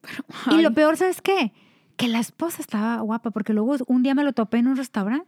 Pero, 0.01 0.57
Y 0.57 0.61
lo 0.61 0.71
peor, 0.73 0.97
¿sabes 0.97 1.21
qué? 1.21 1.51
Que 1.97 2.07
la 2.07 2.19
esposa 2.19 2.61
estaba 2.61 2.99
guapa, 3.01 3.31
porque 3.31 3.53
luego 3.53 3.75
un 3.87 4.03
día 4.03 4.13
me 4.13 4.23
lo 4.23 4.33
topé 4.33 4.57
en 4.57 4.67
un 4.67 4.77
restaurante 4.77 5.27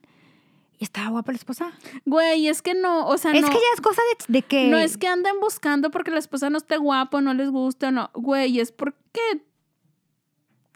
y 0.77 0.83
estaba 0.83 1.09
guapa 1.09 1.31
la 1.31 1.37
esposa. 1.37 1.71
Güey, 2.05 2.47
es 2.47 2.61
que 2.61 2.75
no, 2.75 3.07
o 3.07 3.17
sea, 3.17 3.31
es 3.31 3.41
no. 3.41 3.47
que 3.47 3.55
ya 3.55 3.73
es 3.73 3.81
cosa 3.81 4.01
de, 4.27 4.33
de 4.33 4.41
que... 4.43 4.67
No 4.67 4.77
es 4.77 4.97
que 4.97 5.07
anden 5.07 5.39
buscando 5.39 5.89
porque 5.89 6.11
la 6.11 6.19
esposa 6.19 6.49
no 6.49 6.57
esté 6.57 6.77
guapo, 6.77 7.21
no 7.21 7.33
les 7.33 7.49
guste, 7.49 7.91
no. 7.91 8.11
Güey, 8.13 8.59
es 8.59 8.71
porque 8.71 9.43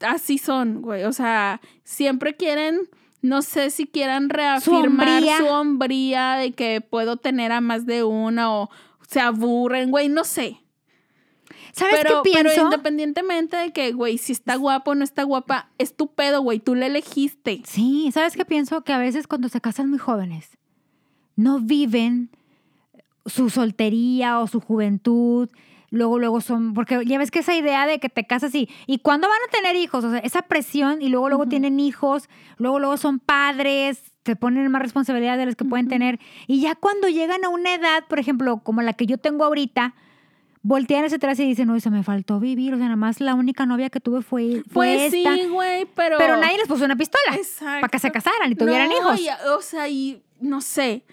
así 0.02 0.38
son, 0.38 0.82
güey. 0.82 1.04
O 1.04 1.14
sea, 1.14 1.62
siempre 1.84 2.36
quieren, 2.36 2.90
no 3.22 3.42
sé 3.42 3.70
si 3.70 3.88
quieran 3.88 4.30
reafirmar 4.30 5.24
su 5.38 5.46
hombría 5.48 6.36
de 6.36 6.52
que 6.52 6.82
puedo 6.82 7.18
tener 7.18 7.52
a 7.52 7.62
más 7.62 7.86
de 7.86 8.04
una 8.04 8.54
o 8.54 8.70
se 9.08 9.20
aburren, 9.20 9.92
güey, 9.92 10.10
no 10.10 10.24
sé. 10.24 10.62
¿Sabes 11.74 11.96
Pero, 12.02 12.24
qué 12.24 12.32
pero 12.34 12.50
pienso? 12.50 12.64
independientemente 12.66 13.56
de 13.56 13.72
que, 13.72 13.92
güey, 13.92 14.18
si 14.18 14.32
está 14.32 14.56
guapo 14.56 14.92
o 14.92 14.96
no 14.96 15.04
está 15.04 15.24
guapa, 15.24 15.70
es 15.78 15.96
tu 15.96 16.08
pedo, 16.08 16.42
güey. 16.42 16.60
Tú 16.60 16.74
le 16.74 16.88
elegiste. 16.88 17.62
Sí, 17.66 18.10
¿sabes 18.12 18.36
qué 18.36 18.46
pienso? 18.46 18.82
Que 18.84 18.94
a 18.94 18.98
veces 18.98 19.28
cuando 19.28 19.48
se 19.48 19.62
casan 19.62 19.90
muy 19.90 20.00
jóvenes, 20.00 20.58
no 21.36 21.60
viven 21.60 22.32
su 23.28 23.52
soltería 23.52 24.40
o 24.40 24.48
su 24.48 24.60
juventud. 24.60 25.50
Luego, 25.90 26.20
luego 26.20 26.42
son, 26.42 26.74
porque 26.74 27.06
ya 27.06 27.18
ves 27.18 27.32
que 27.32 27.40
esa 27.40 27.56
idea 27.56 27.88
de 27.88 28.00
que 28.00 28.10
te 28.10 28.26
casas 28.26 28.54
y, 28.56 28.70
¿y 28.88 29.00
cuándo 29.00 29.28
van 29.30 29.38
a 29.48 29.52
tener 29.52 29.76
hijos? 29.78 30.04
O 30.04 30.12
sea, 30.12 30.20
esa 30.20 30.42
presión 30.42 31.02
y 31.02 31.08
luego, 31.08 31.30
luego 31.30 31.46
tienen 31.48 31.80
hijos, 31.80 32.28
luego, 32.58 32.80
luego 32.80 32.98
son 32.98 33.20
padres, 33.20 34.02
te 34.24 34.36
ponen 34.36 34.70
más 34.70 34.82
responsabilidad 34.82 35.38
de 35.38 35.46
las 35.46 35.56
que 35.56 35.64
pueden 35.64 35.88
tener. 35.88 36.20
Y 36.46 36.60
ya 36.60 36.76
cuando 36.76 37.08
llegan 37.08 37.46
a 37.46 37.50
una 37.50 37.74
edad, 37.74 38.04
por 38.10 38.20
ejemplo, 38.20 38.58
como 38.64 38.82
la 38.82 38.92
que 38.94 39.06
yo 39.06 39.18
tengo 39.18 39.46
ahorita, 39.46 39.96
voltean 40.62 41.06
hacia 41.06 41.16
atrás 41.16 41.40
y 41.40 41.46
dicen, 41.46 41.68
no, 41.70 41.80
se 41.80 41.90
me 41.90 42.04
faltó 42.04 42.42
vivir, 42.42 42.74
o 42.74 42.78
sea, 42.78 42.88
nada 42.88 42.98
más 42.98 43.22
la 43.22 43.34
única 43.36 43.66
novia 43.66 43.90
que 43.90 44.02
tuve 44.02 44.22
fue, 44.22 44.64
fue 44.70 44.98
Pues 44.98 45.14
esta. 45.14 45.36
sí, 45.36 45.46
güey, 45.48 45.86
pero. 45.96 46.18
Pero 46.18 46.36
nadie 46.36 46.58
les 46.58 46.68
puso 46.68 46.84
una 46.84 46.98
pistola 46.98 47.38
Exacto. 47.38 47.80
para 47.80 47.88
que 47.90 48.00
se 48.00 48.12
casaran 48.12 48.52
y 48.52 48.56
tuvieran 48.56 48.90
No, 48.90 48.98
hijos. 48.98 49.22
y, 49.22 49.30
o 49.56 49.62
sea, 49.62 49.88
y 49.88 50.22
no 50.42 50.60
sé, 50.60 51.04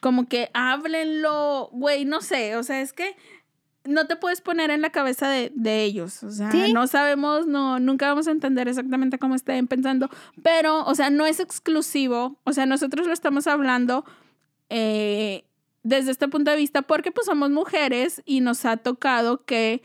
como 0.00 0.28
que 0.28 0.50
háblenlo, 0.52 1.70
güey, 1.72 2.04
no 2.04 2.20
sé, 2.20 2.56
o 2.56 2.62
sea, 2.62 2.82
es 2.82 2.92
que 2.92 3.16
no 3.84 4.06
te 4.06 4.16
puedes 4.16 4.40
poner 4.40 4.70
en 4.70 4.82
la 4.82 4.90
cabeza 4.90 5.28
de, 5.30 5.50
de 5.54 5.84
ellos, 5.84 6.22
o 6.22 6.30
sea, 6.30 6.50
Sí. 6.50 6.72
no 6.72 6.86
sabemos, 6.86 7.46
no, 7.46 7.78
nunca 7.80 8.08
vamos 8.08 8.28
a 8.28 8.32
entender 8.32 8.68
exactamente 8.68 9.18
cómo 9.18 9.34
estén 9.34 9.66
pensando, 9.66 10.10
pero, 10.42 10.84
o 10.84 10.94
sea, 10.94 11.10
no 11.10 11.24
es 11.26 11.40
exclusivo, 11.40 12.38
o 12.44 12.52
sea, 12.52 12.66
nosotros 12.66 13.06
lo 13.06 13.12
estamos 13.12 13.46
hablando 13.46 14.04
eh, 14.68 15.44
desde 15.82 16.10
este 16.10 16.28
punto 16.28 16.50
de 16.50 16.56
vista 16.58 16.82
porque 16.82 17.12
pues 17.12 17.26
somos 17.26 17.50
mujeres 17.50 18.22
y 18.26 18.40
nos 18.40 18.64
ha 18.66 18.76
tocado 18.76 19.44
que 19.44 19.82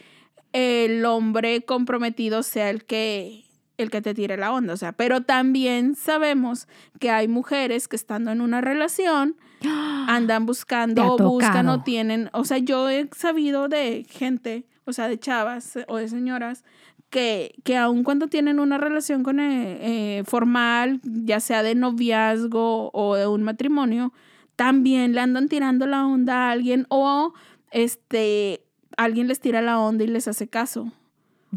el 0.52 1.06
hombre 1.06 1.64
comprometido 1.64 2.44
sea 2.44 2.70
el 2.70 2.84
que 2.84 3.46
el 3.78 3.90
que 3.90 4.02
te 4.02 4.14
tire 4.14 4.38
la 4.38 4.54
onda, 4.54 4.74
o 4.74 4.78
sea, 4.78 4.92
pero 4.92 5.22
también 5.22 5.96
sabemos 5.96 6.68
que 7.00 7.10
hay 7.10 7.28
mujeres 7.28 7.88
que 7.88 7.96
estando 7.96 8.32
en 8.32 8.42
una 8.42 8.62
relación 8.62 9.36
andan 10.08 10.46
buscando 10.46 11.14
o 11.14 11.18
buscan 11.18 11.70
o 11.70 11.84
tienen, 11.84 12.30
o 12.34 12.46
sea, 12.46 12.58
yo 12.58 12.90
he 12.90 13.10
sabido 13.16 13.68
de 13.68 14.06
gente, 14.10 14.66
o 14.86 14.94
sea, 14.94 15.08
de 15.08 15.20
chavas 15.20 15.80
o 15.88 15.98
de 15.98 16.08
señoras 16.08 16.64
que, 17.10 17.56
que 17.64 17.78
aun 17.78 18.04
cuando 18.04 18.28
tienen 18.28 18.60
una 18.60 18.80
relación 18.80 19.22
con 19.22 19.40
eh, 19.40 20.18
eh, 20.20 20.24
formal, 20.26 21.00
ya 21.04 21.40
sea 21.40 21.62
de 21.62 21.76
noviazgo 21.76 22.90
o 22.92 23.16
de 23.16 23.28
un 23.28 23.44
matrimonio, 23.44 24.14
también 24.56 25.14
le 25.14 25.22
andan 25.22 25.48
tirando 25.48 25.86
la 25.86 26.06
onda 26.06 26.48
a 26.48 26.52
alguien 26.52 26.86
o 26.90 27.34
este 27.72 28.66
alguien 28.98 29.28
les 29.28 29.40
tira 29.40 29.62
la 29.62 29.80
onda 29.80 30.04
y 30.04 30.08
les 30.08 30.28
hace 30.28 30.48
caso. 30.48 30.92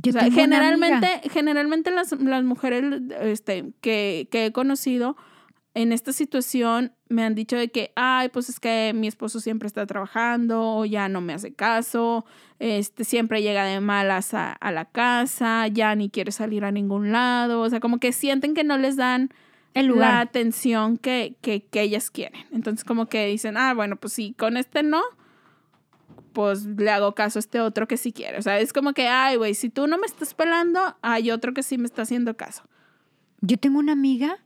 Yo 0.02 0.10
O 0.10 0.12
sea, 0.12 0.22
tengo 0.22 0.34
una 0.34 0.42
generalmente, 0.42 1.20
generalmente 1.30 1.90
las, 1.90 2.12
las 2.12 2.44
mujeres 2.44 3.00
este, 3.20 3.72
que, 3.80 4.28
que 4.30 4.46
he 4.46 4.52
conocido 4.52 5.16
en 5.74 5.92
esta 5.92 6.12
situación 6.12 6.92
me 7.08 7.22
han 7.22 7.34
dicho 7.34 7.56
de 7.56 7.68
que, 7.68 7.92
ay, 7.96 8.30
pues 8.30 8.48
es 8.48 8.60
que 8.60 8.92
mi 8.94 9.08
esposo 9.08 9.40
siempre 9.40 9.66
está 9.66 9.84
trabajando, 9.86 10.84
ya 10.86 11.08
no 11.10 11.20
me 11.20 11.34
hace 11.34 11.52
caso, 11.52 12.24
este, 12.58 13.04
siempre 13.04 13.42
llega 13.42 13.64
de 13.64 13.80
malas 13.80 14.32
a, 14.32 14.52
a 14.52 14.72
la 14.72 14.86
casa, 14.86 15.66
ya 15.68 15.94
ni 15.94 16.08
quiere 16.08 16.32
salir 16.32 16.64
a 16.64 16.72
ningún 16.72 17.12
lado, 17.12 17.60
o 17.60 17.68
sea, 17.68 17.80
como 17.80 17.98
que 17.98 18.12
sienten 18.12 18.54
que 18.54 18.64
no 18.64 18.78
les 18.78 18.96
dan 18.96 19.30
el 19.74 19.88
la 19.88 19.92
lugar. 19.92 20.14
atención 20.22 20.96
que, 20.96 21.36
que, 21.42 21.64
que 21.66 21.82
ellas 21.82 22.10
quieren. 22.10 22.46
Entonces 22.52 22.82
como 22.82 23.06
que 23.06 23.26
dicen, 23.26 23.58
ah, 23.58 23.74
bueno, 23.74 23.96
pues 23.96 24.14
sí, 24.14 24.34
con 24.38 24.56
este 24.56 24.82
no, 24.82 25.02
pues 26.36 26.66
le 26.66 26.90
hago 26.90 27.14
caso 27.14 27.38
a 27.38 27.40
este 27.40 27.62
otro 27.62 27.88
que 27.88 27.96
sí 27.96 28.12
quiere. 28.12 28.36
O 28.36 28.42
sea, 28.42 28.60
es 28.60 28.74
como 28.74 28.92
que, 28.92 29.08
ay, 29.08 29.36
güey, 29.36 29.54
si 29.54 29.70
tú 29.70 29.86
no 29.86 29.96
me 29.96 30.04
estás 30.04 30.34
pelando, 30.34 30.94
hay 31.00 31.30
otro 31.30 31.54
que 31.54 31.62
sí 31.62 31.78
me 31.78 31.86
está 31.86 32.02
haciendo 32.02 32.36
caso. 32.36 32.62
Yo 33.40 33.56
tengo 33.56 33.78
una 33.78 33.92
amiga 33.92 34.36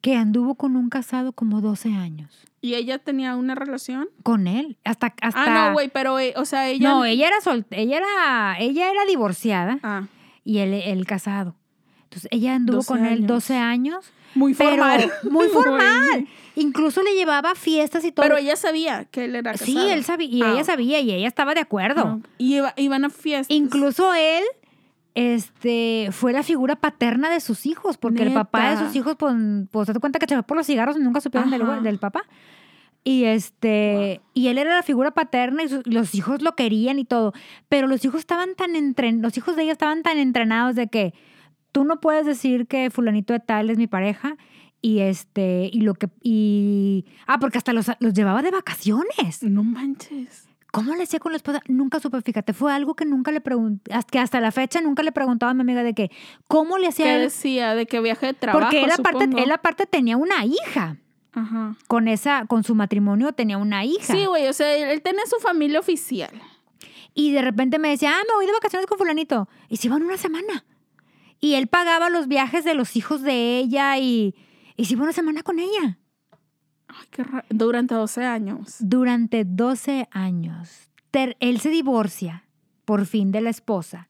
que 0.00 0.16
anduvo 0.16 0.56
con 0.56 0.74
un 0.74 0.88
casado 0.88 1.30
como 1.30 1.60
12 1.60 1.90
años. 1.94 2.44
¿Y 2.60 2.74
ella 2.74 2.98
tenía 2.98 3.36
una 3.36 3.54
relación? 3.54 4.08
Con 4.24 4.48
él. 4.48 4.76
Hasta. 4.82 5.14
hasta 5.22 5.44
Ah, 5.44 5.68
no, 5.68 5.72
güey, 5.74 5.88
pero, 5.88 6.18
eh, 6.18 6.34
o 6.34 6.44
sea, 6.44 6.68
ella... 6.68 6.88
No, 6.88 7.04
ella 7.04 7.28
era 7.28 7.40
sol, 7.42 7.64
ella 7.70 7.98
era, 7.98 8.58
ella 8.58 8.90
era 8.90 9.04
divorciada 9.04 9.78
Ah, 9.84 10.08
y 10.42 10.58
él, 10.58 10.74
él 10.74 11.06
casado. 11.06 11.54
Entonces 12.02 12.28
ella 12.32 12.56
anduvo 12.56 12.78
12 12.78 12.88
con 12.88 13.06
él 13.06 13.18
años. 13.18 13.26
12 13.28 13.56
años. 13.56 14.12
Muy 14.38 14.54
pero 14.54 14.70
formal. 14.70 15.12
Muy 15.30 15.48
formal. 15.48 16.26
Incluso 16.56 17.02
le 17.02 17.14
llevaba 17.14 17.54
fiestas 17.54 18.04
y 18.04 18.12
todo. 18.12 18.24
Pero 18.24 18.36
ella 18.38 18.56
sabía 18.56 19.04
que 19.04 19.26
él 19.26 19.36
era 19.36 19.52
casado. 19.52 19.66
sí, 19.70 19.78
él 19.90 20.02
sabía, 20.04 20.26
y 20.28 20.42
Ah, 20.42 20.52
ella 20.54 20.64
sabía, 20.64 21.00
y 21.00 21.10
ella 21.12 21.28
estaba 21.28 21.54
de 21.54 21.60
acuerdo. 21.60 22.02
ah, 22.04 22.18
Y 22.38 22.56
iba- 22.56 22.74
iban 22.76 23.04
a 23.04 23.10
fiestas. 23.10 23.54
Incluso 23.54 24.12
él 24.14 24.42
este, 25.14 26.08
fue 26.12 26.32
la 26.32 26.42
figura 26.42 26.76
paterna 26.76 27.28
de 27.30 27.40
sus 27.40 27.66
hijos, 27.66 27.98
porque 27.98 28.22
el 28.22 28.32
papá 28.32 28.70
de 28.70 28.76
sus 28.86 28.94
hijos, 28.94 29.16
pues, 29.18 29.34
pues 29.70 29.86
te 29.86 29.92
das 29.92 30.00
cuenta 30.00 30.18
que 30.18 30.26
se 30.32 30.42
por 30.42 30.56
los 30.56 30.66
cigarros 30.66 30.96
y 30.96 31.00
nunca 31.00 31.20
supieron 31.20 31.50
del, 31.82 31.98
papá. 31.98 32.22
Y 33.04 33.24
este, 33.24 34.20
y 34.34 34.48
él 34.48 34.58
era 34.58 34.74
la 34.76 34.82
figura 34.82 35.12
paterna 35.12 35.62
y 35.64 35.68
sus- 35.68 35.86
los 35.86 36.14
hijos 36.14 36.42
lo 36.42 36.54
querían 36.54 36.98
y 36.98 37.04
todo. 37.04 37.32
Pero 37.68 37.86
los 37.86 38.04
hijos 38.04 38.20
estaban 38.20 38.54
tan 38.54 38.76
entren, 38.76 39.22
los 39.22 39.36
hijos 39.36 39.56
de 39.56 39.62
ella 39.62 39.72
estaban 39.72 40.02
tan 40.02 40.18
entrenados 40.18 40.74
de 40.76 40.88
que 40.88 41.14
tú 41.72 41.84
no 41.84 42.00
puedes 42.00 42.26
decir 42.26 42.66
que 42.66 42.90
fulanito 42.90 43.32
de 43.32 43.40
tal 43.40 43.70
es 43.70 43.78
mi 43.78 43.86
pareja. 43.86 44.36
Y 44.80 45.00
este, 45.00 45.68
y 45.72 45.80
lo 45.80 45.94
que, 45.94 46.08
y, 46.22 47.04
ah, 47.26 47.40
porque 47.40 47.58
hasta 47.58 47.72
los, 47.72 47.90
los 47.98 48.14
llevaba 48.14 48.42
de 48.42 48.52
vacaciones. 48.52 49.42
No 49.42 49.64
manches. 49.64 50.48
¿Cómo 50.70 50.94
le 50.94 51.02
hacía 51.04 51.18
con 51.18 51.32
la 51.32 51.36
esposa? 51.36 51.62
Nunca 51.66 51.98
supe, 51.98 52.20
fíjate, 52.20 52.52
fue 52.52 52.72
algo 52.72 52.94
que 52.94 53.06
nunca 53.06 53.32
le 53.32 53.40
pregunté, 53.40 53.90
que 54.10 54.18
hasta 54.18 54.38
la 54.40 54.52
fecha 54.52 54.80
nunca 54.80 55.02
le 55.02 55.12
preguntaba 55.12 55.50
a 55.50 55.54
mi 55.54 55.62
amiga 55.62 55.82
de 55.82 55.94
que, 55.94 56.10
¿cómo 56.46 56.78
le 56.78 56.88
hacía 56.88 57.06
¿Qué 57.06 57.14
él? 57.16 57.22
decía? 57.22 57.74
De 57.74 57.86
que 57.86 58.00
viaje 58.00 58.26
de 58.26 58.34
trabajo, 58.34 58.66
Porque 58.66 58.84
él 58.84 58.90
aparte, 58.90 59.24
él 59.24 59.50
aparte 59.50 59.86
tenía 59.86 60.16
una 60.16 60.44
hija. 60.44 60.98
Ajá. 61.32 61.76
Con 61.86 62.06
esa, 62.06 62.44
con 62.46 62.64
su 62.64 62.74
matrimonio 62.74 63.32
tenía 63.32 63.58
una 63.58 63.84
hija. 63.84 64.12
Sí, 64.14 64.26
güey, 64.26 64.46
o 64.46 64.52
sea, 64.52 64.92
él 64.92 65.00
tenía 65.02 65.24
su 65.26 65.36
familia 65.40 65.80
oficial. 65.80 66.30
Y 67.14 67.32
de 67.32 67.42
repente 67.42 67.78
me 67.78 67.88
decía, 67.88 68.12
ah, 68.14 68.22
me 68.28 68.34
voy 68.34 68.46
de 68.46 68.52
vacaciones 68.52 68.86
con 68.86 68.98
fulanito. 68.98 69.48
Y 69.68 69.78
se 69.78 69.88
iban 69.88 70.02
una 70.02 70.18
semana. 70.18 70.64
Y 71.40 71.54
él 71.54 71.66
pagaba 71.68 72.10
los 72.10 72.26
viajes 72.28 72.64
de 72.64 72.74
los 72.74 72.96
hijos 72.96 73.22
de 73.22 73.58
ella 73.58 73.96
y, 73.98 74.34
iba 74.76 75.02
una 75.04 75.12
semana 75.12 75.42
con 75.42 75.58
ella. 75.58 75.98
Ay, 76.88 77.06
qué 77.10 77.22
raro. 77.24 77.46
Durante 77.50 77.94
12 77.94 78.24
años. 78.24 78.76
Durante 78.80 79.44
12 79.44 80.08
años. 80.10 80.90
Ter- 81.10 81.36
él 81.40 81.60
se 81.60 81.68
divorcia 81.70 82.44
por 82.84 83.06
fin 83.06 83.30
de 83.30 83.40
la 83.40 83.50
esposa. 83.50 84.08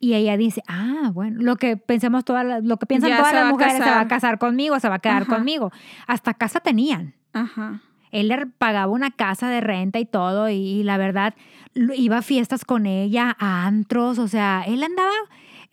Y 0.00 0.14
ella 0.14 0.36
dice, 0.36 0.62
ah, 0.68 1.10
bueno, 1.14 1.42
lo 1.42 1.56
que 1.56 1.76
pensamos 1.76 2.24
todas 2.24 2.44
las- 2.44 2.62
lo 2.64 2.76
que 2.76 2.86
piensan 2.86 3.10
Ya 3.10 3.16
todas 3.18 3.32
las 3.32 3.44
va 3.44 3.48
a 3.48 3.52
mujeres 3.52 3.74
se 3.74 3.80
va 3.80 4.00
a 4.00 4.08
casar. 4.08 4.38
conmigo, 4.38 4.78
se 4.80 4.88
va 4.88 4.96
a 4.96 4.98
quedar 4.98 5.22
Ajá. 5.22 5.36
conmigo. 5.36 5.70
Hasta 6.06 6.34
casa 6.34 6.60
tenían. 6.60 7.14
Ajá. 7.32 7.80
Él 8.10 8.28
le 8.28 8.46
pagaba 8.46 8.92
una 8.92 9.10
casa 9.10 9.48
de 9.48 9.60
renta 9.60 9.98
y 9.98 10.04
todo, 10.06 10.48
y, 10.48 10.54
y 10.54 10.82
la 10.84 10.98
verdad, 10.98 11.34
iba 11.74 12.18
a 12.18 12.22
fiestas 12.22 12.64
con 12.64 12.86
ella, 12.86 13.34
a 13.40 13.66
antros, 13.66 14.18
o 14.20 14.28
sea, 14.28 14.62
él 14.66 14.82
andaba, 14.84 15.10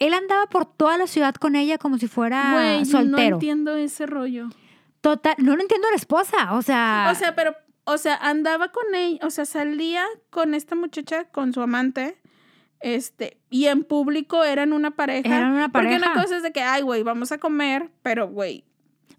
él 0.06 0.14
andaba 0.14 0.48
por 0.48 0.66
toda 0.66 0.98
la 0.98 1.08
ciudad 1.08 1.34
con 1.36 1.56
ella 1.56 1.78
como 1.78 1.98
si 1.98 2.08
fuera 2.08 2.52
Güey, 2.54 2.80
no 2.80 2.86
soltero. 2.86 3.36
entiendo 3.36 3.76
ese 3.76 4.06
rollo. 4.06 4.50
Total, 5.02 5.36
no 5.38 5.56
lo 5.56 5.62
entiendo 5.62 5.88
a 5.88 5.92
la 5.92 5.98
esposa, 5.98 6.54
o 6.54 6.62
sea, 6.62 7.08
O 7.12 7.16
sea, 7.16 7.34
pero, 7.36 7.56
o 7.86 7.98
sea, 7.98 8.16
andaba 8.18 8.72
con 8.72 8.84
ella, 8.94 9.20
o 9.26 9.30
sea, 9.30 9.46
salía 9.46 10.04
con 10.30 10.54
esta 10.54 10.76
muchacha, 10.76 11.26
con 11.26 11.54
su 11.54 11.62
amante, 11.62 12.18
este, 12.80 13.38
y 13.50 13.66
en 13.68 13.84
público 13.84 14.44
eran 14.44 14.74
una 14.74 14.92
pareja. 14.92 15.36
Eran 15.38 15.52
una 15.54 15.70
Porque 15.70 15.88
pareja. 15.90 16.12
una 16.12 16.22
cosa 16.22 16.38
es 16.38 16.44
de 16.44 16.52
que, 16.52 16.62
ay, 16.62 16.82
güey, 16.82 17.04
vamos 17.04 17.32
a 17.32 17.38
comer, 17.38 17.90
pero, 18.04 18.28
güey, 18.28 18.64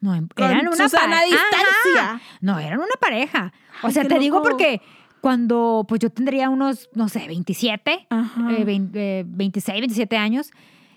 no, 0.00 0.14
em- 0.14 0.28
con 0.34 0.50
eran 0.50 0.66
una 0.66 0.76
Susana 0.76 1.16
a 1.18 1.20
pare- 1.20 1.26
distancia. 1.26 2.00
Ajá. 2.14 2.20
No, 2.40 2.58
eran 2.58 2.78
una 2.80 2.94
pareja. 3.00 3.52
O 3.82 3.86
Ay, 3.86 3.92
sea, 3.92 4.04
te 4.04 4.18
digo 4.18 4.42
porque 4.42 4.80
cuando 5.20 5.84
pues 5.88 6.00
yo 6.00 6.10
tendría 6.10 6.48
unos, 6.50 6.90
no 6.94 7.08
sé, 7.08 7.26
27, 7.28 8.06
Ajá. 8.10 8.50
eh, 8.52 8.64
vein- 8.64 8.90
eh, 8.94 9.22
26, 9.26 9.78
27 9.80 10.16
años, 10.16 10.50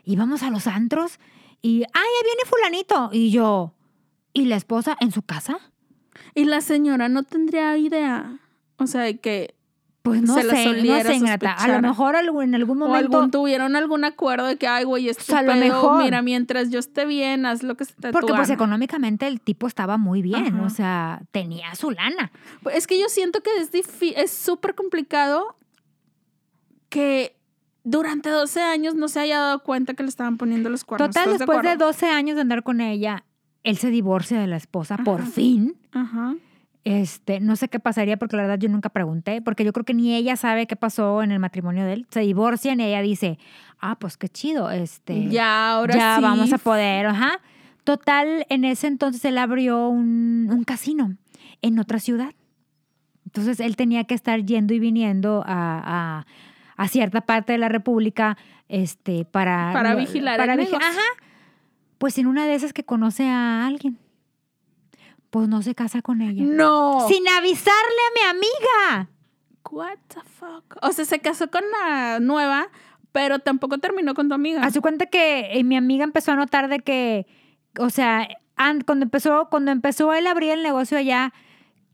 íbamos 0.06 0.44
a 0.44 0.50
los 0.50 0.68
antros 0.68 1.20
y, 1.62 1.82
ay, 1.82 1.90
ahí 1.94 2.24
viene 2.24 2.42
fulanito. 2.46 3.10
Y 3.12 3.32
yo, 3.32 3.74
¿y 4.34 4.46
la 4.46 4.56
esposa 4.56 4.96
en 5.00 5.12
su 5.12 5.22
casa? 5.24 5.58
Y 6.34 6.46
la 6.46 6.62
señora 6.62 7.10
no 7.10 7.24
tendría 7.24 7.78
idea. 7.78 8.40
O 8.78 8.88
sea, 8.88 9.02
de 9.02 9.20
que 9.20 9.56
Pues 10.02 10.22
no 10.22 10.36
Se 10.36 10.42
sé, 10.44 10.48
no 10.84 11.02
sé. 11.02 11.46
A 11.58 11.68
lo 11.68 11.82
mejor 11.82 12.16
en 12.16 12.54
algún 12.54 12.80
o 12.84 12.88
momento... 12.88 13.18
algún, 13.18 13.32
tuvieron 13.32 13.76
algún 13.76 14.04
acuerdo 14.04 14.46
de 14.46 14.58
que, 14.58 14.68
ay, 14.68 14.84
güey, 14.84 15.10
es 15.10 15.18
O 15.18 15.22
sea, 15.22 15.42
lo 15.42 15.56
mejor. 15.56 16.04
mira, 16.04 16.22
mientras 16.22 16.70
yo 16.70 16.78
esté 16.78 17.06
bien, 17.06 17.48
haz 17.48 17.64
lo 17.64 17.76
que 17.76 17.86
se 17.86 17.94
te 17.96 18.12
porque 18.12 18.28
pues 18.34 18.42
gana". 18.50 18.54
económicamente 18.54 19.26
el 19.26 19.42
tipo 19.42 19.66
estaba 19.66 19.98
muy 19.98 20.22
bien, 20.22 20.46
Ajá. 20.58 20.62
o 20.64 20.70
sea, 20.70 21.22
tenía 21.32 21.74
su 21.74 21.90
lana. 21.90 22.32
Pues 22.62 22.76
Es 22.76 22.86
que 22.86 23.00
yo 23.00 23.10
siento 23.10 23.42
que 23.42 23.50
es 23.60 23.72
difí- 23.72 24.14
es 24.16 24.30
súper 24.30 24.76
complicado 24.76 25.58
que 26.90 27.36
durante 27.86 28.30
12 28.30 28.62
años 28.62 28.96
no 28.96 29.08
se 29.08 29.22
haya 29.22 29.40
dado 29.40 29.60
cuenta 29.64 29.94
que 29.94 30.04
le 30.04 30.10
estaban 30.10 30.36
poniendo 30.38 30.70
los 30.70 30.84
cuernos. 30.84 31.08
Total, 31.10 31.24
¿Estás 31.24 31.40
después 31.40 31.62
de, 31.64 31.70
acuerdo? 31.70 31.86
12 31.86 32.08
años 32.08 32.36
de 32.36 32.42
andar 32.42 32.64
con 32.64 32.82
ella, 32.82 33.24
él 33.64 33.78
se 33.78 33.90
divorcia 33.90 34.40
de 34.40 34.48
la 34.48 34.58
esposa 34.58 34.98
por 34.98 35.26
fin. 35.26 35.76
Ajá. 35.94 36.36
Este, 36.84 37.40
no 37.40 37.56
sé 37.56 37.68
qué 37.68 37.80
pasaría 37.80 38.18
porque 38.18 38.36
la 38.36 38.44
verdad 38.44 38.60
yo 38.60 38.70
nunca 38.70 38.90
pregunté, 38.90 39.42
porque 39.42 39.64
yo 39.66 39.74
creo 39.74 39.86
que 39.86 39.94
ni 39.96 40.14
ella 40.14 40.36
sabe 40.36 40.68
qué 40.68 40.76
pasó 40.76 41.24
en 41.24 41.32
el 41.32 41.40
matrimonio 41.40 41.84
de 41.86 41.94
él. 41.94 42.08
Se 42.12 42.20
divorcian 42.20 42.80
y 42.80 42.84
ella 42.84 43.02
dice, 43.02 43.40
ah, 43.80 43.96
pues 43.98 44.18
qué 44.18 44.30
chido, 44.30 44.70
este, 44.70 45.28
Ya, 45.30 45.72
ahora 45.72 45.96
ya 45.96 46.16
sí. 46.18 46.22
vamos 46.22 46.54
a 46.54 46.58
poder, 46.60 47.08
ajá. 47.08 47.40
Total, 47.86 48.46
en 48.50 48.66
ese 48.66 48.86
entonces 48.88 49.24
él 49.26 49.38
abrió 49.40 49.88
un, 49.90 50.48
un 50.52 50.64
casino 50.64 51.16
en 51.64 51.80
otra 51.80 52.00
ciudad. 52.00 52.34
Entonces 53.26 53.60
él 53.60 53.76
tenía 53.76 54.04
que 54.04 54.14
estar 54.14 54.44
yendo 54.46 54.74
y 54.76 54.80
viniendo 54.80 55.44
a, 55.46 56.20
a- 56.20 56.26
a 56.78 56.88
cierta 56.88 57.22
parte 57.22 57.54
de 57.54 57.58
la 57.60 57.70
República 57.70 58.38
este, 58.68 59.26
para... 59.26 59.72
Para 59.74 59.96
vigilar 59.96 60.38
Para 60.38 60.56
vigi-. 60.56 60.76
Ajá. 60.76 61.02
Pues 61.98 62.18
en 62.18 62.28
una 62.28 62.46
de 62.46 62.56
esas 62.56 62.74
que 62.74 62.84
conoce 62.84 63.28
a 63.30 63.66
alguien. 63.66 63.98
Pues 65.30 65.48
no 65.48 65.62
se 65.62 65.76
casa 65.76 66.02
con 66.02 66.22
ella. 66.22 66.44
No. 66.46 67.06
Sin 67.08 67.28
avisarle 67.28 67.72
a 67.74 68.14
mi 68.14 68.30
amiga. 68.38 69.10
What 69.72 69.98
the 70.10 70.22
fuck? 70.22 70.78
O 70.82 70.92
sea, 70.92 71.06
se 71.06 71.20
casó 71.20 71.50
con 71.50 71.64
la 71.82 72.20
nueva, 72.20 72.68
pero 73.12 73.40
tampoco 73.40 73.78
terminó 73.80 74.14
con 74.14 74.30
tu 74.30 74.36
amiga. 74.36 74.64
Hace 74.64 74.80
cuenta 74.82 75.08
que 75.08 75.58
eh, 75.58 75.64
mi 75.64 75.76
amiga 75.76 76.04
empezó 76.04 76.32
a 76.34 76.36
notar 76.36 76.68
de 76.70 76.80
que, 76.80 77.26
o 77.80 77.90
sea, 77.90 78.28
an- 78.56 78.82
cuando 78.82 79.04
empezó, 79.04 79.48
cuando 79.50 79.72
empezó 79.72 80.14
él 80.14 80.28
a 80.28 80.32
abrir 80.32 80.52
el 80.52 80.64
negocio 80.64 80.98
allá, 80.98 81.34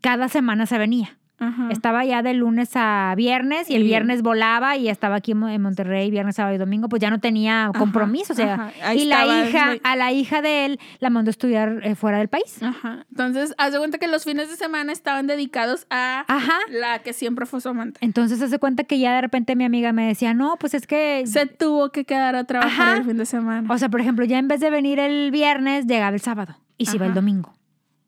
cada 0.02 0.28
semana 0.30 0.66
se 0.66 0.78
venía. 0.78 1.18
Ajá. 1.42 1.68
Estaba 1.72 2.06
ya 2.06 2.22
de 2.22 2.34
lunes 2.34 2.70
a 2.76 3.14
viernes 3.18 3.70
y 3.70 3.76
el 3.76 3.84
viernes 3.84 4.22
volaba 4.22 4.78
y 4.78 4.88
estaba 4.89 5.16
aquí 5.16 5.32
en 5.32 5.39
Mo- 5.39 5.50
en 5.50 5.62
Monterrey 5.62 6.10
viernes, 6.12 6.36
sábado 6.36 6.56
y 6.56 6.58
domingo, 6.60 6.88
pues 6.88 7.02
ya 7.02 7.10
no 7.10 7.20
tenía 7.20 7.64
Ajá, 7.66 7.80
compromiso. 7.80 8.34
O 8.34 8.36
sea, 8.36 8.72
y 8.96 9.06
la 9.06 9.26
hija, 9.26 9.74
a 9.84 9.96
la 9.96 10.12
hija 10.12 10.42
de 10.42 10.66
él 10.66 10.80
la 11.00 11.10
mandó 11.10 11.30
a 11.30 11.32
estudiar 11.32 11.80
eh, 11.84 11.96
fuera 11.96 12.20
del 12.20 12.28
país. 12.28 12.62
Ajá. 12.62 13.06
Entonces, 13.10 13.54
haz 13.58 13.74
de 13.74 13.80
cuenta 13.80 13.98
que 13.98 14.08
los 14.08 14.24
fines 14.24 14.50
de 14.50 14.56
semana 14.56 14.92
estaban 14.94 15.28
dedicados 15.28 15.88
a 15.89 16.26
Ajá. 16.28 16.60
la 16.70 17.00
que 17.00 17.14
siempre 17.14 17.46
fue 17.46 17.60
su 17.60 17.70
amante. 17.70 18.00
Entonces 18.04 18.39
se 18.39 18.46
hace 18.46 18.60
cuenta 18.60 18.84
que 18.84 19.00
ya 19.00 19.14
de 19.16 19.22
repente 19.22 19.56
mi 19.56 19.66
amiga 19.66 19.92
me 19.94 20.08
decía, 20.08 20.34
no, 20.36 20.58
pues 20.60 20.76
es 20.76 20.86
que 20.86 21.24
Se 21.26 21.48
tuvo 21.48 21.92
que 21.92 22.06
quedar 22.06 22.36
a 22.36 22.44
trabajar 22.44 22.98
el 23.00 23.06
fin 23.06 23.18
de 23.18 23.26
semana. 23.26 23.68
O 23.74 23.78
sea, 23.80 23.89
por 23.89 24.00
ejemplo, 24.02 24.26
ya 24.26 24.38
en 24.38 24.48
vez 24.48 24.60
de 24.60 24.70
venir 24.70 25.00
el 25.00 25.32
viernes, 25.32 25.88
llegaba 25.88 26.14
el 26.16 26.22
sábado 26.22 26.56
y 26.78 26.86
se 26.86 26.98
iba 26.98 27.06
el 27.08 27.14
domingo. 27.14 27.54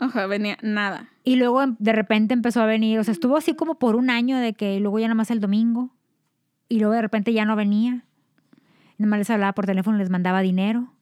Ojalá 0.05 0.27
venía 0.27 0.57
nada. 0.61 1.09
Y 1.23 1.35
luego 1.37 1.61
em- 1.61 1.75
de 1.79 1.93
repente 1.93 2.33
empezó 2.33 2.61
a 2.61 2.65
venir, 2.65 2.99
o 2.99 3.03
sea, 3.03 3.11
estuvo 3.11 3.37
así 3.37 3.53
como 3.55 3.75
por 3.75 3.95
un 3.95 4.09
año 4.09 4.37
de 4.37 4.53
que 4.53 4.79
luego 4.79 4.99
ya 4.99 5.07
nada 5.07 5.15
más 5.15 5.31
el 5.31 5.39
domingo 5.39 5.89
y 6.69 6.79
luego 6.79 6.93
de 6.93 7.01
repente 7.01 7.33
ya 7.33 7.45
no 7.45 7.55
venía. 7.55 8.05
Nada 8.97 9.09
más 9.09 9.19
les 9.19 9.29
hablaba 9.29 9.53
por 9.53 9.65
teléfono, 9.65 9.97
les 9.97 10.09
mandaba 10.09 10.41
dinero. 10.41 10.93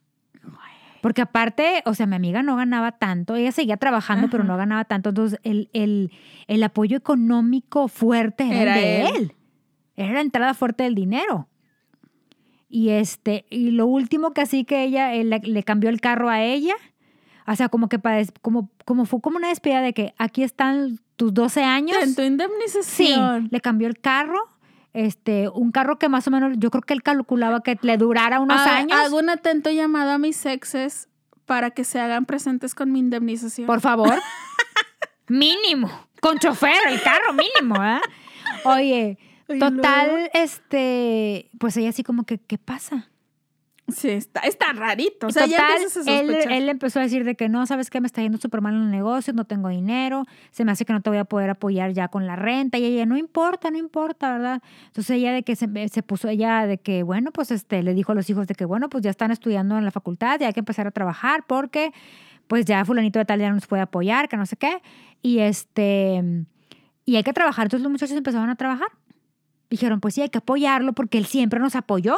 Porque 1.01 1.23
aparte, 1.23 1.81
o 1.85 1.95
sea, 1.95 2.05
mi 2.05 2.15
amiga 2.15 2.43
no 2.43 2.55
ganaba 2.55 2.91
tanto, 2.91 3.35
ella 3.35 3.51
seguía 3.51 3.77
trabajando, 3.77 4.29
pero 4.29 4.43
Ajá. 4.43 4.51
no 4.51 4.57
ganaba 4.57 4.85
tanto, 4.85 5.09
entonces 5.09 5.39
el, 5.41 5.69
el, 5.73 6.11
el 6.47 6.61
apoyo 6.63 6.95
económico 6.95 7.87
fuerte 7.87 8.61
era, 8.61 8.75
de 8.75 9.01
él. 9.01 9.07
él. 9.15 9.33
Era 9.95 10.13
la 10.13 10.21
entrada 10.21 10.53
fuerte 10.53 10.83
del 10.83 10.93
dinero. 10.93 11.47
Y 12.69 12.89
este, 12.89 13.45
y 13.49 13.71
lo 13.71 13.87
último 13.87 14.31
que 14.31 14.41
así 14.41 14.63
que 14.63 14.83
ella 14.83 15.15
eh, 15.15 15.23
le, 15.23 15.39
le 15.39 15.63
cambió 15.63 15.89
el 15.89 15.99
carro 15.99 16.29
a 16.29 16.41
ella, 16.43 16.75
o 17.47 17.55
sea, 17.55 17.69
como 17.69 17.89
que 17.89 17.99
como, 18.41 18.69
como 18.85 19.05
fue 19.05 19.21
como 19.21 19.37
una 19.37 19.49
despedida 19.49 19.81
de 19.81 19.93
que 19.93 20.13
aquí 20.17 20.43
están 20.43 20.99
tus 21.15 21.33
12 21.33 21.63
años. 21.63 21.97
En 22.01 22.15
tu 22.15 22.21
Sí, 22.21 22.27
indemnización. 22.27 23.47
le 23.51 23.61
cambió 23.61 23.87
el 23.87 23.99
carro, 23.99 24.39
este, 24.93 25.47
un 25.49 25.71
carro 25.71 25.97
que 25.99 26.09
más 26.09 26.27
o 26.27 26.31
menos, 26.31 26.53
yo 26.57 26.69
creo 26.71 26.81
que 26.81 26.93
él 26.93 27.03
calculaba 27.03 27.61
que 27.61 27.77
le 27.81 27.97
durara 27.97 28.39
unos 28.39 28.59
años. 28.61 28.97
Hago 28.99 29.17
un 29.19 29.29
atento 29.29 29.69
llamado 29.71 30.11
a 30.11 30.17
mis 30.17 30.45
exes 30.45 31.07
para 31.45 31.71
que 31.71 31.83
se 31.83 31.99
hagan 31.99 32.25
presentes 32.25 32.75
con 32.75 32.91
mi 32.91 32.99
indemnización. 32.99 33.67
Por 33.67 33.81
favor. 33.81 34.13
mínimo. 35.27 35.89
Con 36.21 36.37
chofer, 36.39 36.75
el 36.89 37.01
carro 37.01 37.33
mínimo, 37.33 37.83
¿eh? 37.83 37.99
Oye, 38.65 39.17
total, 39.59 40.29
este, 40.33 41.49
pues 41.59 41.75
ella 41.77 41.89
así 41.89 42.03
como 42.03 42.25
que, 42.25 42.37
¿qué 42.37 42.57
pasa? 42.57 43.09
Sí, 43.95 44.09
está, 44.09 44.41
está 44.41 44.73
rarito. 44.73 45.27
O 45.27 45.31
sea, 45.31 45.45
ya 45.45 45.57
Total, 45.57 45.75
empiezas 45.75 46.07
a 46.07 46.19
él, 46.19 46.69
empezó 46.69 46.99
a 46.99 47.03
decir 47.03 47.23
de 47.23 47.35
que 47.35 47.49
no, 47.49 47.65
sabes 47.65 47.89
qué, 47.89 48.01
me 48.01 48.07
está 48.07 48.21
yendo 48.21 48.37
súper 48.37 48.61
mal 48.61 48.75
en 48.75 48.83
el 48.83 48.91
negocio, 48.91 49.33
no 49.33 49.45
tengo 49.45 49.69
dinero, 49.69 50.25
se 50.51 50.65
me 50.65 50.71
hace 50.71 50.85
que 50.85 50.93
no 50.93 51.01
te 51.01 51.09
voy 51.09 51.19
a 51.19 51.25
poder 51.25 51.49
apoyar 51.49 51.93
ya 51.93 52.07
con 52.07 52.27
la 52.27 52.35
renta. 52.35 52.77
Y 52.77 52.85
ella, 52.85 53.05
no 53.05 53.17
importa, 53.17 53.71
no 53.71 53.77
importa, 53.77 54.31
¿verdad? 54.31 54.61
Entonces 54.87 55.17
ella 55.17 55.33
de 55.33 55.43
que 55.43 55.55
se, 55.55 55.67
se 55.89 56.03
puso 56.03 56.27
ella 56.27 56.65
de 56.67 56.77
que, 56.77 57.03
bueno, 57.03 57.31
pues 57.31 57.51
este, 57.51 57.83
le 57.83 57.93
dijo 57.93 58.11
a 58.11 58.15
los 58.15 58.29
hijos 58.29 58.47
de 58.47 58.55
que, 58.55 58.65
bueno, 58.65 58.89
pues 58.89 59.03
ya 59.03 59.09
están 59.09 59.31
estudiando 59.31 59.77
en 59.77 59.85
la 59.85 59.91
facultad 59.91 60.39
y 60.39 60.45
hay 60.45 60.53
que 60.53 60.61
empezar 60.61 60.87
a 60.87 60.91
trabajar 60.91 61.43
porque 61.47 61.93
pues 62.47 62.65
ya 62.65 62.83
fulanito 62.83 63.17
de 63.17 63.23
tal 63.23 63.39
ya 63.39 63.47
no 63.47 63.55
nos 63.55 63.67
puede 63.67 63.81
apoyar, 63.81 64.27
que 64.27 64.35
no 64.35 64.45
sé 64.45 64.57
qué. 64.57 64.81
Y 65.21 65.39
este, 65.39 66.21
y 67.05 67.15
hay 67.15 67.23
que 67.23 67.33
trabajar. 67.33 67.65
Entonces 67.65 67.83
los 67.83 67.91
muchachos 67.91 68.17
empezaron 68.17 68.49
a 68.49 68.55
trabajar. 68.55 68.89
Dijeron, 69.69 70.01
pues 70.01 70.15
sí, 70.15 70.21
hay 70.21 70.29
que 70.29 70.39
apoyarlo 70.39 70.93
porque 70.93 71.17
él 71.17 71.25
siempre 71.25 71.59
nos 71.59 71.75
apoyó. 71.75 72.17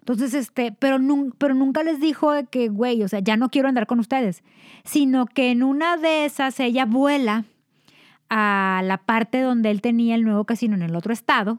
Entonces, 0.00 0.34
este, 0.34 0.72
pero, 0.78 0.98
nun- 0.98 1.32
pero 1.38 1.54
nunca 1.54 1.82
les 1.82 2.00
dijo 2.00 2.32
de 2.32 2.44
que, 2.44 2.68
güey, 2.68 3.02
o 3.02 3.08
sea, 3.08 3.20
ya 3.20 3.36
no 3.36 3.48
quiero 3.50 3.68
andar 3.68 3.86
con 3.86 4.00
ustedes, 4.00 4.42
sino 4.84 5.26
que 5.26 5.50
en 5.50 5.62
una 5.62 5.96
de 5.96 6.24
esas 6.24 6.58
ella 6.60 6.84
vuela 6.86 7.44
a 8.28 8.80
la 8.84 8.98
parte 8.98 9.40
donde 9.40 9.70
él 9.70 9.80
tenía 9.82 10.14
el 10.14 10.24
nuevo 10.24 10.44
casino 10.44 10.74
en 10.74 10.82
el 10.82 10.94
otro 10.96 11.12
estado 11.12 11.58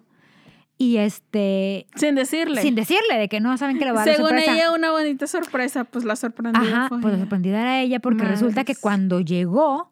y 0.78 0.98
este, 0.98 1.86
Sin 1.96 2.16
decirle. 2.16 2.62
sin 2.62 2.74
decirle 2.76 3.18
de 3.20 3.28
que 3.30 3.40
no 3.40 3.56
saben 3.58 3.78
que 3.78 3.86
le 3.86 3.92
va 3.92 4.02
a 4.02 4.06
dar 4.06 4.16
Según 4.16 4.30
sorpresa. 4.30 4.54
ella, 4.56 4.72
una 4.74 4.90
bonita 4.92 5.28
sorpresa, 5.28 5.84
pues 5.84 6.04
la 6.06 6.16
sorprendida 6.16 6.64
Ajá, 6.78 6.88
fue 6.90 7.00
pues 7.02 7.14
la 7.14 7.20
sorprendida 7.20 7.62
era 7.62 7.82
ella 7.82 8.00
porque 8.00 8.24
resulta 8.24 8.64
que 8.64 8.76
cuando 8.76 9.20
llegó 9.20 9.92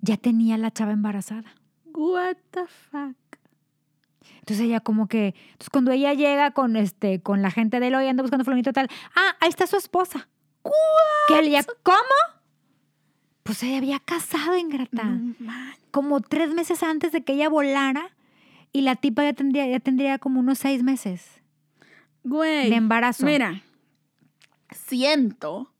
ya 0.00 0.16
tenía 0.16 0.56
la 0.56 0.70
chava 0.70 0.92
embarazada. 0.92 1.54
What 1.92 2.36
the 2.52 2.62
fuck. 2.66 3.16
Entonces 4.44 4.66
ella 4.66 4.80
como 4.80 5.08
que, 5.08 5.34
entonces 5.52 5.70
cuando 5.70 5.90
ella 5.90 6.12
llega 6.12 6.50
con 6.50 6.76
este, 6.76 7.22
con 7.22 7.40
la 7.40 7.50
gente 7.50 7.80
de 7.80 7.86
él, 7.86 7.94
hoy 7.94 8.08
anda 8.08 8.22
buscando 8.22 8.44
fulanito 8.44 8.74
tal, 8.74 8.90
ah, 9.16 9.36
ahí 9.40 9.48
está 9.48 9.66
su 9.66 9.78
esposa. 9.78 10.28
Que 11.28 11.48
ya, 11.48 11.64
¿cómo? 11.82 11.96
Pues 13.42 13.56
se 13.56 13.74
había 13.74 14.00
casado, 14.00 14.54
ingrata. 14.54 15.04
No 15.04 15.34
Como 15.90 16.20
tres 16.20 16.52
meses 16.52 16.82
antes 16.82 17.10
de 17.12 17.24
que 17.24 17.32
ella 17.32 17.48
volara 17.48 18.14
y 18.70 18.82
la 18.82 18.96
tipa 18.96 19.22
ya 19.24 19.32
tendría, 19.32 19.66
ya 19.66 19.80
tendría 19.80 20.18
como 20.18 20.40
unos 20.40 20.58
seis 20.58 20.82
meses 20.82 21.24
Güey. 22.22 22.68
de 22.68 22.76
embarazo. 22.76 23.24
Mira, 23.24 23.62
siento. 24.70 25.72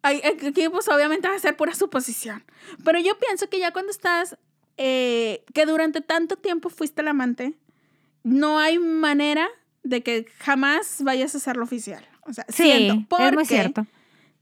Aquí, 0.00 0.70
pues 0.70 0.88
obviamente 0.88 1.28
va 1.28 1.34
a 1.34 1.38
ser 1.38 1.54
pura 1.54 1.74
suposición. 1.74 2.44
Pero 2.82 2.98
yo 2.98 3.18
pienso 3.18 3.50
que 3.50 3.58
ya 3.58 3.74
cuando 3.74 3.90
estás. 3.90 4.38
Eh, 4.78 5.44
que 5.52 5.66
durante 5.66 6.00
tanto 6.00 6.36
tiempo 6.36 6.70
fuiste 6.70 7.02
el 7.02 7.08
amante, 7.08 7.54
no 8.22 8.58
hay 8.58 8.78
manera 8.78 9.48
de 9.82 10.02
que 10.02 10.26
jamás 10.38 11.02
vayas 11.02 11.34
a 11.34 11.38
hacerlo 11.38 11.64
oficial. 11.64 12.06
O 12.22 12.32
sea, 12.32 12.44
sí, 12.48 12.64
siento. 12.64 12.94
es 12.94 12.98
muy 12.98 13.30
porque 13.30 13.44
cierto. 13.44 13.86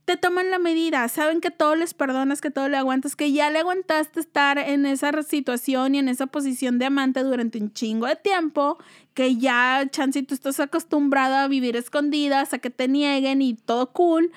te 0.05 0.17
toman 0.17 0.51
la 0.51 0.59
medida, 0.59 1.07
saben 1.07 1.41
que 1.41 1.51
todo 1.51 1.75
les 1.75 1.93
perdonas, 1.93 2.41
que 2.41 2.51
todo 2.51 2.69
le 2.69 2.77
aguantas, 2.77 3.15
que 3.15 3.31
ya 3.31 3.49
le 3.49 3.59
aguantaste 3.59 4.19
estar 4.19 4.57
en 4.57 4.85
esa 4.85 5.11
situación 5.23 5.95
y 5.95 5.99
en 5.99 6.09
esa 6.09 6.27
posición 6.27 6.79
de 6.79 6.85
amante 6.85 7.23
durante 7.23 7.59
un 7.59 7.73
chingo 7.73 8.07
de 8.07 8.15
tiempo, 8.15 8.77
que 9.13 9.37
ya, 9.37 9.87
chance, 9.89 10.21
tú 10.23 10.33
estás 10.33 10.59
acostumbrada 10.59 11.43
a 11.43 11.47
vivir 11.47 11.75
escondidas, 11.75 12.53
a 12.53 12.59
que 12.59 12.69
te 12.69 12.87
nieguen 12.87 13.41
y 13.41 13.55
todo 13.55 13.91
cool. 13.93 14.31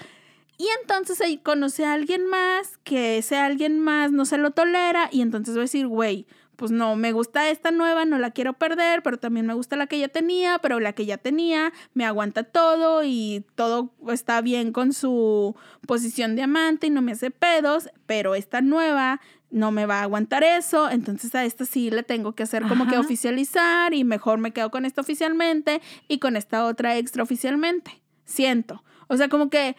Y 0.60 0.68
entonces 0.82 1.22
ahí 1.22 1.38
conoce 1.38 1.86
a 1.86 1.94
alguien 1.94 2.26
más, 2.26 2.76
que 2.84 3.16
ese 3.16 3.38
alguien 3.38 3.78
más 3.78 4.12
no 4.12 4.26
se 4.26 4.36
lo 4.36 4.50
tolera 4.50 5.08
y 5.10 5.22
entonces 5.22 5.54
va 5.56 5.60
a 5.60 5.62
decir, 5.62 5.86
güey, 5.86 6.26
pues 6.56 6.70
no, 6.70 6.96
me 6.96 7.12
gusta 7.12 7.48
esta 7.48 7.70
nueva, 7.70 8.04
no 8.04 8.18
la 8.18 8.32
quiero 8.32 8.52
perder, 8.52 9.02
pero 9.02 9.18
también 9.18 9.46
me 9.46 9.54
gusta 9.54 9.76
la 9.76 9.86
que 9.86 9.98
ya 9.98 10.08
tenía, 10.08 10.58
pero 10.58 10.78
la 10.78 10.92
que 10.92 11.06
ya 11.06 11.16
tenía 11.16 11.72
me 11.94 12.04
aguanta 12.04 12.44
todo 12.44 13.04
y 13.04 13.42
todo 13.54 13.94
está 14.10 14.42
bien 14.42 14.70
con 14.72 14.92
su 14.92 15.56
posición 15.86 16.36
de 16.36 16.42
amante 16.42 16.88
y 16.88 16.90
no 16.90 17.00
me 17.00 17.12
hace 17.12 17.30
pedos, 17.30 17.88
pero 18.04 18.34
esta 18.34 18.60
nueva 18.60 19.22
no 19.50 19.70
me 19.70 19.86
va 19.86 20.00
a 20.00 20.02
aguantar 20.02 20.44
eso, 20.44 20.90
entonces 20.90 21.34
a 21.34 21.46
esta 21.46 21.64
sí 21.64 21.90
le 21.90 22.02
tengo 22.02 22.34
que 22.34 22.42
hacer 22.42 22.64
como 22.64 22.86
que 22.86 22.98
oficializar 22.98 23.94
y 23.94 24.04
mejor 24.04 24.38
me 24.40 24.52
quedo 24.52 24.70
con 24.70 24.84
esta 24.84 25.00
oficialmente 25.00 25.80
y 26.06 26.18
con 26.18 26.36
esta 26.36 26.66
otra 26.66 26.98
extraoficialmente. 26.98 28.02
Siento. 28.26 28.84
O 29.12 29.16
sea, 29.16 29.28
como 29.28 29.50
que 29.50 29.74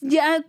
ya 0.00 0.44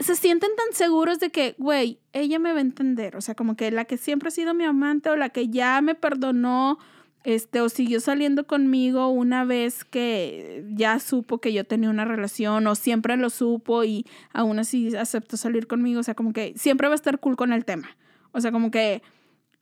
se 0.00 0.16
sienten 0.16 0.50
tan 0.56 0.74
seguros 0.74 1.18
de 1.18 1.30
que, 1.30 1.54
güey, 1.58 1.98
ella 2.12 2.38
me 2.38 2.52
va 2.52 2.58
a 2.58 2.62
entender. 2.62 3.16
O 3.16 3.20
sea, 3.20 3.34
como 3.34 3.56
que 3.56 3.70
la 3.70 3.84
que 3.84 3.96
siempre 3.96 4.28
ha 4.28 4.30
sido 4.30 4.54
mi 4.54 4.64
amante 4.64 5.10
o 5.10 5.16
la 5.16 5.30
que 5.30 5.48
ya 5.48 5.80
me 5.80 5.94
perdonó, 5.94 6.78
este, 7.24 7.60
o 7.60 7.68
siguió 7.68 8.00
saliendo 8.00 8.46
conmigo 8.46 9.08
una 9.08 9.44
vez 9.44 9.84
que 9.84 10.64
ya 10.70 11.00
supo 11.00 11.38
que 11.38 11.52
yo 11.52 11.64
tenía 11.64 11.90
una 11.90 12.04
relación 12.04 12.66
o 12.68 12.74
siempre 12.74 13.16
lo 13.16 13.28
supo 13.28 13.82
y 13.84 14.06
aún 14.32 14.60
así 14.60 14.94
aceptó 14.96 15.36
salir 15.36 15.66
conmigo. 15.66 16.00
O 16.00 16.04
sea, 16.04 16.14
como 16.14 16.32
que 16.32 16.54
siempre 16.56 16.88
va 16.88 16.94
a 16.94 16.96
estar 16.96 17.18
cool 17.18 17.36
con 17.36 17.52
el 17.52 17.64
tema. 17.64 17.88
O 18.32 18.40
sea, 18.40 18.52
como 18.52 18.70
que 18.70 19.02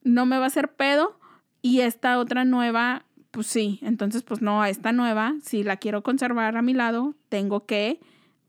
no 0.03 0.27
me 0.27 0.39
va 0.39 0.45
a 0.45 0.49
hacer 0.49 0.75
pedo 0.75 1.19
y 1.63 1.81
esta 1.81 2.19
otra 2.19 2.45
nueva, 2.45 3.07
pues 3.31 3.47
sí. 3.47 3.79
Entonces, 3.83 4.23
pues 4.23 4.43
no, 4.43 4.61
a 4.61 4.69
esta 4.69 4.93
nueva, 4.93 5.35
si 5.43 5.63
la 5.63 5.79
quiero 5.79 6.03
conservar 6.03 6.57
a 6.57 6.63
mi 6.63 6.75
lado, 6.75 7.15
tengo 7.31 7.65
que 7.65 8.01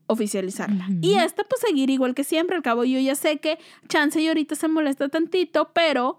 oficializarla. 0.08 0.88
Y 1.00 1.14
esta, 1.14 1.44
pues 1.44 1.60
seguir 1.60 1.90
igual 1.90 2.14
que 2.14 2.24
siempre. 2.24 2.56
Al 2.56 2.62
cabo, 2.62 2.84
yo 2.84 2.98
ya 2.98 3.14
sé 3.14 3.38
que 3.38 3.58
Chance 3.88 4.20
y 4.20 4.26
ahorita 4.26 4.56
se 4.56 4.66
molesta 4.66 5.08
tantito, 5.08 5.70
pero 5.72 6.18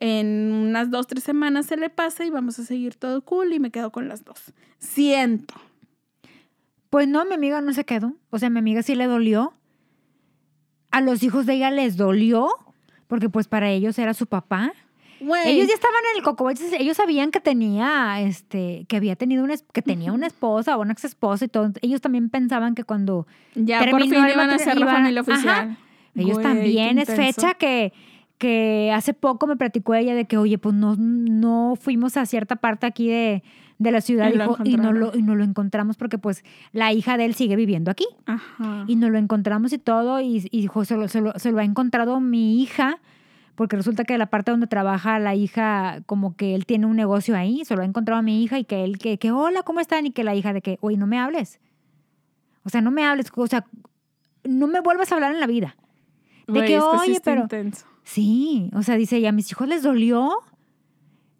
en 0.00 0.52
unas 0.52 0.90
dos, 0.90 1.06
tres 1.06 1.22
semanas 1.22 1.66
se 1.66 1.76
le 1.76 1.88
pasa 1.88 2.24
y 2.24 2.30
vamos 2.30 2.58
a 2.58 2.64
seguir 2.64 2.96
todo 2.96 3.22
cool 3.22 3.52
y 3.52 3.60
me 3.60 3.70
quedo 3.70 3.92
con 3.92 4.08
las 4.08 4.24
dos. 4.24 4.52
Siento. 4.78 5.54
Pues 6.90 7.06
no, 7.08 7.24
mi 7.24 7.34
amiga 7.34 7.60
no 7.60 7.72
se 7.72 7.84
quedó. 7.84 8.14
O 8.30 8.38
sea, 8.38 8.50
mi 8.50 8.58
amiga 8.58 8.82
sí 8.82 8.94
le 8.94 9.06
dolió. 9.06 9.52
A 10.90 11.00
los 11.00 11.22
hijos 11.22 11.44
de 11.46 11.54
ella 11.54 11.70
les 11.70 11.96
dolió, 11.96 12.48
porque 13.06 13.28
pues 13.28 13.48
para 13.48 13.70
ellos 13.70 13.98
era 13.98 14.14
su 14.14 14.26
papá. 14.26 14.72
Ellos 15.20 15.68
ya 15.68 15.74
estaban 15.74 16.00
en 16.12 16.18
el 16.18 16.22
coco. 16.22 16.50
Ellos, 16.50 16.96
sabían 16.96 17.30
que 17.30 17.40
tenía, 17.40 18.20
este, 18.20 18.84
que 18.88 18.96
había 18.96 19.16
tenido 19.16 19.44
una, 19.44 19.54
que 19.72 19.82
tenía 19.82 20.12
una 20.12 20.26
esposa 20.28 20.76
o 20.76 20.82
una 20.82 20.92
ex 20.92 21.04
esposa 21.04 21.44
y 21.44 21.48
todo. 21.48 21.72
Ellos 21.82 22.00
también 22.00 22.30
pensaban 22.30 22.74
que 22.74 22.84
cuando 22.84 23.26
ya 23.54 23.84
por 23.90 24.02
fin 24.02 24.14
iban 24.14 24.50
a 24.50 24.58
ser 24.58 24.78
la 24.78 24.86
familia 24.86 25.20
ajá. 25.22 25.32
oficial. 25.32 25.78
ellos 26.14 26.40
también 26.42 26.98
es 26.98 27.08
fecha 27.08 27.54
que, 27.54 27.92
que 28.38 28.92
hace 28.94 29.14
poco 29.14 29.46
me 29.46 29.56
platicó 29.56 29.94
ella 29.94 30.14
de 30.14 30.26
que, 30.26 30.36
oye, 30.36 30.58
pues 30.58 30.74
no, 30.74 30.96
no 30.96 31.74
fuimos 31.80 32.16
a 32.16 32.26
cierta 32.26 32.56
parte 32.56 32.86
aquí 32.86 33.08
de, 33.08 33.42
de 33.78 33.92
la 33.92 34.00
ciudad 34.00 34.28
Y 34.28 34.32
dijo, 34.32 34.56
y, 34.64 34.76
no 34.76 34.92
lo, 34.92 35.16
y 35.16 35.22
no 35.22 35.34
lo 35.34 35.44
encontramos 35.44 35.96
porque 35.96 36.18
pues 36.18 36.44
la 36.72 36.92
hija 36.92 37.16
de 37.16 37.26
él 37.26 37.34
sigue 37.34 37.56
viviendo 37.56 37.90
aquí. 37.90 38.06
Ajá. 38.26 38.84
Y 38.86 38.96
nos 38.96 39.10
lo 39.10 39.18
encontramos 39.18 39.72
y 39.72 39.78
todo, 39.78 40.20
y, 40.20 40.48
y 40.50 40.60
dijo, 40.62 40.84
se 40.84 40.96
lo, 40.96 41.08
se, 41.08 41.20
lo, 41.20 41.32
se 41.38 41.52
lo 41.52 41.58
ha 41.58 41.64
encontrado 41.64 42.20
mi 42.20 42.62
hija, 42.62 42.98
porque 43.56 43.76
resulta 43.76 44.04
que 44.04 44.16
la 44.18 44.26
parte 44.26 44.50
donde 44.52 44.66
trabaja 44.66 45.18
la 45.18 45.34
hija, 45.34 46.02
como 46.06 46.36
que 46.36 46.54
él 46.54 46.66
tiene 46.66 46.86
un 46.86 46.94
negocio 46.94 47.34
ahí, 47.34 47.64
se 47.64 47.74
lo 47.74 47.82
ha 47.82 47.86
encontrado 47.86 48.18
a 48.20 48.22
mi 48.22 48.44
hija 48.44 48.58
y 48.58 48.64
que 48.64 48.84
él, 48.84 48.98
que, 48.98 49.18
que 49.18 49.32
hola, 49.32 49.62
¿cómo 49.62 49.80
están? 49.80 50.06
Y 50.06 50.12
que 50.12 50.22
la 50.24 50.34
hija 50.34 50.52
de 50.52 50.60
que, 50.62 50.78
oye, 50.82 50.96
no 50.96 51.06
me 51.06 51.18
hables. 51.18 51.58
O 52.64 52.68
sea, 52.68 52.80
no 52.82 52.90
me 52.90 53.04
hables, 53.04 53.32
o 53.34 53.46
sea, 53.46 53.66
no 54.44 54.66
me 54.66 54.80
vuelvas 54.80 55.10
a 55.10 55.14
hablar 55.16 55.32
en 55.32 55.40
la 55.40 55.46
vida. 55.46 55.76
De 56.46 56.52
Güey, 56.52 56.68
que, 56.68 56.78
sí 56.80 56.86
oye, 57.10 57.20
pero- 57.24 57.42
intenso. 57.42 57.86
Sí, 58.04 58.70
o 58.74 58.84
sea, 58.84 58.94
dice, 58.96 59.18
y 59.18 59.26
a 59.26 59.32
mis 59.32 59.50
hijos 59.50 59.66
les 59.66 59.82
dolió. 59.82 60.30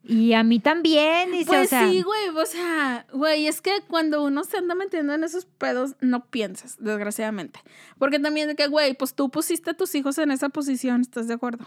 Y 0.02 0.32
a 0.32 0.42
mí 0.42 0.58
también, 0.58 1.32
dice, 1.32 1.46
Pues 1.46 1.66
o 1.66 1.68
sea, 1.68 1.88
sí, 1.88 2.02
güey, 2.02 2.28
o 2.28 2.46
sea, 2.46 3.06
güey, 3.12 3.46
es 3.46 3.60
que 3.60 3.70
cuando 3.88 4.24
uno 4.24 4.42
se 4.44 4.56
anda 4.56 4.74
metiendo 4.74 5.14
en 5.14 5.22
esos 5.22 5.46
pedos, 5.46 5.96
no 6.00 6.24
piensas, 6.26 6.76
desgraciadamente. 6.78 7.60
Porque 7.98 8.18
también 8.18 8.48
de 8.48 8.56
que, 8.56 8.68
güey, 8.68 8.94
pues 8.94 9.14
tú 9.14 9.30
pusiste 9.30 9.70
a 9.70 9.74
tus 9.74 9.94
hijos 9.94 10.18
en 10.18 10.30
esa 10.30 10.48
posición, 10.48 11.02
¿estás 11.02 11.28
de 11.28 11.34
acuerdo? 11.34 11.66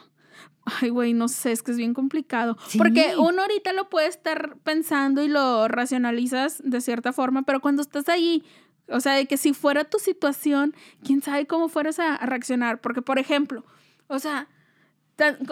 Ay, 0.66 0.90
güey, 0.90 1.14
no 1.14 1.28
sé, 1.28 1.52
es 1.52 1.64
que 1.64 1.72
es 1.72 1.78
bien 1.78 1.94
complicado. 1.94 2.58
Sí. 2.68 2.78
Porque 2.78 3.14
uno 3.18 3.42
ahorita 3.42 3.74
lo 3.74 3.90
puede 3.90 4.08
estar 4.08 4.58
pensando 4.64 5.24
y 5.24 5.28
lo 5.28 5.68
racionalizas 5.68 6.62
de 6.64 6.82
cierta 6.82 7.14
forma, 7.14 7.44
pero 7.44 7.60
cuando 7.60 7.82
estás 7.82 8.08
ahí, 8.10 8.44
o 8.88 9.00
sea, 9.00 9.14
de 9.14 9.26
que 9.26 9.38
si 9.38 9.54
fuera 9.54 9.84
tu 9.86 10.00
situación, 10.00 10.76
quién 11.04 11.22
sabe 11.22 11.48
cómo 11.48 11.70
fueras 11.70 12.00
a, 12.00 12.16
a 12.16 12.26
reaccionar. 12.26 12.82
Porque, 12.82 13.02
por 13.02 13.20
ejemplo, 13.20 13.66
o 14.08 14.20
sea, 14.20 14.48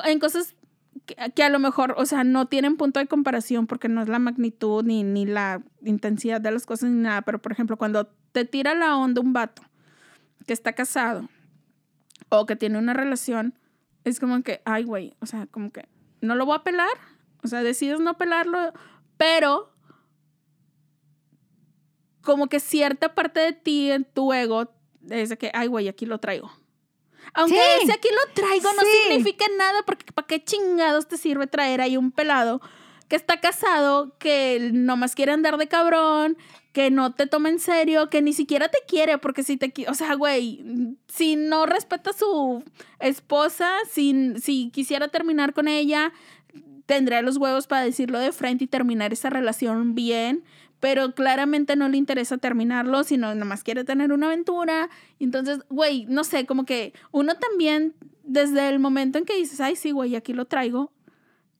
en 0.05 0.19
cosas 0.19 0.55
que, 1.05 1.15
que 1.35 1.43
a 1.43 1.49
lo 1.49 1.59
mejor, 1.59 1.95
o 1.97 2.05
sea, 2.05 2.23
no 2.23 2.47
tienen 2.47 2.77
punto 2.77 2.99
de 2.99 3.07
comparación 3.07 3.67
porque 3.67 3.89
no 3.89 4.01
es 4.01 4.07
la 4.07 4.19
magnitud 4.19 4.83
ni, 4.83 5.03
ni 5.03 5.25
la 5.25 5.63
intensidad 5.83 6.41
de 6.41 6.51
las 6.51 6.65
cosas 6.65 6.89
ni 6.89 7.01
nada, 7.01 7.21
pero 7.21 7.41
por 7.41 7.51
ejemplo, 7.51 7.77
cuando 7.77 8.07
te 8.31 8.45
tira 8.45 8.75
la 8.75 8.97
onda 8.97 9.21
un 9.21 9.33
vato 9.33 9.63
que 10.45 10.53
está 10.53 10.73
casado 10.73 11.29
o 12.29 12.45
que 12.45 12.55
tiene 12.55 12.77
una 12.77 12.93
relación, 12.93 13.53
es 14.09 14.19
como 14.19 14.41
que, 14.43 14.61
ay, 14.65 14.83
güey, 14.83 15.13
o 15.19 15.25
sea, 15.25 15.47
como 15.47 15.71
que 15.71 15.87
no 16.21 16.35
lo 16.35 16.45
voy 16.45 16.55
a 16.55 16.63
pelar, 16.63 16.89
o 17.43 17.47
sea, 17.47 17.63
decides 17.63 17.99
no 17.99 18.17
pelarlo, 18.17 18.73
pero 19.17 19.71
como 22.21 22.47
que 22.47 22.59
cierta 22.59 23.15
parte 23.15 23.39
de 23.39 23.53
ti 23.53 23.91
en 23.91 24.03
tu 24.05 24.33
ego 24.33 24.69
es 25.09 25.29
de 25.29 25.37
que, 25.37 25.51
ay, 25.53 25.67
güey, 25.67 25.87
aquí 25.87 26.05
lo 26.05 26.19
traigo. 26.19 26.51
Aunque 27.33 27.55
Sí. 27.55 27.83
ese 27.83 27.93
aquí 27.93 28.07
lo 28.09 28.33
traigo 28.33 28.69
no 28.73 28.81
Sí. 28.81 28.87
significa 29.07 29.45
nada, 29.57 29.83
porque 29.85 30.11
¿para 30.11 30.27
qué 30.27 30.43
chingados 30.43 31.07
te 31.07 31.17
sirve 31.17 31.47
traer 31.47 31.81
ahí 31.81 31.97
un 31.97 32.11
pelado 32.11 32.61
que 33.07 33.15
está 33.15 33.39
casado, 33.39 34.17
que 34.17 34.69
nomás 34.73 35.15
quiere 35.15 35.31
andar 35.31 35.57
de 35.57 35.67
cabrón, 35.67 36.37
que 36.77 36.91
no 36.91 37.11
te 37.11 37.25
toma 37.25 37.49
en 37.49 37.57
serio, 37.57 38.07
que 38.11 38.21
ni 38.21 38.33
siquiera 38.33 38.69
te 38.69 38.77
quiere, 38.87 39.17
porque 39.17 39.41
si 39.41 39.57
te, 39.57 39.73
o 39.89 39.95
sea, 39.95 40.13
güey, 40.13 40.95
si 41.07 41.35
no 41.35 41.65
respeta 41.65 42.11
a 42.11 42.13
su 42.13 42.63
esposa, 42.99 43.71
si, 43.89 44.35
si 44.39 44.69
quisiera 44.69 45.07
terminar 45.07 45.53
con 45.53 45.67
ella, 45.67 46.13
tendría 46.85 47.23
los 47.23 47.37
huevos 47.37 47.65
para 47.65 47.81
decirlo 47.81 48.19
de 48.19 48.31
frente 48.31 48.65
y 48.65 48.67
terminar 48.67 49.11
esa 49.11 49.31
relación 49.31 49.95
bien, 49.95 50.43
pero 50.79 51.15
claramente 51.15 51.75
no 51.75 51.89
le 51.89 51.97
interesa 51.97 52.37
terminarlo, 52.37 53.03
sino 53.03 53.33
nada 53.33 53.45
más 53.45 53.63
quiere 53.63 53.83
tener 53.83 54.13
una 54.13 54.27
aventura. 54.27 54.91
Entonces, 55.19 55.61
güey, 55.69 56.05
no 56.05 56.23
sé, 56.23 56.45
como 56.45 56.63
que 56.65 56.93
uno 57.09 57.33
también, 57.37 57.95
desde 58.21 58.69
el 58.69 58.77
momento 58.77 59.17
en 59.17 59.25
que 59.25 59.35
dices, 59.35 59.61
ay, 59.61 59.75
sí, 59.75 59.89
güey, 59.89 60.15
aquí 60.15 60.31
lo 60.31 60.45
traigo, 60.45 60.91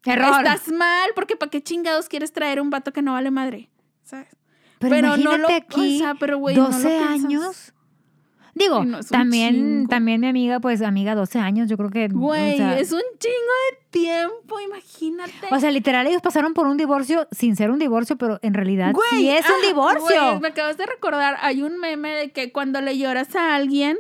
Error. 0.06 0.46
estás 0.46 0.72
mal, 0.72 1.10
porque 1.16 1.36
¿para 1.36 1.50
qué 1.50 1.64
chingados 1.64 2.08
quieres 2.08 2.32
traer 2.34 2.62
un 2.62 2.70
vato 2.70 2.94
que 2.94 3.02
no 3.02 3.14
vale 3.14 3.32
madre? 3.32 3.72
¿Sabes? 4.04 4.37
Pero, 4.80 4.96
Pero 4.96 5.08
no 5.10 5.16
imagínate 5.18 5.42
lo- 5.42 5.58
aquí, 5.58 5.96
o 5.96 6.00
sea, 6.00 6.16
pero, 6.20 6.40
no 6.40 6.50
lo 6.50 6.64
12 6.66 6.88
piensas. 6.88 7.10
años. 7.26 7.74
Digo, 8.54 8.84
no, 8.86 9.02
también, 9.04 9.86
también 9.88 10.20
mi 10.22 10.28
amiga, 10.30 10.60
pues 10.60 10.82
amiga, 10.82 11.14
12 11.14 11.38
años, 11.38 11.70
yo 11.70 11.78
creo 11.78 11.92
que... 11.92 12.08
Güey, 12.08 12.54
o 12.56 12.58
sea, 12.58 12.80
es 12.80 12.92
un 12.92 13.02
chingo 13.20 13.36
de 13.36 13.78
tiempo, 13.92 14.60
imagínate. 14.60 15.32
o 15.52 15.60
sea, 15.60 15.70
literal, 15.70 16.08
ellos 16.08 16.24
pasaron 16.24 16.56
por 16.56 16.66
un 16.66 16.76
divorcio 16.76 17.28
sin 17.32 17.56
ser 17.56 17.70
un 17.70 17.78
divorcio, 17.78 18.18
pero 18.18 18.40
en 18.42 18.56
realidad 18.56 18.94
Güey, 18.94 19.08
sí 19.12 19.30
es 19.30 19.46
un 19.46 19.64
ah, 19.64 19.68
divorcio. 19.68 20.26
güey, 20.30 20.40
me 20.40 20.48
acabas 20.48 20.76
de 20.78 20.88
recordar, 20.88 21.38
hay 21.42 21.62
un 21.62 21.78
meme 21.80 22.10
de 22.16 22.32
que 22.32 22.52
cuando 22.52 22.82
le 22.82 22.98
lloras 22.98 23.36
a 23.36 23.54
alguien 23.56 23.96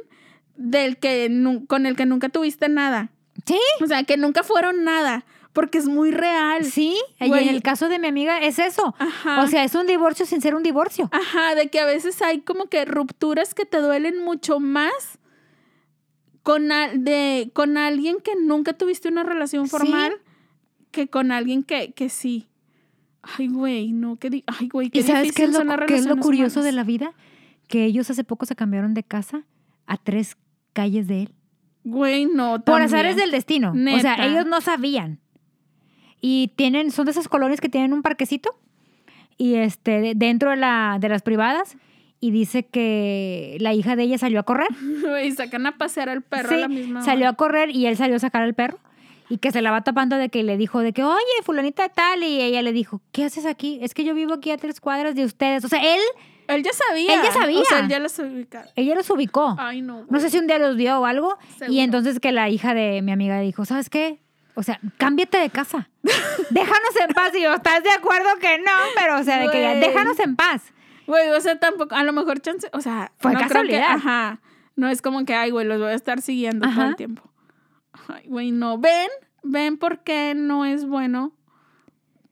del 0.55 0.97
que 0.97 1.30
con 1.67 1.86
el 1.86 1.95
que 1.95 2.07
nunca 2.07 2.30
tuviste 2.30 2.67
nada. 2.67 3.11
Sí, 3.45 3.59
O 3.84 3.86
sea, 3.86 4.05
que 4.05 4.17
nunca 4.17 4.41
fueron 4.41 4.84
nada, 4.84 5.23
porque 5.58 5.80
es 5.80 5.88
muy 5.88 6.12
real. 6.12 6.64
sí. 6.66 6.95
Y 7.20 7.26
en 7.34 7.47
el 7.49 7.64
caso 7.64 7.89
de 7.89 7.97
mi 7.97 8.05
amiga 8.08 8.38
es 8.43 8.60
eso. 8.60 8.93
Ajá. 8.99 9.41
O 9.41 9.47
sea, 9.47 9.64
es 9.64 9.74
un 9.74 9.88
divorcio 9.88 10.28
sin 10.28 10.39
ser 10.39 10.53
un 10.53 10.62
divorcio. 10.62 11.10
Ajá, 11.12 11.55
de 11.55 11.70
que 11.70 11.80
a 11.80 11.86
veces 11.86 12.22
hay 12.22 12.41
como 12.41 12.68
que 12.68 12.86
rupturas 12.86 13.55
que 13.55 13.66
te 13.66 13.80
duelen 13.80 14.24
mucho 14.24 14.60
más 14.60 15.18
con, 16.43 16.72
al- 16.72 17.03
de, 17.03 17.49
con 17.53 17.76
alguien 17.78 18.18
que 18.24 18.36
nunca 18.36 18.74
tuviste 18.74 19.08
una 19.10 19.24
relación 19.24 19.66
Sí. 19.66 19.72
formal 19.72 20.14
que 20.91 21.08
con 21.08 21.32
alguien 21.32 21.64
que, 21.64 21.91
que 21.91 22.10
sí. 22.10 22.47
Ay, 23.24 23.47
güey, 23.47 23.91
no, 23.91 24.18
que 24.18 24.30
di- 24.30 24.43
Ay, 24.45 24.70
güey, 24.70 24.89
qué 24.91 24.99
¿Y 24.99 25.03
sabes 25.03 25.32
qué 25.34 25.45
es, 25.45 25.51
lo, 25.58 25.86
qué 25.88 25.95
es 25.95 26.05
lo 26.05 26.18
curioso 26.18 26.62
de 26.62 26.72
la 26.72 26.84
vida? 26.84 27.14
Que 27.68 27.84
ellos 27.86 28.10
hace 28.12 28.24
poco 28.24 28.45
se 28.45 28.55
cambiaron 28.55 28.93
de 28.93 29.03
casa 29.03 29.43
a 29.88 29.97
tres 29.97 30.38
calles 30.74 31.08
de 31.08 31.24
él. 31.24 31.34
Güey, 31.84 32.26
no, 32.26 32.51
Por 32.64 32.64
también. 32.80 32.86
azares 32.86 33.16
del 33.16 33.32
destino. 33.32 33.72
O 33.72 33.99
sea, 33.99 34.26
ellos 34.26 34.45
no 34.45 34.62
sabían. 34.62 35.20
Y 36.22 36.51
tienen, 36.55 36.91
son 36.91 37.05
de 37.05 37.11
esas 37.11 37.28
colonias 37.28 37.61
que 37.61 37.70
tienen 37.70 37.93
un 37.93 38.01
parquecito 38.01 38.55
y 39.38 39.55
este 39.55 40.01
de- 40.01 40.13
dentro 40.15 40.49
de 40.49 40.57
la 40.57 40.97
de 40.99 41.09
las 41.09 41.22
privadas 41.22 41.78
y 42.20 42.32
dice 42.32 42.63
que 42.65 43.57
la 43.59 43.74
hija 43.74 43.95
de 43.95 44.03
ella 44.03 44.18
salió 44.18 44.39
a 44.39 44.43
correr. 44.43 44.70
Güey, 45.01 45.32
sacan 45.34 45.65
a 45.68 45.78
pasear 45.78 46.09
al 46.09 46.24
perro 46.24 46.49
Sí, 46.49 46.55
a 46.55 46.57
la 46.59 46.68
misma 46.68 47.01
salió 47.03 47.26
hora. 47.26 47.30
a 47.30 47.34
correr 47.34 47.70
y 47.70 47.86
él 47.86 47.95
salió 47.97 48.15
a 48.15 48.20
sacar 48.20 48.41
al 48.41 48.55
perro 48.55 48.80
y 49.30 49.38
que 49.39 49.51
se 49.51 49.61
la 49.61 49.72
va 49.72 49.82
tapando 49.84 50.15
de 50.18 50.30
que 50.30 50.41
le 50.43 50.55
dijo 50.57 50.80
de 50.80 50.93
que, 50.93 51.03
oye, 51.03 51.20
fulanita 51.43 51.84
de 51.84 51.89
tal, 51.89 52.24
y 52.24 52.39
ella 52.41 52.61
le 52.61 52.72
dijo, 52.72 53.01
¿qué 53.11 53.26
haces 53.26 53.45
aquí? 53.45 53.78
Es 53.82 53.93
que 53.93 54.05
yo 54.05 54.13
vivo 54.15 54.36
aquí 54.36 54.51
a 54.51 54.57
tres 54.57 54.80
cuadras 54.80 55.15
de 55.15 55.26
ustedes. 55.26 55.65
O 55.65 55.68
sea, 55.68 55.82
él, 55.84 55.99
Él 56.47 56.63
ya 56.63 56.72
sabía. 56.72 57.13
Él 57.13 57.20
ya 57.22 57.32
sabía. 57.34 57.59
O 57.59 57.65
sea, 57.65 57.80
él 57.80 57.89
ya 57.89 57.99
los 57.99 58.18
ubicaba. 58.20 58.68
ella 58.78 58.95
los 58.95 59.09
ubicó. 59.09 59.53
Ay, 59.59 59.82
no. 59.82 60.05
No 60.09 60.20
sé 60.22 60.30
si 60.30 60.38
un 60.38 60.47
día 60.47 60.59
los 60.59 60.78
vio 60.78 61.01
o 61.01 61.05
algo. 61.05 61.38
Seguro. 61.57 61.74
Y 61.74 61.82
entonces 61.82 62.22
que 62.22 62.32
la 62.32 62.47
hija 62.49 62.74
de 62.74 63.01
mi 63.01 63.11
amiga 63.11 63.41
dijo, 63.41 63.65
¿sabes 63.65 63.89
qué? 63.89 64.22
O 64.58 64.64
sea, 64.64 64.80
cámbiate 64.97 65.38
de 65.38 65.51
casa. 65.51 65.88
Déjanos 66.49 66.95
en 67.08 67.14
paz. 67.14 67.32
Y 67.36 67.43
yo, 67.43 67.53
¿estás 67.53 67.84
de 67.84 67.91
acuerdo 67.91 68.28
que 68.41 68.58
no? 68.58 68.72
Pero, 68.95 69.20
o 69.20 69.24
sea, 69.24 69.38
de 69.38 69.49
que 69.51 69.62
ya, 69.62 69.76
déjanos 69.76 70.20
en 70.20 70.36
paz. 70.36 70.74
Güey, 71.05 71.30
o 71.30 71.39
sea, 71.39 71.60
tampoco, 71.60 71.93
a 71.93 72.03
lo 72.03 72.12
mejor 72.12 72.39
chance, 72.41 72.68
o 72.74 72.82
sea, 72.82 73.12
Fue 73.20 73.34
no 73.34 73.38
creo 73.38 73.47
que- 73.49 73.53
casualidad. 73.53 73.91
ajá. 73.91 74.41
No 74.76 74.88
es 74.89 75.03
como 75.03 75.26
que, 75.26 75.36
ay, 75.36 75.51
güey, 75.51 75.68
los 75.68 75.80
voy 75.80 75.89
a 75.91 75.93
estar 75.93 76.22
siguiendo 76.22 76.68
todo 76.74 76.86
el 76.86 76.95
tiempo. 76.95 77.22
Ay, 78.08 78.28
güey, 78.28 78.51
no. 78.51 78.80
Ven, 78.80 79.10
ven 79.43 79.78
por 79.78 79.99
qué 80.03 80.34
no 80.36 80.66
es 80.66 80.86
bueno 80.88 81.34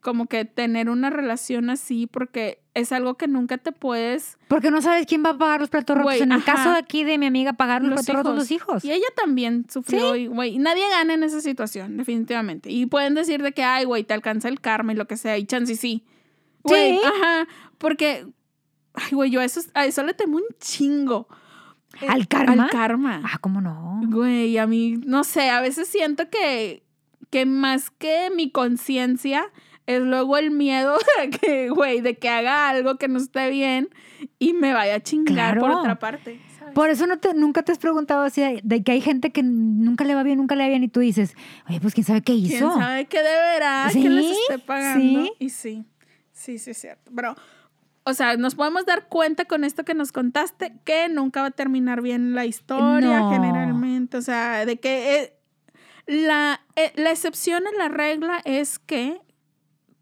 como 0.01 0.25
que 0.27 0.45
tener 0.45 0.89
una 0.89 1.09
relación 1.11 1.69
así, 1.69 2.07
porque 2.07 2.59
es 2.75 2.91
algo 2.91 3.15
que 3.15 3.27
nunca 3.27 3.57
te 3.57 3.71
puedes. 3.71 4.37
Porque 4.47 4.69
no 4.69 4.81
sabes 4.81 5.07
quién 5.07 5.23
va 5.25 5.29
a 5.31 5.37
pagar 5.37 5.61
los 5.61 5.69
platos 5.69 5.97
rotos. 5.97 6.15
En 6.21 6.31
el 6.33 6.39
ajá. 6.39 6.53
caso 6.55 6.71
de 6.71 6.77
aquí 6.77 7.03
de 7.03 7.17
mi 7.17 7.25
amiga, 7.25 7.53
pagar 7.53 7.81
los, 7.81 7.95
Los 7.95 8.05
platos 8.05 8.23
rotos 8.25 8.35
los 8.37 8.51
hijos. 8.51 8.83
Y 8.85 8.91
ella 8.91 9.07
también 9.15 9.65
sufrió, 9.69 10.15
y, 10.15 10.27
güey, 10.27 10.59
nadie 10.59 10.87
gana 10.89 11.13
en 11.13 11.23
esa 11.23 11.41
situación, 11.41 11.97
definitivamente. 11.97 12.69
Y 12.69 12.85
pueden 12.85 13.15
decir 13.15 13.41
de 13.41 13.53
que, 13.53 13.63
ay, 13.63 13.85
güey, 13.85 14.03
te 14.03 14.13
alcanza 14.13 14.49
el 14.49 14.59
karma 14.59 14.91
y 14.91 14.95
lo 14.97 15.07
que 15.07 15.15
sea, 15.17 15.37
y 15.37 15.45
chance 15.45 15.73
y 15.73 15.75
sí. 15.77 16.03
Güey, 16.63 16.99
Sí. 16.99 17.01
ajá, 17.05 17.47
porque, 17.77 18.27
ay, 18.93 19.11
güey, 19.11 19.31
yo 19.31 19.39
a 19.39 19.45
eso, 19.45 19.61
a 19.73 19.85
eso 19.85 20.03
le 20.03 20.13
temo 20.13 20.37
un 20.37 20.43
chingo. 20.59 21.27
Eh, 22.01 22.07
¿Al 22.09 22.27
karma? 22.27 22.65
Al 22.65 22.69
karma. 22.69 23.21
Ah, 23.23 23.37
¿cómo 23.39 23.61
no? 23.61 24.01
Güey, 24.03 24.57
a 24.57 24.67
mí, 24.67 24.97
no 25.05 25.23
sé, 25.23 25.49
a 25.49 25.61
veces 25.61 25.87
siento 25.87 26.29
que, 26.29 26.83
que 27.29 27.45
más 27.45 27.89
que 27.89 28.29
mi 28.35 28.51
conciencia 28.51 29.45
es 29.87 30.01
luego 30.01 30.37
el 30.37 30.51
miedo 30.51 30.97
de 31.21 31.29
que, 31.29 31.69
güey, 31.69 32.01
de 32.01 32.17
que 32.17 32.29
haga 32.29 32.69
algo 32.69 32.97
que 32.97 33.07
no 33.07 33.19
esté 33.19 33.49
bien 33.49 33.89
y 34.39 34.53
me 34.53 34.73
vaya 34.73 34.95
a 34.95 34.99
chingar 34.99 35.59
por 35.59 35.67
Claro. 35.69 35.79
otra 35.81 35.99
parte. 35.99 36.39
¿sabes? 36.57 36.73
Por 36.73 36.89
eso 36.89 37.05
no 37.07 37.19
te, 37.19 37.33
nunca 37.33 37.63
te 37.63 37.71
has 37.71 37.77
preguntado 37.77 38.23
así 38.23 38.41
de, 38.41 38.59
de 38.63 38.83
que 38.83 38.93
hay 38.93 39.01
gente 39.01 39.31
que 39.31 39.43
nunca 39.43 40.03
le 40.03 40.15
va 40.15 40.23
bien, 40.23 40.37
nunca 40.37 40.55
le 40.55 40.63
va 40.63 40.69
bien 40.69 40.83
y 40.83 40.87
tú 40.87 40.99
dices, 41.01 41.35
oye, 41.69 41.79
pues 41.79 41.93
quién 41.93 42.05
sabe 42.05 42.21
qué 42.21 42.33
hizo. 42.33 42.67
¿Quién 42.69 42.81
sabe 42.81 43.05
qué 43.05 43.21
deberá? 43.21 43.89
que 43.93 44.09
les 44.09 44.25
Sí, 44.25 44.37
esté 44.49 44.59
pagando? 44.59 45.21
sí. 45.25 45.31
Y 45.39 45.49
sí, 45.49 45.85
sí, 46.33 46.57
sí 46.57 46.71
es 46.71 46.77
cierto. 46.77 47.11
Pero, 47.15 47.35
o 48.03 48.13
sea, 48.13 48.35
nos 48.37 48.55
podemos 48.55 48.85
dar 48.85 49.07
cuenta 49.07 49.45
con 49.45 49.63
esto 49.63 49.83
que 49.85 49.93
nos 49.93 50.11
contaste 50.11 50.73
que 50.83 51.09
nunca 51.09 51.41
va 51.41 51.47
a 51.47 51.51
terminar 51.51 52.01
bien 52.01 52.33
la 52.35 52.45
historia 52.45 53.19
No. 53.21 53.29
generalmente. 53.31 54.17
O 54.17 54.21
sea, 54.21 54.65
de 54.65 54.77
que 54.77 55.19
eh, 55.21 55.33
la, 56.07 56.61
eh, 56.75 56.91
la 56.95 57.11
excepción 57.11 57.63
a 57.67 57.71
la 57.77 57.89
regla 57.89 58.41
es 58.45 58.79
que 58.79 59.19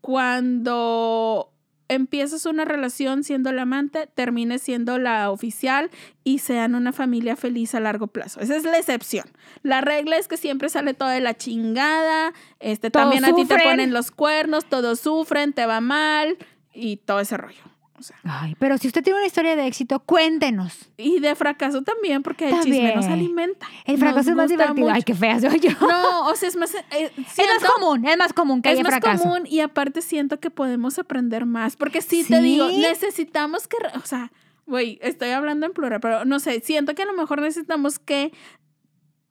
cuando 0.03 1.49
empiezas 1.87 2.45
una 2.45 2.65
relación 2.65 3.23
siendo 3.23 3.53
la 3.53 3.61
amante, 3.61 4.09
termines 4.13 4.61
siendo 4.61 4.97
la 4.97 5.31
oficial 5.31 5.91
y 6.25 6.39
sean 6.39 6.75
una 6.75 6.91
familia 6.91 7.37
feliz 7.37 7.73
a 7.73 7.79
largo 7.79 8.07
plazo. 8.07 8.41
Esa 8.41 8.57
es 8.57 8.65
la 8.65 8.77
excepción. 8.77 9.23
La 9.61 9.79
regla 9.79 10.17
es 10.17 10.27
que 10.27 10.35
siempre 10.35 10.67
sale 10.67 10.93
todo 10.93 11.07
de 11.07 11.21
la 11.21 11.35
chingada, 11.35 12.33
este, 12.59 12.91
Todos 12.91 13.03
también 13.03 13.23
a 13.23 13.33
ti 13.33 13.45
te 13.45 13.57
ponen 13.63 13.93
los 13.93 14.11
cuernos, 14.11 14.65
todos 14.65 14.99
sufren, 14.99 15.53
te 15.53 15.65
va 15.65 15.79
mal 15.79 16.37
y 16.73 16.97
todo 16.97 17.21
ese 17.21 17.37
rollo. 17.37 17.63
O 18.03 18.05
sea, 18.07 18.17
Ay, 18.41 18.55
pero 18.59 18.77
si 18.77 18.87
usted 18.87 19.01
tiene 19.01 19.17
una 19.19 19.27
historia 19.27 19.55
de 19.55 19.65
éxito, 19.65 19.99
cuéntenos. 20.01 20.89
y 20.97 21.19
de 21.19 21.35
fracaso 21.35 21.81
también, 21.83 22.21
porque 22.21 22.49
el 22.49 22.55
chisme 22.61 22.77
También. 22.77 22.95
nos 22.95 23.05
alimenta. 23.05 23.67
El 23.85 23.97
fracaso 23.97 24.17
Nos 24.19 24.27
es 24.31 24.35
más 24.35 24.49
divertido. 24.49 24.87
mucho. 24.87 24.95
Ay, 24.95 25.03
qué 25.03 25.15
fea 25.15 25.39
soy 25.39 25.59
yo. 25.59 25.69
No, 25.87 26.27
o 26.27 26.35
sea, 26.35 26.49
es 26.49 26.55
más... 26.57 26.73
eh, 26.75 26.81
es 27.17 27.37
más 27.61 27.71
común, 27.75 28.05
es 28.05 28.17
más 28.17 28.33
común 28.33 28.61
que 28.61 28.69
es 28.69 28.73
haya 28.75 28.83
más 28.83 28.91
fracaso. 28.99 29.23
común 29.23 29.43
y 29.47 29.61
aparte 29.61 30.01
siento 30.01 30.39
que 30.39 30.49
podemos 30.49 30.99
aprender 30.99 31.45
más. 31.45 31.75
Porque 31.75 32.01
sí, 32.01 32.23
Sí. 32.23 32.33
te 32.33 32.41
digo, 32.41 32.67
necesitamos 32.69 33.67
que, 33.67 33.77
o 33.97 34.05
sea, 34.05 34.31
güey, 34.65 34.99
estoy 35.01 35.29
hablando 35.29 35.65
en 35.65 35.73
plural, 35.73 35.99
pero 35.99 36.25
no 36.25 36.39
sé, 36.39 36.61
siento 36.61 36.95
que 36.95 37.03
a 37.03 37.05
lo 37.05 37.13
mejor 37.13 37.41
necesitamos 37.41 37.99
que 37.99 38.31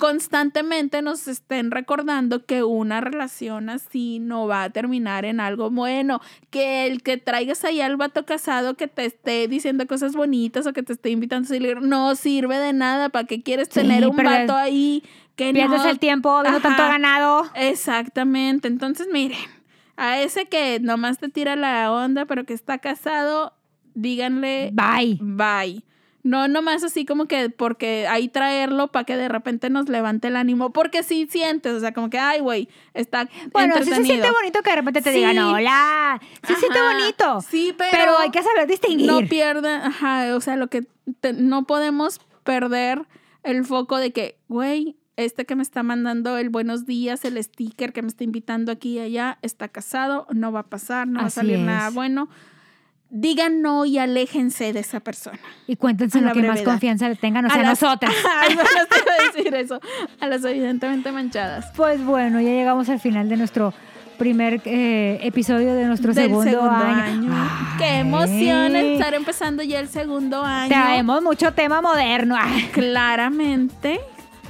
constantemente 0.03 1.01
nos 1.01 1.29
estén 1.29 1.71
recordando 1.71 2.45
que 2.45 2.65
una 2.65 3.01
relación 3.01 3.69
así 3.69 4.19
no 4.19 4.49
va 4.49 4.65
a 4.65 4.71
terminar 4.71 5.25
en 5.25 5.39
algo 5.39 5.71
bueno, 5.71 6.21
que 6.51 6.89
el 6.89 7.05
que 7.05 7.19
traigas 7.19 7.65
ahí 7.65 7.81
al 7.81 7.97
vato 7.97 8.27
casado 8.27 8.75
que 8.75 8.89
te 8.89 9.05
esté 9.05 9.47
diciendo 9.47 9.87
cosas 9.87 10.17
bonitas 10.17 10.67
o 10.67 10.73
que 10.73 10.83
te 10.83 10.93
esté 10.93 11.11
invitando 11.11 11.47
a 11.47 11.49
salir 11.51 11.83
no 11.83 12.17
sirve 12.17 12.59
de 12.59 12.73
nada, 12.73 13.11
¿para 13.11 13.29
qué 13.29 13.45
quieres 13.45 13.69
Sí, 13.69 13.75
tener 13.75 14.05
un 14.09 14.17
vato 14.17 14.57
ahí 14.57 15.05
que 15.37 15.53
Pierdes 15.53 15.85
no 15.85 15.91
el 15.91 16.01
tiempo 16.01 16.43
viendo 16.43 16.61
tanto 16.61 16.83
ganado. 16.83 17.45
Exactamente. 17.55 18.67
Entonces, 18.67 19.07
miren, 19.13 19.39
a 19.97 20.21
ese 20.21 20.47
que 20.47 20.81
nomás 20.81 21.19
te 21.19 21.29
tira 21.29 21.55
la 21.55 21.93
onda, 21.93 22.27
pero 22.27 22.45
que 22.45 22.55
está 22.55 22.79
casado, 22.79 23.55
díganle 23.95 24.73
Bye. 24.73 25.19
bye. 25.21 25.85
No 26.25 26.47
nomás 26.47 26.85
así 26.85 27.05
como 27.05 27.27
que 27.27 27.51
porque 27.51 28.07
ahí 28.07 28.29
traerlo 28.29 28.89
para 28.93 29.05
que 29.05 29.17
de 29.17 29.29
repente 29.29 29.71
nos 29.71 29.89
levante 29.89 30.29
el 30.29 30.37
ánimo, 30.37 30.73
porque 30.73 31.03
sí 31.03 31.27
sientes, 31.29 31.73
o 31.75 31.81
sea, 31.81 31.93
como 31.93 32.11
que, 32.11 32.19
ay, 32.19 32.39
güey, 32.41 32.69
está 32.95 33.29
Bueno, 33.53 33.75
sí 33.79 33.91
se 33.91 34.05
siente 34.05 34.31
bonito 34.31 34.63
que 34.63 34.71
de 34.71 34.77
repente 34.77 35.03
te 35.03 35.11
Sí. 35.13 35.17
digan 35.19 35.39
hola. 35.39 36.21
Sí 36.47 36.55
se 36.55 36.61
siente 36.61 36.79
bonito. 36.81 37.41
Sí, 37.41 37.75
pero, 37.77 37.91
Pero 37.91 38.19
hay 38.19 38.31
que 38.31 38.43
saber 38.43 38.69
distinguir. 38.69 39.07
no 39.11 39.21
pierdan, 39.29 39.83
ajá, 39.83 40.37
o 40.37 40.41
sea, 40.41 40.55
lo 40.57 40.69
que 40.69 40.87
te- 41.21 41.33
no 41.33 41.65
podemos 41.65 42.21
perder 42.45 43.03
el 43.43 43.65
foco 43.65 43.99
de 43.99 44.13
que, 44.13 44.37
güey, 44.49 44.97
este 45.17 45.45
que 45.45 45.57
me 45.57 45.63
está 45.65 45.83
mandando 45.83 46.39
el 46.39 46.49
buenos 46.51 46.87
días, 46.87 47.25
el 47.25 47.43
sticker 47.43 47.93
que 47.93 48.01
me 48.03 48.09
está 48.09 48.23
invitando 48.25 48.71
aquí 48.71 48.95
y 48.95 49.01
allá, 49.01 49.39
está 49.43 49.67
casado, 49.69 50.27
no 50.33 50.53
va 50.53 50.61
a 50.61 50.67
pasar, 50.67 51.09
no 51.09 51.21
va 51.21 51.27
a 51.27 51.31
salir 51.31 51.59
nada 51.59 51.91
bueno. 51.91 52.29
Digan 53.15 53.61
no 53.61 53.85
y 53.85 53.99
aléjense 53.99 54.73
de 54.73 54.81
esa 54.81 54.99
persona. 55.01 55.39
Y 55.67 55.77
cuéntense 55.77 56.19
A 56.19 56.23
lo 56.23 56.33
que 56.33 56.43
más 56.45 56.63
confianza 56.63 57.11
le 57.11 57.15
tengan, 57.17 57.45
o 57.45 57.49
A 57.49 57.51
sea, 57.53 57.63
las- 57.63 57.83
nosotras. 57.83 58.11
Ay, 58.41 58.55
no, 58.57 58.63
no 58.63 58.69
te 58.89 59.11
a 59.11 59.27
decir 59.37 59.55
eso. 59.55 59.81
A 60.19 60.27
las 60.27 60.43
evidentemente 60.47 61.13
manchadas. 61.13 61.67
Pues 61.77 62.03
bueno, 62.03 62.41
ya 62.41 62.49
llegamos 62.49 62.89
al 62.89 63.01
final 63.01 63.29
de 63.29 63.37
nuestro 63.37 63.75
primer 64.19 64.63
eh, 64.65 65.19
episodio 65.23 65.75
de 65.75 65.85
nuestro 65.85 66.15
del 66.15 66.27
segundo, 66.31 66.63
año. 66.63 67.33
Qué 67.77 67.85
Ay. 67.85 68.01
emoción 68.01 68.77
estar 68.77 69.13
empezando 69.15 69.63
ya 69.63 69.81
el 69.81 69.89
segundo 69.89 70.43
año. 70.43 70.69
Traemos 70.69 71.23
mucho 71.23 71.53
tema 71.53 71.83
moderno. 71.83 72.37
Claramente. 72.73 74.01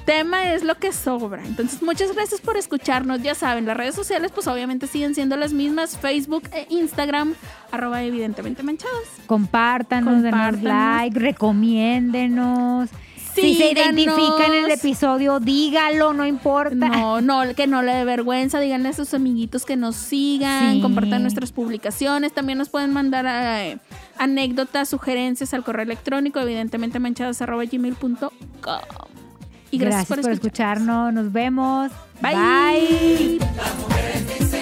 Tema 0.05 0.53
es 0.53 0.65
lo 0.65 0.75
que 0.77 0.93
sobra. 0.93 1.45
Entonces, 1.45 1.81
muchas 1.83 2.13
gracias 2.13 2.41
por 2.41 2.57
escucharnos. 2.57 3.23
Ya 3.23 3.35
saben, 3.35 3.67
las 3.67 3.77
redes 3.77 3.95
sociales, 3.95 4.33
pues 4.35 4.47
obviamente 4.49 4.87
siguen 4.89 5.15
siendo 5.15 5.37
las 5.37 5.53
mismas: 5.53 5.97
Facebook 5.97 6.43
e 6.53 6.67
Instagram, 6.71 7.35
arroba 7.71 8.03
evidentemente 8.03 8.63
manchados. 8.63 9.05
Compártanos, 9.27 10.23
denos 10.23 10.63
like, 10.63 11.19
recomiéndenos. 11.19 12.91
Si 13.35 13.55
se 13.55 13.69
Síganos. 13.71 13.95
identifica 13.95 14.47
en 14.47 14.65
el 14.65 14.71
episodio, 14.73 15.41
dígalo, 15.41 16.13
no 16.13 16.27
importa. 16.27 16.75
No, 16.89 17.21
no, 17.23 17.55
que 17.55 17.67
no 17.67 17.81
le 17.81 17.95
dé 17.95 18.05
vergüenza. 18.05 18.61
Díganle 18.61 18.91
a 18.91 18.93
sus 18.93 19.15
amiguitos 19.15 19.65
que 19.65 19.77
nos 19.77 19.97
sigan, 19.97 20.75
Sí. 20.75 20.81
compartan 20.83 21.23
nuestras 21.23 21.51
publicaciones. 21.51 22.35
También 22.35 22.59
nos 22.59 22.69
pueden 22.69 22.93
mandar 22.93 23.25
eh, 23.27 23.79
anécdotas, 24.19 24.91
sugerencias 24.91 25.55
al 25.55 25.65
correo 25.65 25.85
electrónico, 25.85 26.41
evidentemente 26.41 26.99
manchados.gmail.com. 26.99 28.31
Y 29.73 29.79
gracias, 29.79 30.07
por, 30.07 30.19
escuchar. 30.21 30.33
escucharnos. 30.77 31.13
Nos 31.13 31.33
vemos. 31.33 31.91
Bye. 32.21 33.39
Bye. 33.39 34.62